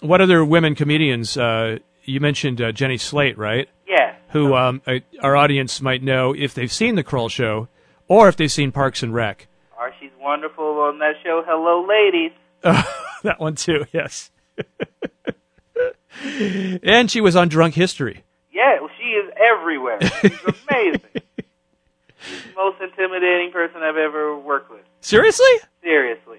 what 0.00 0.20
other 0.20 0.44
women 0.44 0.74
comedians? 0.74 1.36
Uh, 1.36 1.78
you 2.04 2.20
mentioned 2.20 2.60
uh, 2.60 2.72
Jenny 2.72 2.98
Slate, 2.98 3.36
right? 3.38 3.68
Yeah. 3.86 4.14
Who 4.30 4.54
um, 4.54 4.82
uh, 4.86 4.98
our 5.22 5.36
audience 5.36 5.80
might 5.80 6.02
know 6.02 6.34
if 6.34 6.54
they've 6.54 6.72
seen 6.72 6.94
the 6.94 7.02
Kroll 7.02 7.28
Show 7.28 7.68
or 8.08 8.28
if 8.28 8.36
they've 8.36 8.50
seen 8.50 8.72
Parks 8.72 9.02
and 9.02 9.14
Rec. 9.14 9.46
Or 9.78 9.92
she's 10.00 10.10
wonderful 10.20 10.64
on 10.64 10.98
that 10.98 11.14
show, 11.22 11.42
Hello 11.46 11.86
Ladies. 11.86 12.32
that 13.22 13.38
one 13.38 13.54
too. 13.54 13.86
Yes. 13.92 14.30
and 16.82 17.10
she 17.10 17.20
was 17.20 17.36
on 17.36 17.48
Drunk 17.48 17.74
History. 17.74 18.24
Yeah, 18.52 18.80
well, 18.80 18.90
she 18.98 19.10
is 19.10 19.30
everywhere. 19.36 20.00
She's 20.00 20.32
amazing. 20.42 21.00
she's 22.20 22.42
the 22.42 22.54
most 22.56 22.80
intimidating 22.80 23.52
person 23.52 23.82
I've 23.82 23.96
ever 23.96 24.36
worked 24.36 24.70
with. 24.70 24.80
Seriously? 25.00 25.46
Seriously, 25.82 26.38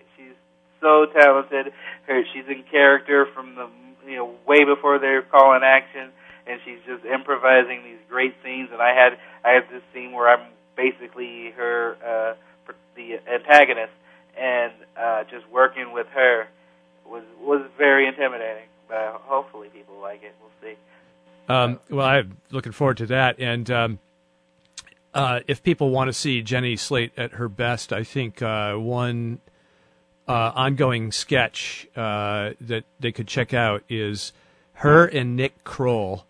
so 0.81 1.05
talented. 1.13 1.73
Her, 2.07 2.23
she's 2.33 2.45
in 2.47 2.63
character 2.69 3.27
from 3.33 3.55
the 3.55 3.69
you 4.07 4.15
know 4.15 4.35
way 4.47 4.63
before 4.65 4.99
they're 4.99 5.21
calling 5.21 5.61
action, 5.63 6.09
and 6.47 6.59
she's 6.65 6.79
just 6.85 7.05
improvising 7.05 7.83
these 7.83 7.99
great 8.09 8.35
scenes. 8.43 8.69
And 8.71 8.81
I 8.81 8.93
had 8.93 9.17
I 9.43 9.51
had 9.53 9.63
this 9.71 9.83
scene 9.93 10.11
where 10.11 10.29
I'm 10.29 10.47
basically 10.75 11.51
her 11.55 11.97
uh, 12.05 12.73
the 12.95 13.19
antagonist, 13.31 13.93
and 14.37 14.73
uh, 14.97 15.23
just 15.23 15.49
working 15.49 15.91
with 15.93 16.07
her 16.07 16.47
was 17.05 17.23
was 17.41 17.65
very 17.77 18.07
intimidating. 18.07 18.67
But 18.87 19.21
hopefully 19.23 19.69
people 19.69 19.99
like 20.01 20.23
it. 20.23 20.33
We'll 20.41 20.71
see. 20.71 20.77
Um, 21.49 21.79
well, 21.89 22.05
I'm 22.05 22.37
looking 22.51 22.71
forward 22.71 22.97
to 22.97 23.07
that. 23.07 23.39
And 23.39 23.69
um, 23.71 23.99
uh, 25.13 25.41
if 25.47 25.63
people 25.63 25.89
want 25.89 26.07
to 26.07 26.13
see 26.13 26.41
Jenny 26.41 26.75
Slate 26.75 27.11
at 27.17 27.33
her 27.33 27.49
best, 27.49 27.91
I 27.91 28.03
think 28.03 28.41
uh, 28.41 28.75
one 28.75 29.39
uh, 30.29 30.51
ongoing 30.53 31.11
sketch 31.11 31.87
uh, 31.95 32.51
that 32.61 32.83
they 32.99 33.11
could 33.11 33.27
check 33.27 33.53
out 33.53 33.83
is 33.89 34.31
her 34.73 35.05
and 35.05 35.35
Nick 35.35 35.63
Kroll 35.63 36.25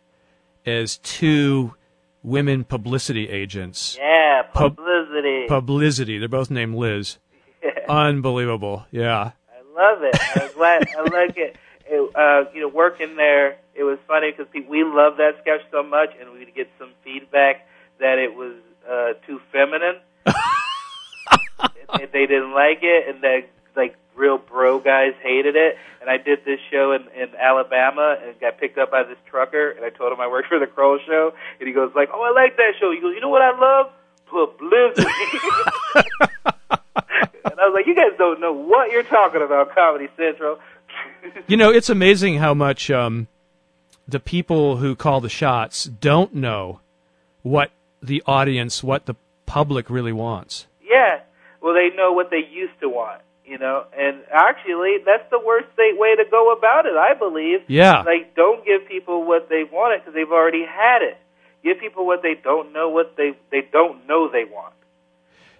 as 0.65 0.97
two 0.97 1.75
women 2.23 2.63
publicity 2.63 3.29
agents. 3.29 3.97
Yeah, 3.99 4.43
Pub- 4.53 4.77
publicity. 4.77 5.47
Publicity. 5.47 6.17
They're 6.17 6.29
both 6.29 6.49
named 6.49 6.75
Liz. 6.75 7.17
Unbelievable. 7.89 8.85
Yeah. 8.89 9.31
I 9.49 9.61
love 9.75 10.03
it. 10.03 10.17
I'm 10.35 10.53
glad. 10.53 10.87
I 10.97 11.01
like 11.01 11.37
it. 11.37 11.57
it 11.85 12.15
uh, 12.15 12.49
you 12.53 12.61
know, 12.61 12.69
working 12.69 13.17
there, 13.17 13.57
it 13.75 13.83
was 13.83 13.99
funny 14.07 14.31
because 14.31 14.47
we 14.53 14.83
love 14.83 15.17
that 15.17 15.35
sketch 15.41 15.61
so 15.71 15.83
much, 15.83 16.09
and 16.19 16.31
we'd 16.31 16.55
get 16.55 16.69
some 16.79 16.91
feedback 17.03 17.67
that 17.99 18.17
it 18.17 18.33
was 18.33 18.55
uh, 18.89 19.13
too 19.27 19.41
feminine. 19.51 19.95
they 22.13 22.25
didn't 22.25 22.53
like 22.53 22.79
it, 22.81 23.13
and 23.13 23.23
that 23.23 23.49
like 23.75 23.95
real 24.15 24.37
bro 24.37 24.79
guys 24.79 25.13
hated 25.21 25.55
it. 25.55 25.77
And 26.01 26.09
I 26.09 26.17
did 26.17 26.45
this 26.45 26.59
show 26.71 26.93
in, 26.93 27.07
in 27.19 27.35
Alabama 27.35 28.17
and 28.23 28.39
got 28.39 28.57
picked 28.59 28.77
up 28.77 28.91
by 28.91 29.03
this 29.03 29.17
trucker, 29.29 29.71
and 29.71 29.85
I 29.85 29.89
told 29.89 30.11
him 30.11 30.19
I 30.19 30.27
worked 30.27 30.47
for 30.47 30.59
the 30.59 30.67
Kroll 30.67 30.99
Show, 31.05 31.33
and 31.59 31.67
he 31.67 31.73
goes 31.73 31.91
like, 31.95 32.09
"Oh, 32.13 32.21
I 32.21 32.31
like 32.31 32.55
that 32.57 32.73
show." 32.79 32.91
He 32.91 33.01
goes, 33.01 33.13
"You 33.15 33.21
know 33.21 33.29
what 33.29 33.41
I 33.41 33.57
love? 33.57 33.91
Publicity." 34.27 35.07
and 37.45 37.59
I 37.59 37.65
was 37.67 37.73
like, 37.73 37.87
"You 37.87 37.95
guys 37.95 38.17
don't 38.17 38.39
know 38.39 38.53
what 38.53 38.91
you're 38.91 39.03
talking 39.03 39.41
about, 39.41 39.73
Comedy 39.75 40.07
Central." 40.15 40.59
You 41.47 41.57
know, 41.57 41.69
it's 41.69 41.89
amazing 41.89 42.37
how 42.37 42.53
much 42.53 42.89
um, 42.89 43.27
the 44.07 44.19
people 44.19 44.77
who 44.77 44.95
call 44.95 45.21
the 45.21 45.29
shots 45.29 45.83
don't 45.83 46.33
know 46.33 46.79
what 47.41 47.71
the 48.01 48.23
audience, 48.25 48.83
what 48.83 49.05
the 49.05 49.15
public 49.45 49.89
really 49.89 50.13
wants. 50.13 50.67
Yeah. 50.81 51.19
Well, 51.61 51.73
they 51.73 51.95
know 51.95 52.13
what 52.13 52.29
they 52.29 52.47
used 52.49 52.79
to 52.81 52.89
want, 52.89 53.21
you 53.49 53.57
know, 53.57 53.85
and 53.97 54.21
actually, 54.31 54.97
that's 55.03 55.27
the 55.31 55.39
worst 55.43 55.67
way 55.77 56.15
to 56.15 56.23
go 56.29 56.53
about 56.53 56.85
it, 56.85 56.95
I 56.95 57.15
believe. 57.15 57.61
Yeah. 57.67 58.03
Like, 58.03 58.35
don't 58.35 58.63
give 58.63 58.87
people 58.87 59.25
what 59.25 59.49
they 59.49 59.63
wanted 59.63 60.01
because 60.01 60.13
they've 60.13 60.31
already 60.31 60.65
had 60.65 61.01
it. 61.01 61.17
Give 61.63 61.79
people 61.79 62.05
what 62.05 62.21
they 62.21 62.35
don't 62.35 62.71
know 62.71 62.89
what 62.89 63.15
they 63.17 63.31
they 63.51 63.67
don't 63.71 64.07
know 64.07 64.29
they 64.31 64.45
want. 64.45 64.73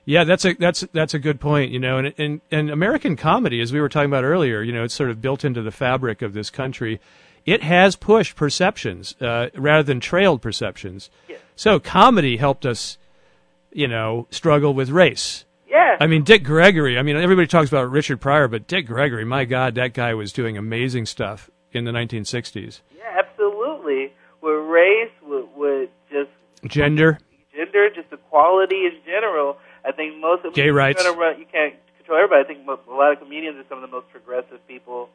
Yeah, 0.06 0.24
that's 0.24 0.46
a 0.46 0.54
that's 0.54 0.86
that's 0.94 1.14
a 1.14 1.20
good 1.20 1.40
point. 1.40 1.72
You 1.72 1.80
know, 1.80 1.98
and 1.98 2.14
and 2.18 2.42
and 2.52 2.70
American 2.70 3.16
comedy, 3.16 3.60
as 3.60 3.74
we 3.74 3.82
were 3.82 3.90
talking 3.90 4.10
about 4.10 4.24
earlier, 4.24 4.62
you 4.62 4.72
know, 4.72 4.84
it's 4.84 4.94
sort 4.94 5.10
of 5.10 5.22
built 5.22 5.44
into 5.44 5.62
the 5.62 5.72
fabric 5.72 6.22
of 6.22 6.34
this 6.34 6.50
country. 6.50 7.02
It 7.46 7.64
has 7.64 7.96
pushed 7.96 8.36
perceptions 8.36 9.20
uh, 9.22 9.50
rather 9.56 9.84
than 9.84 10.00
trailed 10.00 10.42
perceptions. 10.42 11.10
Yes. 11.28 11.40
So 11.56 11.80
comedy 11.80 12.38
helped 12.38 12.66
us, 12.66 12.98
you 13.74 13.88
know, 13.88 14.28
struggle 14.30 14.74
with 14.74 14.90
race. 14.90 15.46
Yeah. 15.70 15.98
I 16.00 16.08
mean, 16.08 16.24
Dick 16.24 16.44
Gregory. 16.44 16.98
I 16.98 17.04
mean, 17.04 17.16
everybody 17.16 17.48
talks 17.48 17.70
about 17.70 17.92
Richard 17.92 18.20
Pryor, 18.20 18.48
but 18.48 18.68
Dick 18.68 18.88
Gregory, 18.88 19.24
my 19.26 19.46
God, 19.46 19.76
that 19.76 19.94
guy 19.94 20.14
was 20.14 20.34
doing 20.34 20.58
amazing 20.58 21.06
stuff 21.06 21.50
in 21.72 21.86
the 21.86 21.92
1960s. 21.92 22.82
yeah, 22.98 23.04
absolutely. 23.20 24.12
With 24.42 24.66
race, 24.68 25.12
with, 25.22 25.46
with 25.56 25.90
just 26.12 26.30
Gender, 26.66 27.20
gender, 27.56 27.90
just 27.94 28.12
equality 28.12 28.86
in 28.86 28.94
general. 29.06 29.58
I 29.86 29.92
think 29.92 30.18
most 30.18 30.44
of 30.46 30.54
Gay 30.54 30.70
rights. 30.70 31.04
run- 31.06 31.40
you 31.40 31.46
can't 31.52 31.76
control 31.98 32.18
everybody. 32.24 32.44
I 32.44 32.48
think 32.48 32.68
a 32.68 32.92
lot 32.92 33.14
of 33.14 33.20
comedians 33.20 33.58
are 33.58 33.66
some 33.70 33.84
of 33.84 33.90
the 33.90 33.96
most 33.96 34.10
progressive 34.12 34.66
people 34.68 35.10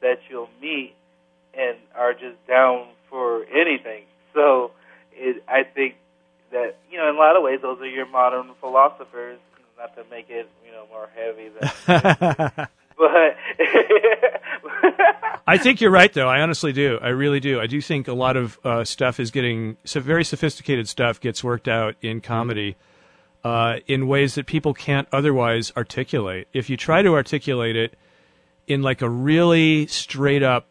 that 0.00 0.18
you'll 0.28 0.48
meet, 0.60 0.94
and 1.54 1.76
are 1.94 2.12
just 2.12 2.44
down 2.48 2.88
for 3.08 3.44
anything. 3.46 4.04
So, 4.34 4.72
it, 5.12 5.42
I 5.48 5.62
think 5.62 5.96
that 6.52 6.76
you 6.90 6.98
know, 6.98 7.08
in 7.08 7.16
a 7.16 7.18
lot 7.18 7.36
of 7.36 7.42
ways, 7.42 7.60
those 7.62 7.80
are 7.80 7.86
your 7.86 8.06
modern 8.06 8.50
philosophers. 8.60 9.38
To 10.00 10.10
make 10.10 10.30
it 10.30 10.48
you 10.64 10.72
know 10.72 10.86
more 10.90 11.10
heavy 11.14 11.50
than, 11.50 11.70
but 12.96 13.36
I 15.46 15.58
think 15.58 15.80
you're 15.80 15.90
right, 15.90 16.12
though. 16.12 16.28
I 16.28 16.40
honestly 16.40 16.72
do. 16.72 16.98
I 17.02 17.08
really 17.08 17.40
do. 17.40 17.60
I 17.60 17.66
do 17.66 17.80
think 17.82 18.08
a 18.08 18.12
lot 18.12 18.36
of 18.36 18.58
uh, 18.64 18.84
stuff 18.84 19.20
is 19.20 19.30
getting 19.30 19.76
so 19.84 20.00
very 20.00 20.24
sophisticated 20.24 20.88
stuff 20.88 21.20
gets 21.20 21.44
worked 21.44 21.68
out 21.68 21.96
in 22.00 22.20
comedy 22.20 22.76
uh, 23.44 23.80
in 23.86 24.06
ways 24.06 24.36
that 24.36 24.46
people 24.46 24.72
can't 24.74 25.08
otherwise 25.12 25.72
articulate. 25.76 26.48
If 26.52 26.70
you 26.70 26.76
try 26.76 27.02
to 27.02 27.14
articulate 27.14 27.76
it 27.76 27.98
in 28.66 28.80
like 28.80 29.02
a 29.02 29.08
really 29.08 29.86
straight 29.86 30.42
up 30.42 30.66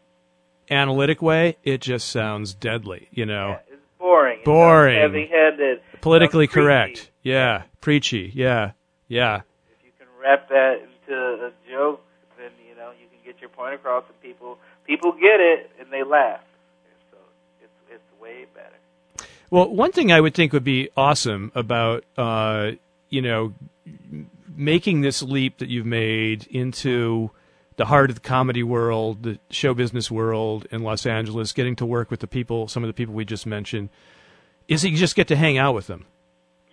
analytic 0.70 1.20
way, 1.20 1.56
it 1.62 1.80
just 1.80 2.08
sounds 2.08 2.54
deadly. 2.54 3.08
You 3.12 3.26
know, 3.26 3.58
it's 3.68 3.82
boring. 3.98 4.40
Boring. 4.44 4.98
heavy-handed, 4.98 5.82
politically 6.00 6.46
correct. 6.46 7.10
Yeah, 7.22 7.64
preachy. 7.80 8.32
Yeah, 8.34 8.72
yeah. 9.10 9.42
if 9.68 9.84
you 9.84 9.90
can 9.98 10.06
wrap 10.22 10.48
that 10.48 10.76
into 10.80 11.14
a 11.14 11.52
joke, 11.68 12.00
then 12.38 12.50
you 12.66 12.76
know 12.76 12.92
you 12.92 13.06
can 13.08 13.18
get 13.24 13.40
your 13.40 13.50
point 13.50 13.74
across, 13.74 14.04
and 14.08 14.18
people 14.22 14.56
people 14.86 15.12
get 15.12 15.40
it 15.40 15.70
and 15.78 15.92
they 15.92 16.04
laugh. 16.04 16.40
So 17.10 17.18
it's 17.60 17.72
it's 17.90 18.20
way 18.22 18.46
better. 18.54 19.26
Well, 19.50 19.68
one 19.68 19.90
thing 19.90 20.12
I 20.12 20.20
would 20.20 20.34
think 20.34 20.52
would 20.52 20.64
be 20.64 20.90
awesome 20.96 21.50
about 21.54 22.04
uh, 22.16 22.72
you 23.08 23.20
know 23.20 23.52
making 24.54 25.00
this 25.00 25.22
leap 25.22 25.58
that 25.58 25.68
you've 25.68 25.86
made 25.86 26.46
into 26.46 27.30
the 27.76 27.86
heart 27.86 28.10
of 28.10 28.16
the 28.16 28.20
comedy 28.20 28.62
world, 28.62 29.22
the 29.22 29.38
show 29.48 29.74
business 29.74 30.10
world 30.10 30.66
in 30.70 30.82
Los 30.82 31.06
Angeles, 31.06 31.52
getting 31.52 31.74
to 31.76 31.86
work 31.86 32.10
with 32.10 32.20
the 32.20 32.26
people, 32.26 32.68
some 32.68 32.84
of 32.84 32.88
the 32.88 32.94
people 32.94 33.14
we 33.14 33.24
just 33.24 33.46
mentioned, 33.46 33.88
is 34.68 34.82
that 34.82 34.90
you 34.90 34.96
just 34.96 35.16
get 35.16 35.28
to 35.28 35.36
hang 35.36 35.58
out 35.58 35.74
with 35.74 35.86
them. 35.88 36.04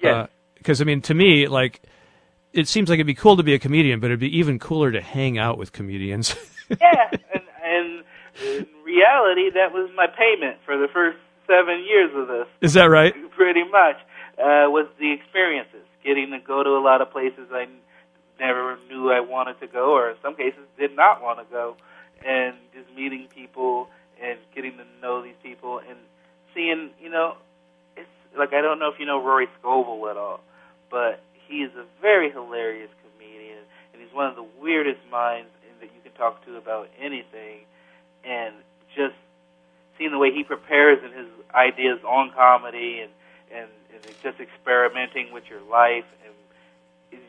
Yes. 0.04 0.30
Because 0.56 0.82
I 0.82 0.84
mean, 0.84 1.02
to 1.04 1.14
me, 1.14 1.48
like 1.48 1.82
it 2.58 2.68
seems 2.68 2.90
like 2.90 2.98
it'd 2.98 3.06
be 3.06 3.14
cool 3.14 3.38
to 3.38 3.44
be 3.44 3.54
a 3.54 3.60
comedian, 3.60 4.00
but 4.00 4.08
it'd 4.08 4.20
be 4.20 4.36
even 4.36 4.58
cooler 4.58 4.92
to 4.92 5.00
hang 5.00 5.38
out 5.38 5.60
with 5.60 5.72
comedians. 5.72 6.36
yeah, 6.70 7.12
and, 7.12 7.44
and 7.64 8.04
in 8.44 8.68
reality, 8.84 9.52
that 9.52 9.72
was 9.72 9.92
my 9.96 10.08
payment 10.08 10.58
for 10.66 10.76
the 10.76 10.88
first 10.92 11.18
seven 11.46 11.86
years 11.88 12.12
of 12.16 12.28
this. 12.28 12.48
Is 12.62 12.74
that 12.74 12.86
right? 12.86 13.14
Pretty 13.36 13.64
much 13.64 13.98
uh, 14.40 14.66
was 14.74 14.88
the 15.00 15.14
experiences, 15.14 15.86
getting 16.04 16.32
to 16.32 16.40
go 16.40 16.64
to 16.64 16.72
a 16.72 16.82
lot 16.82 17.02
of 17.02 17.12
places 17.12 17.48
I 17.52 17.68
never 18.40 18.78
knew 18.90 19.12
I 19.12 19.20
wanted 19.20 19.60
to 19.60 19.68
go, 19.68 19.94
or 19.94 20.10
in 20.10 20.16
some 20.24 20.36
cases 20.36 20.62
did 20.80 20.96
not 20.96 21.22
want 21.22 21.38
to 21.38 21.46
go, 21.52 21.78
and 22.26 22.56
just 22.74 22.90
meeting 22.96 23.28
people 23.34 23.88
and 24.20 24.40
getting 24.56 24.78
to 24.78 24.84
know 25.00 25.22
these 25.22 25.38
people 25.44 25.80
and 25.80 25.98
seeing, 26.56 26.90
you 27.00 27.10
know, 27.12 27.38
it's 27.96 28.10
like 28.36 28.54
I 28.54 28.62
don't 28.62 28.80
know 28.80 28.90
if 28.90 29.00
you 29.00 29.06
know 29.06 29.24
Rory 29.24 29.48
Scovel 29.60 30.10
at 30.10 30.18
all, 30.18 30.42
about 36.58 36.90
anything, 37.00 37.64
and 38.26 38.54
just 38.96 39.16
seeing 39.98 40.12
the 40.12 40.18
way 40.18 40.34
he 40.34 40.44
prepares 40.44 41.00
and 41.04 41.14
his 41.14 41.28
ideas 41.54 42.00
on 42.04 42.32
comedy 42.32 43.02
and 43.02 43.12
and, 43.48 43.70
and 43.94 44.04
just 44.22 44.40
experimenting 44.42 45.32
with 45.32 45.44
your 45.50 45.62
life 45.72 46.04
and 46.26 46.34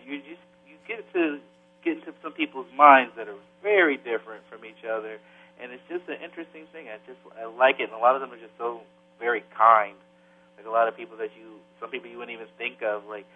you 0.09 0.19
just 0.25 0.41
you 0.67 0.77
get 0.89 1.05
to 1.13 1.39
get 1.85 1.99
into 2.01 2.13
some 2.23 2.33
people's 2.33 2.67
minds 2.75 3.13
that 3.17 3.29
are 3.29 3.39
very 3.63 3.97
different 3.97 4.43
from 4.49 4.65
each 4.65 4.85
other. 4.89 5.19
And 5.61 5.73
it's 5.73 5.85
just 5.89 6.09
an 6.09 6.17
interesting 6.25 6.65
thing. 6.73 6.89
I 6.89 6.99
just 7.07 7.21
i 7.37 7.45
like 7.45 7.81
it. 7.81 7.91
And 7.91 7.93
a 7.93 7.99
lot 7.99 8.15
of 8.15 8.21
them 8.21 8.33
are 8.33 8.41
just 8.41 8.57
so 8.57 8.81
very 9.19 9.45
kind. 9.57 9.97
Like 10.57 10.67
a 10.67 10.71
lot 10.71 10.89
of 10.89 10.97
people 10.97 11.17
that 11.19 11.31
you 11.39 11.61
some 11.79 11.91
people 11.91 12.11
you 12.11 12.19
wouldn't 12.19 12.35
even 12.35 12.51
think 12.57 12.83
of 12.83 13.05
like 13.07 13.27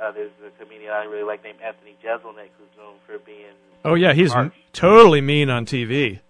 uh, 0.00 0.10
there's 0.12 0.30
a 0.46 0.50
comedian 0.62 0.92
I 0.92 1.04
really 1.04 1.24
like 1.24 1.42
named 1.44 1.58
Anthony 1.64 1.96
Jeselnik 2.04 2.48
who's 2.58 2.68
known 2.76 2.94
for 3.06 3.18
being 3.18 3.46
Oh 3.84 3.94
yeah, 3.94 4.12
he's 4.12 4.32
harsh. 4.32 4.52
totally 4.72 5.20
mean 5.20 5.50
on 5.50 5.66
TV. 5.66 6.20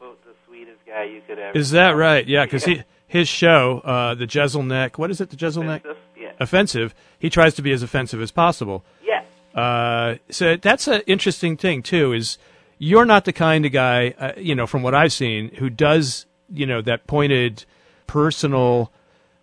well, 0.00 0.14
the 0.24 0.32
sweetest 0.46 0.78
guy 0.86 1.04
you 1.04 1.22
could 1.26 1.38
ever. 1.38 1.56
Is 1.56 1.70
that 1.70 1.90
right? 1.96 2.26
Yeah, 2.26 2.44
because 2.44 2.64
he 2.64 2.82
his 3.06 3.26
show, 3.28 3.80
uh, 3.84 4.14
the 4.14 4.26
Jeselnik, 4.26 4.98
what 4.98 5.10
is 5.10 5.20
it? 5.20 5.30
The 5.30 5.36
Jeselnik 5.36 5.82
Yeah. 6.16 6.32
offensive. 6.38 6.94
He 7.18 7.30
tries 7.30 7.54
to 7.54 7.62
be 7.62 7.72
as 7.72 7.82
offensive 7.82 8.20
as 8.20 8.30
possible. 8.30 8.84
Yeah. 9.02 9.22
Uh, 9.58 10.16
so 10.30 10.56
that's 10.56 10.86
an 10.86 11.00
interesting 11.06 11.56
thing 11.56 11.82
too. 11.82 12.12
Is 12.12 12.36
you're 12.78 13.06
not 13.06 13.24
the 13.24 13.32
kind 13.32 13.64
of 13.64 13.72
guy, 13.72 14.14
uh, 14.18 14.32
you 14.36 14.54
know, 14.54 14.66
from 14.66 14.82
what 14.82 14.94
I've 14.94 15.12
seen, 15.12 15.54
who 15.56 15.70
does 15.70 16.26
you 16.52 16.66
know 16.66 16.80
that 16.82 17.06
pointed, 17.06 17.64
personal, 18.06 18.92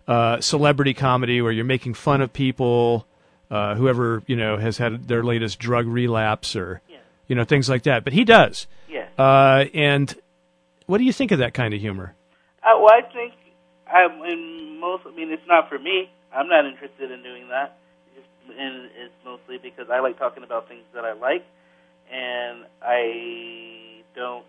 uh, 0.06 0.40
celebrity 0.40 0.94
comedy 0.94 1.40
where 1.42 1.52
you're 1.52 1.64
making 1.64 1.94
fun 1.94 2.20
of 2.20 2.32
people, 2.32 3.06
uh, 3.50 3.74
whoever 3.74 4.22
you 4.26 4.36
know 4.36 4.56
has 4.56 4.78
had 4.78 5.06
their 5.08 5.22
latest 5.22 5.58
drug 5.58 5.86
relapse 5.86 6.56
or 6.56 6.80
Yeah. 6.88 6.96
you 7.28 7.34
know 7.36 7.44
things 7.44 7.68
like 7.68 7.82
that. 7.84 8.04
But 8.04 8.12
he 8.12 8.24
does. 8.24 8.66
Yeah. 8.88 9.06
Uh, 9.18 9.64
and 9.74 10.14
what 10.86 10.98
do 10.98 11.04
you 11.04 11.12
think 11.12 11.32
of 11.32 11.38
that 11.40 11.54
kind 11.54 11.74
of 11.74 11.80
humor? 11.80 12.14
Uh, 12.62 12.78
well, 12.80 12.90
I 12.92 13.02
think 13.12 13.34
I'm 13.92 14.22
in 14.24 14.78
most. 14.80 15.04
I 15.06 15.14
mean, 15.14 15.30
it's 15.30 15.46
not 15.46 15.68
for 15.68 15.78
me. 15.78 16.10
I'm 16.34 16.48
not 16.48 16.66
interested 16.66 17.10
in 17.10 17.22
doing 17.22 17.48
that. 17.48 17.78
Just, 18.14 18.26
and 18.58 18.90
it's 18.96 19.14
mostly 19.24 19.58
because 19.58 19.88
I 19.90 20.00
like 20.00 20.18
talking 20.18 20.42
about 20.42 20.68
things 20.68 20.82
that 20.94 21.04
I 21.04 21.12
like, 21.14 21.44
and 22.12 22.64
I 22.82 24.02
don't 24.14 24.44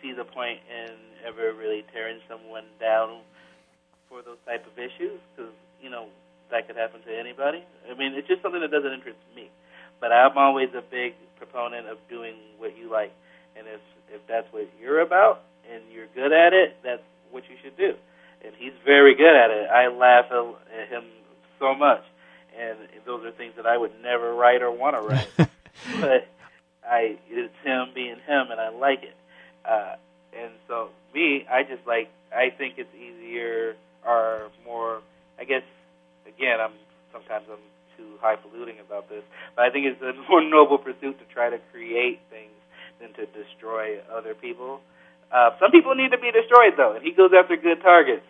see 0.00 0.12
the 0.12 0.24
point 0.24 0.58
in 0.70 0.90
ever 1.26 1.52
really 1.54 1.84
tearing 1.92 2.18
someone 2.28 2.64
down 2.80 3.20
for 4.08 4.20
those 4.22 4.38
type 4.44 4.66
of 4.66 4.78
issues 4.78 5.18
because 5.34 5.52
you 5.80 5.88
know 5.90 6.06
that 6.52 6.66
could 6.68 6.76
happen 6.76 7.02
to 7.02 7.12
anybody. 7.18 7.64
I 7.90 7.94
mean, 7.94 8.14
it's 8.14 8.28
just 8.28 8.42
something 8.42 8.60
that 8.60 8.70
doesn't 8.70 8.92
interest 8.92 9.18
me. 9.34 9.50
But 10.00 10.12
I'm 10.12 10.36
always 10.36 10.68
a 10.74 10.82
big 10.82 11.14
proponent 11.36 11.88
of 11.88 11.98
doing 12.08 12.34
what 12.58 12.76
you 12.76 12.90
like, 12.90 13.12
and 13.56 13.66
if 13.66 13.80
if 14.12 14.20
that's 14.28 14.46
what 14.52 14.68
you're 14.80 15.00
about 15.00 15.42
and 15.72 15.82
you're 15.92 16.08
good 16.14 16.32
at 16.32 16.52
it, 16.52 16.76
that's 16.82 17.02
what 17.30 17.44
you 17.48 17.56
should 17.62 17.76
do. 17.76 17.94
And 18.44 18.52
he's 18.58 18.72
very 18.84 19.14
good 19.14 19.34
at 19.34 19.50
it. 19.50 19.70
I 19.70 19.88
laugh 19.88 20.26
at 20.30 20.88
him 20.88 21.04
so 21.58 21.74
much, 21.74 22.02
and 22.58 22.76
those 23.06 23.24
are 23.24 23.30
things 23.30 23.54
that 23.56 23.66
I 23.66 23.76
would 23.76 23.92
never 24.02 24.34
write 24.34 24.60
or 24.62 24.70
want 24.70 24.96
to 24.96 25.02
write. 25.02 25.28
but 26.00 26.28
I 26.84 27.16
it's 27.30 27.54
him 27.64 27.88
being 27.94 28.16
him, 28.26 28.50
and 28.50 28.60
I 28.60 28.70
like 28.70 29.04
it. 29.04 29.16
Uh, 29.64 29.94
and 30.36 30.50
so 30.68 30.90
me, 31.14 31.46
I 31.50 31.62
just 31.62 31.86
like 31.86 32.10
I 32.34 32.50
think 32.50 32.74
it's 32.78 32.94
easier 32.94 33.76
or 34.04 34.50
more. 34.66 35.00
I 35.38 35.44
guess 35.44 35.62
again, 36.36 36.60
I'm 36.60 36.72
sometimes 37.12 37.46
I'm 37.50 37.62
too 37.96 38.16
highfalutin 38.20 38.80
about 38.80 39.08
this, 39.08 39.22
but 39.56 39.64
I 39.64 39.70
think 39.70 39.86
it's 39.86 40.00
a 40.02 40.12
more 40.30 40.42
noble 40.42 40.78
pursuit 40.78 41.18
to 41.18 41.26
try 41.32 41.50
to 41.50 41.58
create 41.72 42.20
things 42.30 42.56
than 43.00 43.12
to 43.14 43.26
destroy 43.32 43.98
other 44.12 44.34
people. 44.34 44.80
Uh, 45.32 45.50
some 45.60 45.70
people 45.70 45.94
need 45.94 46.10
to 46.10 46.18
be 46.18 46.30
destroyed 46.30 46.74
though, 46.76 46.94
and 46.94 47.04
he 47.04 47.12
goes 47.12 47.30
after 47.36 47.56
good 47.56 47.80
targets. 47.82 48.26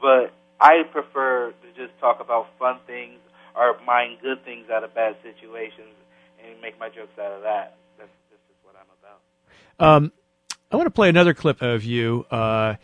But 0.00 0.32
I 0.60 0.82
prefer 0.90 1.52
to 1.52 1.68
just 1.76 1.98
talk 2.00 2.20
about 2.20 2.48
fun 2.58 2.78
things 2.86 3.18
or 3.54 3.76
mine 3.84 4.18
good 4.22 4.44
things 4.44 4.70
out 4.70 4.84
of 4.84 4.94
bad 4.94 5.16
situations 5.22 5.94
and 6.44 6.60
make 6.60 6.78
my 6.78 6.88
jokes 6.88 7.18
out 7.18 7.32
of 7.32 7.42
that. 7.42 7.76
That's, 7.98 8.10
that's 8.30 8.42
just 8.48 8.60
what 8.62 8.74
I'm 8.78 8.86
about. 8.98 9.96
Um, 9.96 10.12
I 10.70 10.76
want 10.76 10.86
to 10.86 10.92
play 10.92 11.08
another 11.08 11.34
clip 11.34 11.62
of 11.62 11.84
you. 11.84 12.24
Uh, 12.30 12.76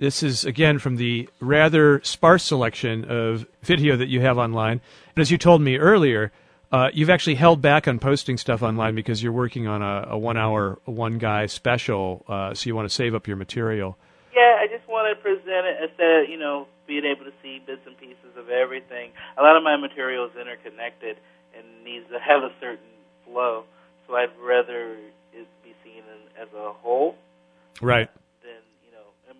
this 0.00 0.22
is 0.22 0.46
again 0.46 0.78
from 0.78 0.96
the 0.96 1.28
rather 1.40 2.00
sparse 2.02 2.42
selection 2.42 3.04
of 3.04 3.46
video 3.62 3.96
that 3.96 4.08
you 4.08 4.22
have 4.22 4.38
online. 4.38 4.80
And 5.14 5.20
as 5.20 5.30
you 5.30 5.36
told 5.36 5.60
me 5.60 5.76
earlier, 5.76 6.32
uh, 6.72 6.88
you've 6.94 7.10
actually 7.10 7.34
held 7.34 7.60
back 7.60 7.86
on 7.86 7.98
posting 7.98 8.38
stuff 8.38 8.62
online 8.62 8.94
because 8.94 9.22
you're 9.22 9.32
working 9.32 9.66
on 9.66 9.82
a, 9.82 10.08
a 10.12 10.18
one-hour, 10.18 10.78
one 10.86 11.18
guy 11.18 11.46
special. 11.46 12.24
Uh, 12.26 12.54
so 12.54 12.66
you 12.68 12.74
want 12.74 12.88
to 12.88 12.94
save 12.94 13.14
up 13.14 13.28
your 13.28 13.36
material. 13.36 13.98
Yeah, 14.34 14.56
I 14.58 14.68
just 14.68 14.88
want 14.88 15.14
to 15.14 15.20
present 15.20 15.66
it 15.66 15.82
instead 15.82 16.22
of, 16.22 16.30
you 16.30 16.38
know, 16.38 16.66
being 16.86 17.04
able 17.04 17.26
to 17.26 17.32
see 17.42 17.60
bits 17.66 17.82
and 17.84 17.98
pieces 17.98 18.32
of 18.38 18.48
everything. 18.48 19.10
A 19.36 19.42
lot 19.42 19.56
of 19.56 19.62
my 19.62 19.76
material 19.76 20.24
is 20.24 20.32
interconnected 20.40 21.18
and 21.54 21.84
needs 21.84 22.06
to 22.10 22.18
have 22.18 22.42
a 22.42 22.52
certain 22.58 22.88
flow. 23.26 23.64
So 24.06 24.14
I'd 24.16 24.30
rather 24.40 24.96
it 25.34 25.46
be 25.62 25.74
seen 25.84 26.02
as 26.40 26.48
a 26.56 26.72
whole 26.72 27.16
Right. 27.80 28.10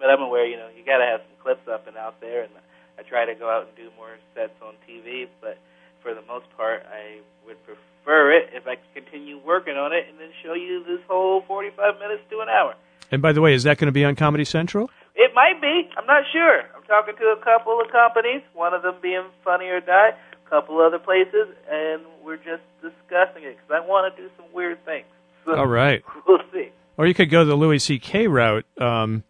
Than, 0.00 0.08
you 0.08 0.08
know, 0.08 0.08
but 0.08 0.10
I'm 0.10 0.22
aware, 0.22 0.46
you 0.46 0.56
know, 0.56 0.68
you 0.76 0.84
got 0.84 0.98
to 0.98 1.04
have 1.04 1.20
some 1.20 1.36
clips 1.42 1.68
up 1.68 1.86
and 1.86 1.96
out 1.96 2.20
there. 2.20 2.42
And 2.42 2.52
I 2.98 3.02
try 3.02 3.24
to 3.24 3.34
go 3.34 3.48
out 3.48 3.68
and 3.68 3.76
do 3.76 3.90
more 3.96 4.16
sets 4.34 4.56
on 4.62 4.74
TV, 4.88 5.28
but 5.40 5.58
for 6.02 6.14
the 6.14 6.22
most 6.22 6.46
part, 6.56 6.84
I 6.88 7.20
would 7.46 7.56
prefer 7.64 8.32
it 8.32 8.50
if 8.52 8.66
I 8.66 8.76
could 8.76 9.04
continue 9.04 9.38
working 9.38 9.76
on 9.76 9.92
it 9.92 10.06
and 10.08 10.18
then 10.18 10.28
show 10.42 10.54
you 10.54 10.84
this 10.84 11.00
whole 11.08 11.42
45 11.46 11.98
minutes 11.98 12.22
to 12.30 12.40
an 12.40 12.48
hour. 12.48 12.74
And 13.10 13.20
by 13.20 13.32
the 13.32 13.40
way, 13.40 13.54
is 13.54 13.64
that 13.64 13.78
going 13.78 13.86
to 13.86 13.92
be 13.92 14.04
on 14.04 14.16
Comedy 14.16 14.44
Central? 14.44 14.90
It 15.16 15.32
might 15.34 15.60
be. 15.60 15.90
I'm 15.96 16.06
not 16.06 16.24
sure. 16.32 16.62
I'm 16.76 16.84
talking 16.84 17.16
to 17.16 17.36
a 17.38 17.44
couple 17.44 17.80
of 17.80 17.90
companies, 17.90 18.42
one 18.54 18.72
of 18.72 18.82
them 18.82 18.96
being 19.02 19.24
Funny 19.44 19.66
or 19.66 19.80
Die, 19.80 20.10
a 20.12 20.48
couple 20.48 20.80
other 20.80 20.98
places, 20.98 21.48
and 21.70 22.02
we're 22.24 22.36
just 22.36 22.62
discussing 22.80 23.42
it 23.42 23.56
because 23.56 23.70
I 23.70 23.80
want 23.80 24.14
to 24.14 24.22
do 24.22 24.30
some 24.36 24.46
weird 24.54 24.84
things. 24.84 25.06
So 25.44 25.54
All 25.56 25.66
right. 25.66 26.02
We'll 26.26 26.38
see. 26.52 26.70
Or 26.96 27.06
you 27.06 27.14
could 27.14 27.30
go 27.30 27.44
the 27.44 27.54
Louis 27.54 27.78
C.K. 27.78 28.28
route. 28.28 28.64
Um, 28.80 29.24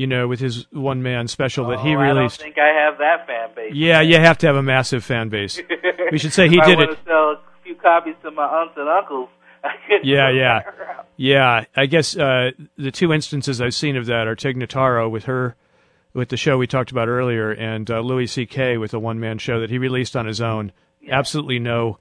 you 0.00 0.06
know, 0.06 0.26
with 0.26 0.40
his 0.40 0.66
one-man 0.72 1.28
special 1.28 1.66
that 1.66 1.80
he 1.80 1.94
Oh, 1.94 2.00
I 2.00 2.14
don't 2.14 2.32
think 2.32 2.56
I 2.56 2.68
have 2.68 2.96
that 2.96 3.26
fan 3.26 3.50
base. 3.54 3.74
Yeah, 3.74 4.00
you 4.00 4.16
have 4.16 4.38
to 4.38 4.46
have 4.46 4.56
a 4.56 4.62
massive 4.62 5.04
fan 5.04 5.28
base. 5.28 5.60
We 6.10 6.16
should 6.16 6.32
say 6.32 6.48
he 6.48 6.58
did 6.58 6.78
I 6.78 6.84
it. 6.84 6.86
to 6.86 6.98
sell 7.04 7.32
a 7.32 7.40
few 7.62 7.74
copies 7.74 8.14
to 8.22 8.30
my 8.30 8.44
aunts 8.44 8.78
and 8.78 8.88
uncles. 8.88 9.28
Yeah, 10.02 10.30
yeah. 10.30 10.62
Yeah, 11.18 11.64
I 11.76 11.84
guess 11.84 12.16
uh, 12.16 12.52
the 12.78 12.90
two 12.90 13.12
instances 13.12 13.60
I've 13.60 13.74
seen 13.74 13.98
of 13.98 14.06
that 14.06 14.26
are 14.26 14.34
Tig 14.34 14.56
Notaro 14.56 15.10
with 15.10 15.24
her, 15.24 15.54
with 16.14 16.30
the 16.30 16.38
show 16.38 16.56
we 16.56 16.66
talked 16.66 16.90
about 16.90 17.08
earlier, 17.08 17.50
and 17.50 17.90
uh, 17.90 18.00
Louis 18.00 18.26
C.K. 18.26 18.78
with 18.78 18.94
a 18.94 18.98
one-man 18.98 19.36
show 19.36 19.60
that 19.60 19.68
he 19.68 19.76
released 19.76 20.16
on 20.16 20.24
his 20.24 20.40
own. 20.40 20.72
Absolutely 21.10 21.58
no, 21.58 21.98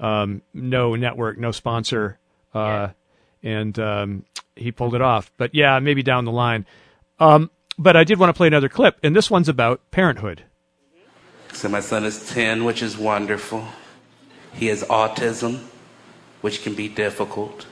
um, 0.00 0.42
no 0.52 0.96
network, 0.96 1.38
no 1.38 1.52
sponsor, 1.52 2.18
uh, 2.54 2.88
and 3.44 3.78
um, 3.78 4.24
he 4.56 4.72
pulled 4.72 4.96
it 4.96 5.02
off. 5.02 5.30
But 5.36 5.54
yeah, 5.54 5.78
maybe 5.78 6.02
down 6.02 6.24
the 6.24 6.32
line. 6.32 6.66
Um, 7.18 7.50
but 7.78 7.96
I 7.96 8.04
did 8.04 8.18
want 8.18 8.30
to 8.30 8.36
play 8.36 8.46
another 8.46 8.68
clip, 8.68 8.98
and 9.02 9.14
this 9.14 9.30
one's 9.30 9.48
about 9.48 9.90
parenthood. 9.90 10.44
So 11.52 11.68
my 11.68 11.80
son 11.80 12.04
is 12.04 12.28
10, 12.28 12.64
which 12.64 12.82
is 12.82 12.98
wonderful. 12.98 13.66
He 14.52 14.66
has 14.66 14.82
autism, 14.84 15.64
which 16.40 16.62
can 16.62 16.74
be 16.74 16.88
difficult. 16.88 17.66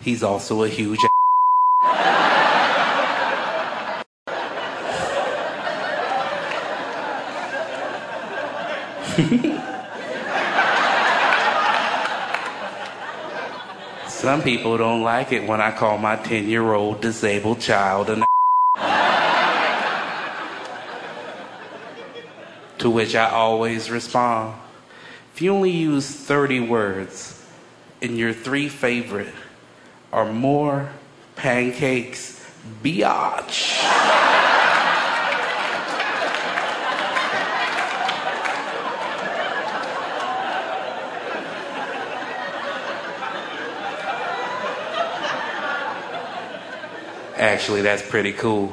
He's 0.00 0.22
also 0.22 0.62
a 0.62 0.68
huge 0.68 1.00
Some 14.08 14.42
people 14.42 14.76
don't 14.76 15.02
like 15.02 15.32
it 15.32 15.44
when 15.48 15.60
I 15.60 15.72
call 15.72 15.98
my 15.98 16.14
10 16.14 16.48
year 16.48 16.72
old 16.72 17.00
disabled 17.00 17.60
child 17.60 18.10
an 18.10 18.24
to 22.88 22.94
which 22.94 23.14
I 23.14 23.28
always 23.28 23.90
respond 23.90 24.58
If 25.34 25.42
you 25.42 25.52
only 25.52 25.70
use 25.70 26.10
30 26.10 26.60
words 26.60 27.44
and 28.00 28.16
your 28.16 28.32
three 28.32 28.70
favorite 28.70 29.34
are 30.10 30.32
more 30.32 30.88
pancakes, 31.36 32.42
biatch. 32.82 33.84
Actually, 47.36 47.82
that's 47.82 48.02
pretty 48.02 48.32
cool. 48.32 48.72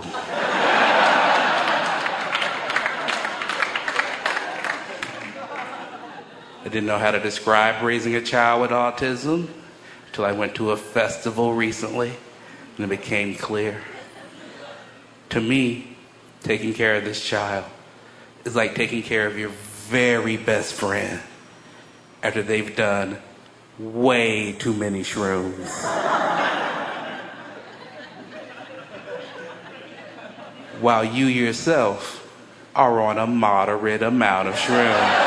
Didn't 6.76 6.88
know 6.88 7.00
how 7.00 7.12
to 7.12 7.22
describe 7.22 7.82
raising 7.82 8.16
a 8.16 8.22
child 8.22 8.60
with 8.60 8.72
autism 8.72 9.48
until 10.08 10.26
I 10.26 10.34
went 10.34 10.56
to 10.56 10.72
a 10.72 10.76
festival 10.76 11.54
recently 11.54 12.12
and 12.76 12.84
it 12.84 12.90
became 12.90 13.34
clear. 13.34 13.82
To 15.30 15.40
me, 15.40 15.96
taking 16.44 16.74
care 16.74 16.96
of 16.96 17.06
this 17.06 17.26
child 17.26 17.64
is 18.44 18.58
like 18.58 18.76
taking 18.76 19.04
care 19.04 19.26
of 19.26 19.40
your 19.40 19.52
very 19.88 20.36
best 20.36 20.74
friend 20.74 21.22
after 22.22 22.44
they've 22.44 22.76
done 22.76 23.20
way 23.80 24.52
too 24.52 24.74
many 24.74 25.02
shrooms. 25.02 25.70
While 30.82 31.06
you 31.06 31.28
yourself 31.28 32.22
are 32.76 33.00
on 33.00 33.18
a 33.18 33.26
moderate 33.26 34.04
amount 34.04 34.50
of 34.50 34.56
shrooms. 34.56 35.25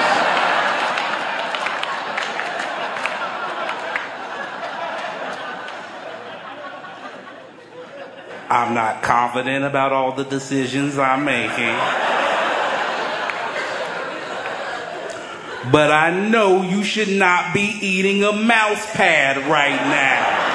I'm 8.50 8.74
not 8.74 9.02
confident 9.02 9.64
about 9.64 9.92
all 9.92 10.12
the 10.12 10.24
decisions 10.24 10.98
I'm 10.98 11.24
making. 11.24 11.76
But 15.70 15.92
I 15.92 16.10
know 16.30 16.62
you 16.62 16.82
should 16.82 17.10
not 17.10 17.52
be 17.52 17.76
eating 17.82 18.24
a 18.24 18.32
mouse 18.32 18.90
pad 18.94 19.36
right 19.50 19.76
now. 19.90 20.46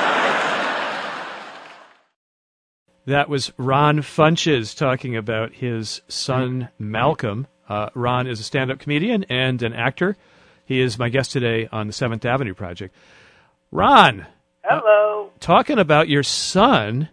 That 3.05 3.29
was 3.29 3.51
Ron 3.57 3.99
Funches 3.99 4.75
talking 4.75 5.15
about 5.15 5.53
his 5.53 6.01
son 6.07 6.69
Malcolm. 6.79 7.47
Uh, 7.67 7.89
Ron 7.93 8.27
is 8.27 8.39
a 8.39 8.43
stand 8.43 8.71
up 8.71 8.79
comedian 8.79 9.25
and 9.25 9.61
an 9.61 9.73
actor. 9.73 10.15
He 10.65 10.79
is 10.79 10.97
my 10.97 11.09
guest 11.09 11.31
today 11.31 11.67
on 11.71 11.87
the 11.87 11.93
Seventh 11.93 12.25
Avenue 12.25 12.53
Project. 12.53 12.95
Ron, 13.71 14.25
Hello. 14.63 15.31
talking 15.39 15.77
about 15.79 16.07
your 16.07 16.23
son, 16.23 17.09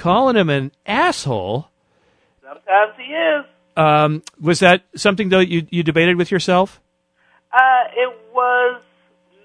calling 0.00 0.36
him 0.36 0.48
an 0.48 0.72
asshole. 0.86 1.68
Sometimes 2.42 2.92
he 2.96 3.12
is. 3.12 3.44
Um, 3.76 4.22
was 4.40 4.60
that 4.60 4.82
something 4.96 5.28
though 5.28 5.40
you 5.40 5.66
you 5.70 5.82
debated 5.82 6.16
with 6.16 6.30
yourself? 6.30 6.80
Uh, 7.52 7.84
it 7.94 8.10
was 8.32 8.80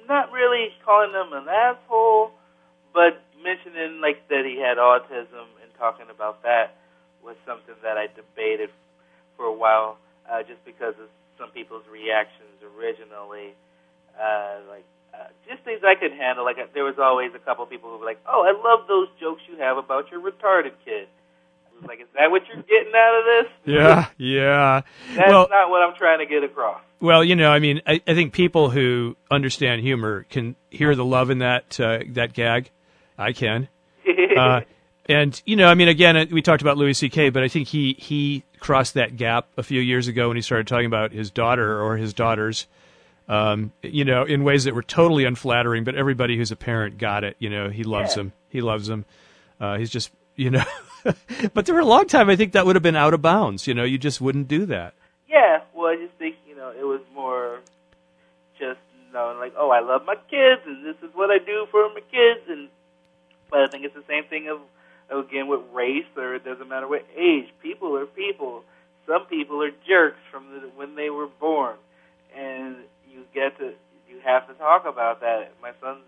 not 0.07 0.31
really 0.31 0.69
calling 0.83 1.11
him 1.11 1.33
an 1.33 1.47
asshole, 1.47 2.31
but 2.93 3.21
mentioning 3.43 4.01
like 4.01 4.27
that 4.29 4.45
he 4.45 4.57
had 4.57 4.77
autism 4.77 5.45
and 5.61 5.69
talking 5.77 6.07
about 6.09 6.41
that 6.43 6.77
was 7.23 7.35
something 7.45 7.75
that 7.83 7.97
I 7.97 8.07
debated 8.07 8.69
for 9.35 9.45
a 9.45 9.53
while, 9.53 9.97
uh, 10.31 10.41
just 10.43 10.63
because 10.63 10.93
of 11.01 11.09
some 11.37 11.49
people's 11.51 11.83
reactions 11.91 12.63
originally. 12.63 13.53
Uh, 14.15 14.63
like 14.69 14.85
uh, 15.16 15.28
just 15.47 15.63
things 15.63 15.82
I 15.84 15.95
could 15.95 16.11
handle. 16.11 16.43
Like 16.43 16.57
there 16.74 16.84
was 16.84 16.95
always 16.99 17.32
a 17.36 17.39
couple 17.39 17.66
people 17.66 17.89
who 17.89 17.97
were 17.97 18.05
like, 18.05 18.20
"Oh, 18.28 18.43
I 18.43 18.51
love 18.51 18.88
those 18.88 19.07
jokes 19.20 19.41
you 19.47 19.57
have 19.57 19.78
about 19.78 20.11
your 20.11 20.20
retarded 20.20 20.74
kid." 20.84 21.07
I 21.68 21.80
was 21.80 21.88
like, 21.88 22.01
"Is 22.01 22.07
that 22.16 22.32
what 22.32 22.43
you're 22.47 22.63
getting 22.63 22.93
out 22.95 23.20
of 23.20 23.26
this?" 23.26 23.53
Yeah, 23.66 24.07
yeah. 24.18 24.82
That's 25.16 25.30
well, 25.30 25.47
not 25.49 25.70
what 25.70 25.82
I'm 25.82 25.95
trying 25.95 26.20
to 26.20 26.26
get 26.26 26.43
across. 26.43 26.82
well, 26.99 27.24
you 27.24 27.36
know, 27.36 27.51
I 27.51 27.59
mean, 27.59 27.82
I, 27.86 28.01
I 28.07 28.13
think 28.13 28.34
people 28.34 28.70
who 28.70 29.16
understand 29.30 29.82
humor 29.82 30.26
can 30.30 30.55
hear 30.70 30.95
the 30.95 31.05
love 31.05 31.30
in 31.30 31.39
that 31.39 31.80
uh, 31.80 31.99
that 32.09 32.34
gag. 32.34 32.72
I 33.18 33.34
can. 33.34 33.68
Uh, 34.36 34.61
and 35.07 35.41
you 35.45 35.55
know, 35.55 35.70
I 35.70 35.76
mean, 35.76 35.88
again, 35.88 36.28
we 36.30 36.41
talked 36.41 36.61
about 36.61 36.78
Louis 36.78 36.93
C.K., 36.93 37.30
but 37.30 37.41
I 37.41 37.47
think 37.47 37.70
he 37.70 37.95
he 37.97 38.43
crossed 38.59 38.95
that 38.95 39.16
gap 39.16 39.47
a 39.55 39.63
few 39.63 39.80
years 39.80 40.09
ago 40.09 40.28
when 40.28 40.36
he 40.36 40.41
started 40.41 40.68
talking 40.68 40.88
about 40.88 41.13
his 41.13 41.32
daughter 41.32 41.82
or 41.82 41.95
his 41.95 42.13
daughters. 42.13 42.68
Um, 43.28 43.71
you 43.82 44.05
know, 44.05 44.23
in 44.23 44.43
ways 44.43 44.65
that 44.65 44.76
were 44.76 44.84
totally 44.84 45.26
unflattering, 45.26 45.84
but 45.84 45.95
everybody 45.95 46.38
who's 46.38 46.51
a 46.51 46.55
parent 46.55 46.99
got 46.99 47.23
it. 47.23 47.36
You 47.39 47.49
know, 47.49 47.69
he 47.69 47.84
loves 47.84 48.11
Yeah. 48.11 48.23
them. 48.23 48.34
He 48.49 48.61
loves 48.61 48.86
them. 48.88 49.05
Uh, 49.59 49.78
he's 49.78 49.89
just, 49.89 50.11
you 50.36 50.51
know, 50.51 50.63
but 51.53 51.65
for 51.65 51.80
a 51.80 51.86
long 51.86 52.05
time, 52.07 52.30
I 52.30 52.36
think 52.36 52.51
that 52.53 52.65
would 52.67 52.76
have 52.76 52.84
been 52.84 52.95
out 52.95 53.13
of 53.15 53.21
bounds. 53.23 53.65
You 53.67 53.73
know, 53.73 53.84
you 53.84 53.97
just 53.97 54.21
wouldn't 54.21 54.47
do 54.47 54.65
that. 54.67 54.93
Yeah, 55.28 55.61
well, 55.73 55.88
I 55.88 55.95
just 55.95 56.13
think 56.19 56.36
you 56.47 56.55
know 56.55 56.69
it 56.69 56.84
was 56.84 57.01
more 57.15 57.59
just 58.59 58.80
knowing 59.11 59.39
like, 59.39 59.53
oh, 59.57 59.71
I 59.71 59.80
love 59.80 60.03
my 60.05 60.15
kids, 60.30 60.61
and 60.65 60.86
this 60.86 60.95
is 61.01 61.09
what 61.15 61.32
I 61.32 61.39
do 61.39 61.65
for 61.71 61.89
my 61.89 62.01
kids, 62.11 62.41
and 62.47 62.69
but 63.49 63.61
I 63.61 63.67
think 63.67 63.86
it's 63.86 63.95
the 63.95 64.03
same 64.07 64.26
thing 64.26 64.49
of 64.49 64.59
again 65.26 65.47
with 65.47 65.61
race, 65.73 66.05
or 66.15 66.36
it 66.36 66.45
doesn't 66.45 66.67
matter 66.69 66.88
what 66.88 67.05
age. 67.17 67.47
People 67.61 67.97
are 67.97 68.05
people. 68.05 68.63
Some 69.07 69.26
people 69.26 69.61
are 69.63 69.71
jerks 69.88 70.19
from 70.32 70.45
the, 70.51 70.67
when 70.76 70.95
they 70.95 71.09
were 71.09 71.28
born, 71.39 71.76
and 72.36 72.76
you 73.16 73.24
get 73.34 73.57
to 73.59 73.74
you 74.09 74.20
have 74.24 74.47
to 74.47 74.53
talk 74.55 74.86
about 74.86 75.22
that. 75.22 75.53
My 75.61 75.72
son's 75.82 76.03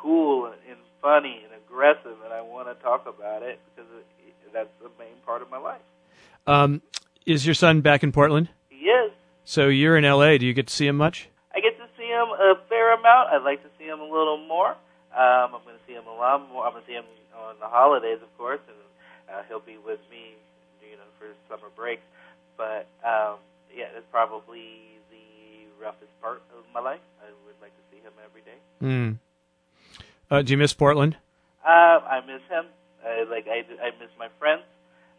cool 0.00 0.46
and 0.46 0.78
funny 1.02 1.44
and 1.44 1.52
aggressive, 1.66 2.16
and 2.24 2.32
I 2.32 2.40
want 2.40 2.68
to 2.68 2.82
talk 2.82 3.06
about 3.06 3.42
it 3.42 3.60
because 3.74 3.90
it, 3.92 4.34
that's 4.52 4.70
the 4.80 4.90
main 4.98 5.14
part 5.24 5.42
of 5.42 5.50
my 5.50 5.58
life. 5.58 5.80
Um, 6.46 6.82
is 7.26 7.44
your 7.44 7.54
son 7.54 7.82
back 7.82 8.02
in 8.02 8.12
Portland? 8.12 8.48
He 8.70 8.86
is. 8.86 9.12
So 9.44 9.68
you're 9.68 9.96
in 9.96 10.04
L.A. 10.04 10.38
Do 10.38 10.46
you 10.46 10.54
get 10.54 10.66
to 10.68 10.74
see 10.74 10.86
him 10.86 10.96
much? 10.96 11.28
I 11.54 11.60
get 11.60 11.76
to 11.78 11.86
see 11.96 12.08
him 12.08 12.28
a 12.32 12.54
fair 12.68 12.94
amount. 12.94 13.30
I'd 13.30 13.44
like 13.44 13.62
to 13.62 13.68
see 13.78 13.84
him 13.84 14.00
a 14.00 14.08
little 14.08 14.38
more. 14.38 14.70
Um, 15.12 15.54
I'm 15.54 15.64
going 15.64 15.76
to 15.76 15.84
see 15.86 15.94
him 15.94 16.06
a 16.06 16.14
lot 16.14 16.48
more. 16.48 16.64
I'm 16.64 16.72
going 16.72 16.84
to 16.84 16.88
see 16.88 16.96
him 16.96 17.04
on 17.36 17.56
the 17.60 17.68
holidays, 17.68 18.18
of 18.22 18.30
course, 18.36 18.60
and 18.68 18.76
uh, 19.28 19.42
he'll 19.48 19.60
be 19.60 19.78
with 19.78 20.00
me, 20.10 20.36
you 20.82 20.96
know, 20.96 21.08
for 21.18 21.26
summer 21.48 21.68
breaks. 21.76 22.02
But 22.56 22.88
um, 23.04 23.36
yeah, 23.74 23.86
that's 23.94 24.08
probably 24.10 24.97
roughest 25.80 26.10
part 26.20 26.42
of 26.56 26.64
my 26.74 26.80
life. 26.80 27.00
I 27.22 27.30
would 27.46 27.54
like 27.60 27.72
to 27.76 27.82
see 27.90 27.98
him 28.02 28.12
every 28.24 28.42
day. 28.42 28.58
Hmm. 28.80 29.12
Uh, 30.30 30.42
do 30.42 30.52
you 30.52 30.58
miss 30.58 30.72
Portland? 30.74 31.16
Uh, 31.64 31.68
I 32.04 32.20
miss 32.26 32.42
him. 32.48 32.66
I, 33.04 33.24
like 33.30 33.46
I, 33.48 33.64
I 33.82 33.90
miss 34.00 34.10
my 34.18 34.28
friends. 34.38 34.62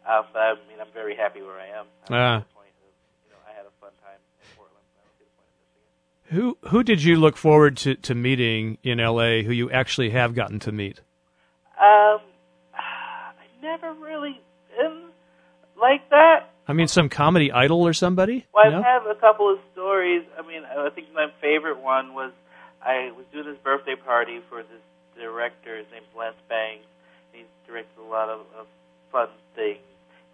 Uh, 0.08 0.22
but 0.32 0.38
I 0.38 0.54
mean, 0.68 0.80
I'm 0.80 0.92
very 0.94 1.14
happy 1.16 1.42
where 1.42 1.58
I 1.58 1.66
am. 1.78 1.86
I'm 2.08 2.14
Ah. 2.14 2.36
at 2.36 2.48
the 2.48 2.54
point 2.54 2.68
of, 2.68 2.92
you 3.26 3.30
know, 3.32 3.38
I 3.48 3.52
had 3.56 3.66
a 3.66 3.74
fun 3.80 3.90
time 4.02 4.18
in 4.40 4.56
Portland. 4.56 4.84
I 4.96 5.02
don't 5.02 5.18
see 5.18 5.24
the 5.24 5.36
point 5.36 5.50
of 5.50 5.58
missing 5.66 5.84
it. 5.84 6.34
Who 6.64 6.70
who 6.70 6.82
did 6.82 7.02
you 7.02 7.16
look 7.16 7.36
forward 7.36 7.76
to, 7.78 7.94
to 7.96 8.14
meeting 8.14 8.78
in 8.82 9.00
L.A. 9.00 9.42
Who 9.42 9.52
you 9.52 9.70
actually 9.70 10.10
have 10.10 10.34
gotten 10.34 10.58
to 10.60 10.72
meet? 10.72 11.00
Um, 11.78 12.20
I 12.74 13.44
never 13.62 13.92
really 13.94 14.40
been 14.76 15.10
like 15.80 16.08
that. 16.10 16.49
I 16.70 16.72
mean, 16.72 16.86
some 16.86 17.08
comedy 17.08 17.50
idol 17.50 17.82
or 17.82 17.92
somebody? 17.92 18.46
Well, 18.54 18.70
I 18.70 18.86
have 18.86 19.02
a 19.10 19.18
couple 19.18 19.50
of 19.50 19.58
stories. 19.72 20.22
I 20.38 20.46
mean, 20.46 20.62
I 20.62 20.88
think 20.94 21.10
my 21.12 21.26
favorite 21.42 21.82
one 21.82 22.14
was 22.14 22.30
I 22.78 23.10
was 23.18 23.26
doing 23.32 23.46
this 23.50 23.58
birthday 23.58 23.96
party 23.98 24.38
for 24.48 24.62
this 24.62 24.84
director. 25.18 25.76
His 25.78 25.90
name's 25.90 26.06
Lance 26.14 26.38
Bangs. 26.48 26.86
He 27.32 27.42
directs 27.66 27.90
a 27.98 28.06
lot 28.06 28.30
of, 28.30 28.46
of 28.54 28.70
fun 29.10 29.34
things. 29.58 29.82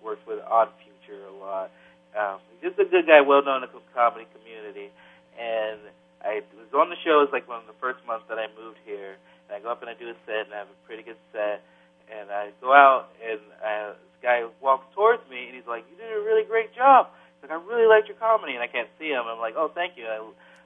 Works 0.04 0.20
with 0.28 0.44
Odd 0.44 0.68
Future 0.84 1.24
a 1.24 1.32
lot. 1.40 1.72
Um, 2.12 2.36
he's 2.52 2.68
just 2.68 2.78
a 2.78 2.84
good 2.84 3.08
guy, 3.08 3.24
well 3.24 3.40
known 3.40 3.64
in 3.64 3.72
the 3.72 3.80
comedy 3.96 4.28
community. 4.36 4.92
And 5.40 5.80
I 6.20 6.44
was 6.52 6.68
on 6.76 6.92
the 6.92 7.00
show. 7.00 7.24
It 7.24 7.32
was 7.32 7.32
like 7.32 7.48
one 7.48 7.64
of 7.64 7.66
the 7.66 7.80
first 7.80 8.04
months 8.04 8.28
that 8.28 8.36
I 8.36 8.52
moved 8.60 8.76
here. 8.84 9.16
And 9.48 9.56
I 9.56 9.64
go 9.64 9.72
up 9.72 9.80
and 9.80 9.88
I 9.88 9.96
do 9.96 10.12
a 10.12 10.16
set, 10.28 10.52
and 10.52 10.52
I 10.52 10.68
have 10.68 10.68
a 10.68 10.80
pretty 10.84 11.02
good 11.02 11.16
set. 11.32 11.64
And 12.12 12.28
I 12.28 12.52
go 12.60 12.76
out, 12.76 13.08
and 13.24 13.40
this 13.40 13.96
guy 14.22 14.44
walks 14.60 14.86
towards 14.94 15.22
me, 15.30 15.46
and 15.46 15.54
he's 15.54 15.66
like, 15.66 15.84
"You 15.90 15.96
did 15.96 16.12
a 16.12 16.20
really 16.20 16.44
great 16.44 16.74
job." 16.74 17.08
He's 17.36 17.48
like, 17.48 17.58
"I 17.58 17.62
really 17.62 17.86
liked 17.86 18.08
your 18.08 18.16
comedy," 18.16 18.54
and 18.54 18.62
I 18.62 18.68
can't 18.68 18.88
see 18.98 19.10
him. 19.10 19.24
I'm 19.26 19.38
like, 19.38 19.54
"Oh, 19.56 19.68
thank 19.74 19.96
you." 19.96 20.06
I, 20.06 20.20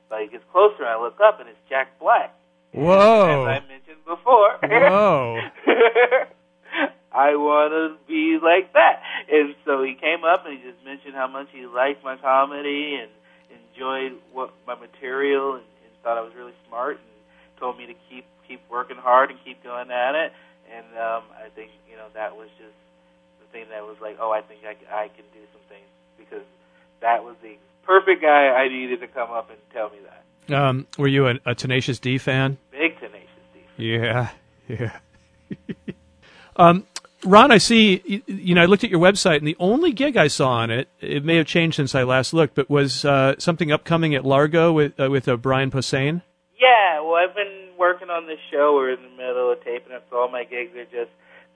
but 0.08 0.22
he 0.22 0.28
gets 0.28 0.44
closer, 0.50 0.82
and 0.82 0.90
I 0.90 0.98
look 1.00 1.20
up, 1.20 1.40
and 1.40 1.48
it's 1.48 1.58
Jack 1.68 1.98
Black. 1.98 2.34
Whoa. 2.72 3.46
As 3.46 3.62
I 3.62 3.66
mentioned 3.66 4.04
before. 4.06 4.58
Whoa. 4.62 5.40
I 7.12 7.34
want 7.34 7.74
to 7.74 7.98
be 8.06 8.38
like 8.38 8.72
that. 8.74 9.02
And 9.26 9.54
so 9.66 9.82
he 9.82 9.94
came 9.98 10.22
up 10.22 10.46
and 10.46 10.56
he 10.56 10.62
just 10.62 10.78
mentioned 10.84 11.14
how 11.14 11.26
much 11.26 11.48
he 11.50 11.66
liked 11.66 12.04
my 12.04 12.16
comedy 12.16 12.98
and 13.02 13.10
enjoyed 13.50 14.22
what 14.32 14.54
my 14.66 14.78
material 14.78 15.54
and, 15.54 15.66
and 15.82 15.90
thought 16.02 16.18
I 16.18 16.22
was 16.22 16.32
really 16.36 16.54
smart 16.68 16.98
and 17.02 17.58
told 17.58 17.78
me 17.78 17.86
to 17.86 17.94
keep 18.08 18.24
keep 18.46 18.62
working 18.70 18.96
hard 18.96 19.30
and 19.30 19.38
keep 19.44 19.62
going 19.62 19.90
at 19.90 20.14
it. 20.14 20.32
And 20.70 20.86
um, 20.94 21.22
I 21.34 21.50
think 21.54 21.70
you 21.90 21.96
know 21.96 22.06
that 22.14 22.36
was 22.36 22.48
just 22.58 22.78
thing 23.52 23.66
that 23.70 23.82
was 23.82 23.96
like, 24.00 24.16
oh, 24.20 24.30
I 24.30 24.42
think 24.42 24.60
I, 24.64 24.76
I 24.92 25.08
can 25.08 25.24
do 25.32 25.40
some 25.52 25.62
things 25.68 25.86
because 26.18 26.46
that 27.00 27.24
was 27.24 27.36
the 27.42 27.56
perfect 27.84 28.22
guy 28.22 28.48
I 28.48 28.68
needed 28.68 29.00
to 29.00 29.08
come 29.08 29.30
up 29.30 29.50
and 29.50 29.58
tell 29.72 29.90
me 29.90 29.98
that. 30.04 30.54
Um, 30.54 30.86
were 30.98 31.08
you 31.08 31.28
a, 31.28 31.34
a 31.46 31.54
Tenacious 31.54 31.98
D 31.98 32.18
fan? 32.18 32.58
Big 32.70 32.98
Tenacious 32.98 33.28
D. 33.54 33.60
Fan. 33.76 33.84
Yeah, 33.86 34.30
yeah. 34.68 35.94
um, 36.56 36.86
Ron, 37.24 37.52
I 37.52 37.58
see. 37.58 38.02
You, 38.04 38.22
you 38.26 38.54
know, 38.54 38.62
I 38.62 38.66
looked 38.66 38.82
at 38.82 38.90
your 38.90 39.00
website, 39.00 39.38
and 39.38 39.46
the 39.46 39.56
only 39.60 39.92
gig 39.92 40.16
I 40.16 40.28
saw 40.28 40.50
on 40.50 40.70
it, 40.70 40.88
it 41.00 41.24
may 41.24 41.36
have 41.36 41.46
changed 41.46 41.76
since 41.76 41.94
I 41.94 42.02
last 42.02 42.32
looked, 42.32 42.54
but 42.54 42.70
was 42.70 43.04
uh, 43.04 43.34
something 43.38 43.70
upcoming 43.70 44.14
at 44.14 44.24
Largo 44.24 44.72
with 44.72 44.98
uh, 44.98 45.10
with 45.10 45.28
uh, 45.28 45.36
Brian 45.36 45.70
Posehn. 45.70 46.22
Yeah, 46.58 47.00
well, 47.00 47.16
I've 47.16 47.34
been 47.34 47.70
working 47.78 48.08
on 48.08 48.26
this 48.26 48.38
show. 48.50 48.74
We're 48.74 48.92
in 48.92 49.02
the 49.02 49.16
middle 49.16 49.52
of 49.52 49.62
taping 49.62 49.92
it, 49.92 50.04
so 50.10 50.16
all 50.16 50.30
my 50.30 50.44
gigs 50.44 50.74
are 50.76 50.84
just 50.84 51.10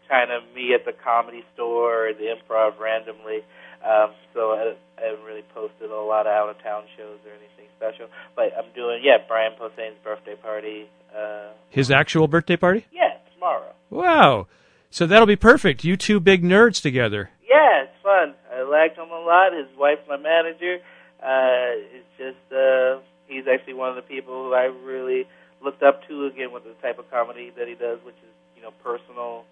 kind 0.09 0.31
of 0.31 0.43
me 0.55 0.75
at 0.75 0.85
the 0.85 0.93
comedy 0.93 1.45
store 1.55 2.09
or 2.09 2.13
the 2.15 2.35
improv 2.35 2.79
randomly. 2.79 3.43
Um, 3.85 4.11
so 4.33 4.53
I, 4.53 4.75
I 4.99 5.07
haven't 5.11 5.25
really 5.25 5.45
posted 5.55 5.91
a 5.91 5.95
lot 6.01 6.27
of 6.27 6.33
out 6.33 6.49
of 6.49 6.63
town 6.63 6.85
shows 6.97 7.19
or 7.27 7.31
anything 7.33 7.67
special. 7.77 8.07
But 8.37 8.53
I'm 8.57 8.71
doing, 8.75 9.01
yeah, 9.03 9.19
Brian 9.29 9.53
Posehn's 9.59 9.99
birthday 10.03 10.37
party. 10.37 10.89
Uh, 11.15 11.51
His 11.71 11.91
actual 11.91 12.27
birthday 12.29 12.57
party? 12.57 12.87
yeah, 12.93 13.19
tomorrow. 13.35 13.73
Wow. 13.91 14.47
So 14.91 15.07
that'll 15.07 15.27
be 15.27 15.37
perfect. 15.37 15.85
You 15.85 15.97
two 15.97 16.21
big 16.21 16.43
nerds 16.43 16.81
together. 16.81 17.31
Yeah, 17.49 17.85
it's 17.85 18.03
fun. 18.03 18.35
I 18.53 18.63
like 18.63 18.97
him 18.97 19.11
a 19.11 19.21
lot. 19.21 19.53
His 19.53 19.67
wife's 19.79 20.03
my 20.09 20.17
manager. 20.17 20.79
Uh, 21.23 21.81
it's 21.95 22.07
just 22.19 22.53
uh, 22.57 23.01
he's 23.27 23.45
actually 23.53 23.75
one 23.75 23.91
of 23.91 23.97
the 23.97 24.03
people 24.03 24.35
who 24.35 24.55
I 24.55 24.65
really 24.65 25.27
looked 25.63 25.83
up 25.83 26.07
to 26.09 26.27
again 26.27 26.53
with 26.53 26.65
the 26.65 26.75
type 26.83 26.99
of 26.99 27.11
comedy 27.11 27.51
that 27.57 27.67
he 27.69 27.75
does, 27.75 27.99
which 28.05 28.17
is 28.17 28.33
you 28.57 28.63
know 28.63 28.71
personal 28.83 29.45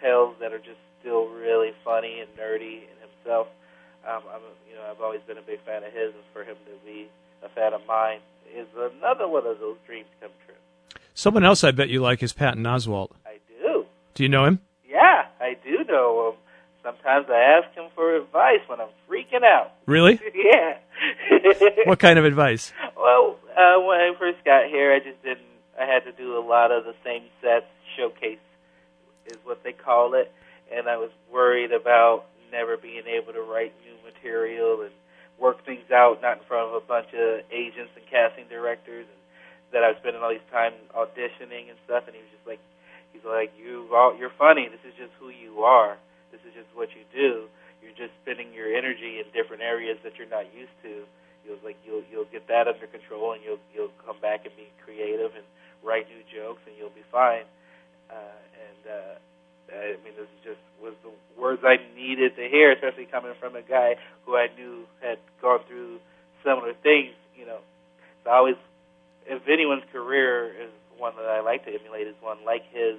tales 0.00 0.36
that 0.40 0.52
are 0.52 0.58
just 0.58 0.80
still 1.00 1.28
really 1.28 1.72
funny 1.84 2.20
and 2.20 2.28
nerdy 2.36 2.84
in 2.84 2.96
himself. 3.00 3.48
Um, 4.06 4.22
I'm 4.32 4.40
you 4.68 4.74
know 4.76 4.82
I've 4.90 5.00
always 5.00 5.20
been 5.26 5.38
a 5.38 5.42
big 5.42 5.60
fan 5.64 5.84
of 5.84 5.92
his, 5.92 6.14
and 6.14 6.24
for 6.32 6.44
him 6.44 6.56
to 6.66 6.86
be 6.86 7.08
a 7.42 7.48
fan 7.48 7.72
of 7.72 7.80
mine 7.86 8.20
is 8.54 8.66
another 8.76 9.28
one 9.28 9.46
of 9.46 9.58
those 9.58 9.76
dreams 9.86 10.08
come 10.20 10.30
true. 10.46 10.54
Someone 11.14 11.44
else 11.44 11.64
I 11.64 11.70
bet 11.70 11.88
you 11.88 12.00
like 12.00 12.22
is 12.22 12.32
Patton 12.32 12.64
Oswalt. 12.64 13.10
I 13.26 13.38
do. 13.62 13.84
Do 14.14 14.22
you 14.22 14.28
know 14.28 14.44
him? 14.44 14.60
Yeah, 14.88 15.26
I 15.40 15.56
do 15.64 15.84
know 15.84 16.30
him. 16.30 16.38
Sometimes 16.82 17.26
I 17.28 17.60
ask 17.60 17.76
him 17.76 17.90
for 17.94 18.16
advice 18.16 18.60
when 18.66 18.80
I'm 18.80 18.88
freaking 19.08 19.44
out. 19.44 19.72
Really? 19.86 20.20
yeah. 20.34 20.78
What 21.84 21.98
kind 21.98 22.18
of 22.18 22.24
advice? 22.24 22.72
Well, 22.96 23.36
uh, 23.56 23.80
when 23.80 24.00
I 24.00 24.12
first 24.18 24.44
got 24.44 24.66
here, 24.68 24.92
I 24.92 24.98
just 24.98 25.22
didn't. 25.22 25.46
I 25.80 25.86
had 25.86 26.04
to 26.04 26.12
do 26.12 26.36
a 26.36 26.44
lot 26.44 26.70
of 26.70 26.84
the 26.84 26.94
same 27.02 27.22
sets. 27.40 27.64
Showcase 27.96 28.38
is 29.26 29.38
what 29.44 29.62
they 29.62 29.72
call 29.72 30.14
it, 30.14 30.32
and 30.72 30.88
I 30.88 30.96
was 30.96 31.10
worried 31.32 31.72
about 31.72 32.24
never 32.52 32.76
being 32.76 33.06
able 33.06 33.32
to 33.32 33.42
write 33.42 33.72
new 33.84 33.94
material 34.04 34.82
and 34.82 34.90
work 35.38 35.64
things 35.64 35.88
out, 35.90 36.20
not 36.20 36.38
in 36.38 36.44
front 36.44 36.68
of 36.68 36.74
a 36.76 36.84
bunch 36.84 37.08
of 37.14 37.46
agents 37.50 37.90
and 37.96 38.04
casting 38.10 38.46
directors, 38.48 39.06
and 39.08 39.20
that 39.72 39.82
I 39.82 39.94
was 39.94 39.98
spending 40.02 40.20
all 40.22 40.30
these 40.30 40.50
time 40.50 40.74
auditioning 40.92 41.70
and 41.70 41.78
stuff. 41.86 42.04
And 42.06 42.14
he 42.14 42.20
was 42.20 42.32
just 42.34 42.46
like, 42.46 42.60
he's 43.14 43.24
like, 43.24 43.54
you, 43.56 43.88
all, 43.94 44.12
you're 44.18 44.34
funny. 44.36 44.68
This 44.68 44.82
is 44.84 44.94
just 44.98 45.14
who 45.18 45.30
you 45.30 45.62
are. 45.62 45.96
This 46.30 46.42
is 46.44 46.52
just 46.54 46.68
what 46.74 46.90
you 46.92 47.06
do. 47.14 47.46
You're 47.80 47.96
just 47.96 48.12
spending 48.22 48.52
your 48.52 48.68
energy 48.76 49.18
in 49.18 49.26
different 49.32 49.62
areas 49.62 49.96
that 50.04 50.20
you're 50.20 50.28
not 50.28 50.52
used 50.52 50.74
to. 50.84 51.08
You'll 51.46 51.62
like 51.64 51.80
you'll 51.88 52.04
you'll 52.12 52.28
get 52.28 52.44
that 52.52 52.68
under 52.68 52.84
control, 52.84 53.32
and 53.32 53.40
you'll 53.40 53.62
you'll 53.72 53.94
come 54.04 54.20
back 54.20 54.44
and 54.44 54.52
be 54.60 54.68
creative 54.84 55.32
and 55.32 55.44
write 55.80 56.04
new 56.12 56.20
jokes, 56.28 56.60
and 56.68 56.76
you'll 56.76 56.92
be 56.92 57.06
fine. 57.08 57.48
Uh, 58.10 58.38
and 58.58 58.82
uh, 58.90 59.14
I 59.70 59.94
mean, 60.02 60.14
this 60.18 60.26
just 60.42 60.60
was 60.82 60.94
the 61.06 61.14
words 61.38 61.62
I 61.62 61.78
needed 61.94 62.34
to 62.36 62.44
hear, 62.48 62.72
especially 62.72 63.06
coming 63.06 63.32
from 63.38 63.54
a 63.54 63.62
guy 63.62 63.96
who 64.26 64.36
I 64.36 64.48
knew 64.58 64.84
had 65.00 65.18
gone 65.40 65.60
through 65.68 66.02
similar 66.42 66.74
things. 66.82 67.14
You 67.38 67.46
know, 67.46 67.62
so 68.24 68.30
I 68.30 68.36
always, 68.36 68.58
if 69.26 69.46
anyone's 69.46 69.86
career 69.92 70.50
is 70.50 70.72
one 70.98 71.14
that 71.16 71.26
I 71.26 71.40
like 71.40 71.64
to 71.64 71.72
emulate, 71.72 72.08
is 72.08 72.18
one 72.20 72.42
like 72.44 72.66
his, 72.74 72.98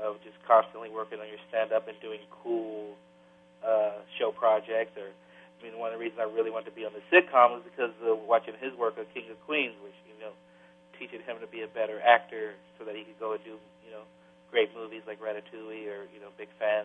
of 0.00 0.16
just 0.24 0.40
constantly 0.48 0.88
working 0.88 1.20
on 1.20 1.28
your 1.28 1.42
stand-up 1.52 1.86
and 1.86 1.96
doing 2.00 2.20
cool 2.42 2.96
uh, 3.60 4.00
show 4.16 4.32
projects. 4.32 4.96
Or, 4.96 5.12
I 5.12 5.58
mean, 5.60 5.76
one 5.76 5.92
of 5.92 6.00
the 6.00 6.02
reasons 6.02 6.24
I 6.24 6.28
really 6.32 6.50
wanted 6.50 6.72
to 6.72 6.76
be 6.76 6.88
on 6.88 6.96
the 6.96 7.04
sitcom 7.12 7.60
was 7.60 7.62
because 7.68 7.92
of 8.02 8.24
watching 8.24 8.56
his 8.56 8.72
work 8.80 8.96
on 8.96 9.04
King 9.12 9.28
of 9.28 9.36
Queens, 9.44 9.76
which 9.84 9.94
you 10.08 10.16
know, 10.24 10.32
teaching 10.96 11.20
him 11.28 11.36
to 11.44 11.46
be 11.46 11.60
a 11.60 11.68
better 11.68 12.00
actor 12.00 12.56
so 12.80 12.88
that 12.88 12.96
he 12.96 13.04
could 13.04 13.20
go 13.20 13.36
and 13.36 13.44
do, 13.44 13.60
you 13.84 13.92
know 13.92 14.08
great 14.50 14.74
movies 14.74 15.02
like 15.06 15.20
Ratatouille 15.20 15.86
or 15.86 16.06
you 16.12 16.20
know 16.20 16.28
Big 16.38 16.48
Fan, 16.58 16.84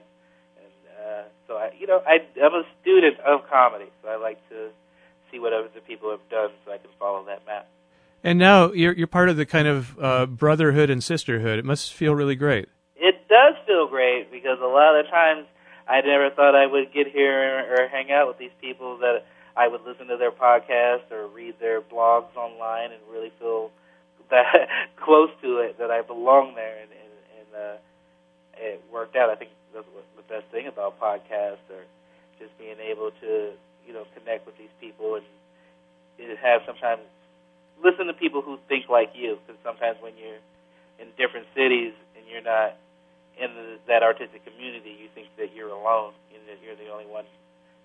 and 0.57 0.73
uh, 0.99 1.23
so 1.47 1.55
I 1.55 1.71
you 1.77 1.87
know 1.87 2.01
I 2.05 2.19
I'm 2.41 2.53
a 2.53 2.63
student 2.81 3.19
of 3.19 3.49
comedy, 3.49 3.89
so 4.01 4.09
I 4.09 4.17
like 4.17 4.37
to 4.49 4.69
see 5.31 5.39
what 5.39 5.53
other 5.53 5.69
people 5.87 6.11
have 6.11 6.27
done 6.29 6.49
so 6.65 6.71
I 6.71 6.77
can 6.77 6.89
follow 6.99 7.25
that 7.25 7.45
map. 7.45 7.67
And 8.23 8.39
now 8.39 8.71
you're 8.71 8.93
you're 8.93 9.07
part 9.07 9.29
of 9.29 9.37
the 9.37 9.45
kind 9.45 9.67
of 9.67 9.97
uh, 9.99 10.25
brotherhood 10.25 10.89
and 10.89 11.03
sisterhood. 11.03 11.59
It 11.59 11.65
must 11.65 11.93
feel 11.93 12.15
really 12.15 12.35
great. 12.35 12.69
It 12.95 13.27
does 13.27 13.55
feel 13.67 13.87
great 13.87 14.31
because 14.31 14.57
a 14.61 14.65
lot 14.65 14.99
of 14.99 15.07
times 15.07 15.45
I 15.87 16.01
never 16.01 16.29
thought 16.31 16.55
I 16.55 16.65
would 16.65 16.91
get 16.93 17.07
here 17.07 17.65
or 17.71 17.87
hang 17.87 18.11
out 18.11 18.27
with 18.27 18.37
these 18.37 18.55
people 18.61 18.97
that 18.99 19.25
I 19.55 19.67
would 19.67 19.81
listen 19.85 20.07
to 20.07 20.17
their 20.17 20.31
podcast 20.31 21.11
or 21.11 21.27
read 21.27 21.55
their 21.59 21.81
blogs 21.81 22.35
online 22.35 22.91
and 22.91 23.01
really 23.11 23.31
feel 23.39 23.71
that 24.31 24.67
close 24.95 25.29
to 25.43 25.59
it 25.59 25.77
that 25.77 25.91
I 25.91 26.01
belong 26.01 26.55
there 26.55 26.81
and 26.81 26.89
uh, 27.55 27.77
it 28.57 28.83
worked 28.91 29.15
out. 29.15 29.29
I 29.29 29.35
think 29.35 29.51
that's 29.73 29.87
the 30.15 30.23
best 30.23 30.45
thing 30.51 30.67
about 30.67 30.99
podcasts 30.99 31.65
or 31.71 31.83
just 32.39 32.57
being 32.57 32.77
able 32.79 33.11
to 33.21 33.51
you 33.87 33.93
know 33.93 34.03
connect 34.17 34.45
with 34.45 34.57
these 34.57 34.73
people 34.79 35.15
and 35.15 35.25
it 36.17 36.37
have 36.39 36.61
sometimes 36.65 37.01
listen 37.83 38.07
to 38.07 38.13
people 38.13 38.41
who 38.41 38.57
think 38.67 38.87
like 38.89 39.11
you 39.13 39.37
because 39.45 39.59
sometimes 39.63 39.97
when 40.01 40.13
you're 40.17 40.39
in 40.99 41.07
different 41.17 41.45
cities 41.55 41.93
and 42.15 42.23
you're 42.27 42.43
not 42.43 42.77
in 43.37 43.53
the, 43.53 43.77
that 43.87 44.03
artistic 44.03 44.45
community, 44.45 44.95
you 44.95 45.07
think 45.13 45.27
that 45.37 45.53
you're 45.53 45.69
alone 45.69 46.13
and 46.33 46.41
that 46.47 46.63
you're 46.63 46.75
the 46.75 46.91
only 46.91 47.05
one 47.05 47.25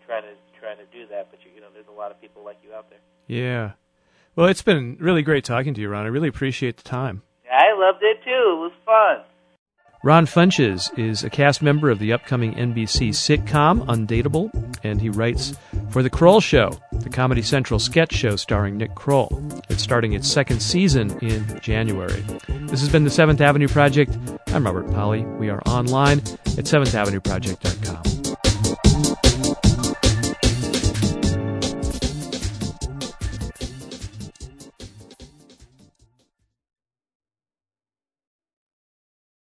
trying 0.07 0.23
to 0.23 0.35
trying 0.59 0.77
to 0.79 0.87
do 0.93 1.07
that. 1.09 1.29
But 1.31 1.41
you, 1.45 1.51
you 1.55 1.61
know, 1.61 1.69
there's 1.73 1.89
a 1.89 1.97
lot 1.97 2.11
of 2.11 2.21
people 2.21 2.45
like 2.45 2.59
you 2.63 2.75
out 2.75 2.89
there. 2.91 3.01
Yeah. 3.27 3.73
Well, 4.37 4.47
it's 4.47 4.63
been 4.63 4.97
really 5.01 5.23
great 5.23 5.45
talking 5.45 5.75
to 5.75 5.81
you, 5.81 5.89
Ron. 5.89 6.05
I 6.05 6.09
really 6.09 6.29
appreciate 6.29 6.77
the 6.77 6.85
time. 6.85 7.23
I 7.51 7.75
loved 7.75 8.03
it 8.03 8.23
too. 8.23 8.31
It 8.31 8.61
was 8.61 8.73
fun. 8.87 9.25
Ron 10.03 10.25
Funches 10.25 10.99
is 10.99 11.25
a 11.25 11.29
cast 11.29 11.61
member 11.61 11.91
of 11.91 11.99
the 11.99 12.15
upcoming 12.15 12.55
NBC 12.55 13.11
sitcom 13.11 13.85
Undateable, 13.85 14.51
and 14.83 14.99
he 14.99 15.11
writes 15.11 15.55
for 15.91 16.03
The 16.03 16.09
Kroll 16.09 16.41
Show, 16.41 16.81
the 16.93 17.11
Comedy 17.11 17.43
Central 17.43 17.79
sketch 17.79 18.15
show 18.15 18.37
starring 18.37 18.79
Nick 18.79 18.95
Kroll. 18.95 19.43
It's 19.69 19.83
starting 19.83 20.15
its 20.15 20.27
second 20.27 20.61
season 20.61 21.19
in 21.19 21.61
January. 21.61 22.25
This 22.49 22.81
has 22.81 22.89
been 22.89 23.05
the 23.05 23.11
Seventh 23.11 23.43
Avenue 23.43 23.69
Project. 23.69 24.17
I'm 24.47 24.65
Robert 24.65 24.91
Pollie. 24.91 25.25
We 25.25 25.51
are 25.51 25.61
online 25.67 26.21
at 26.21 26.65
7thavenueproject.com. 26.65 28.20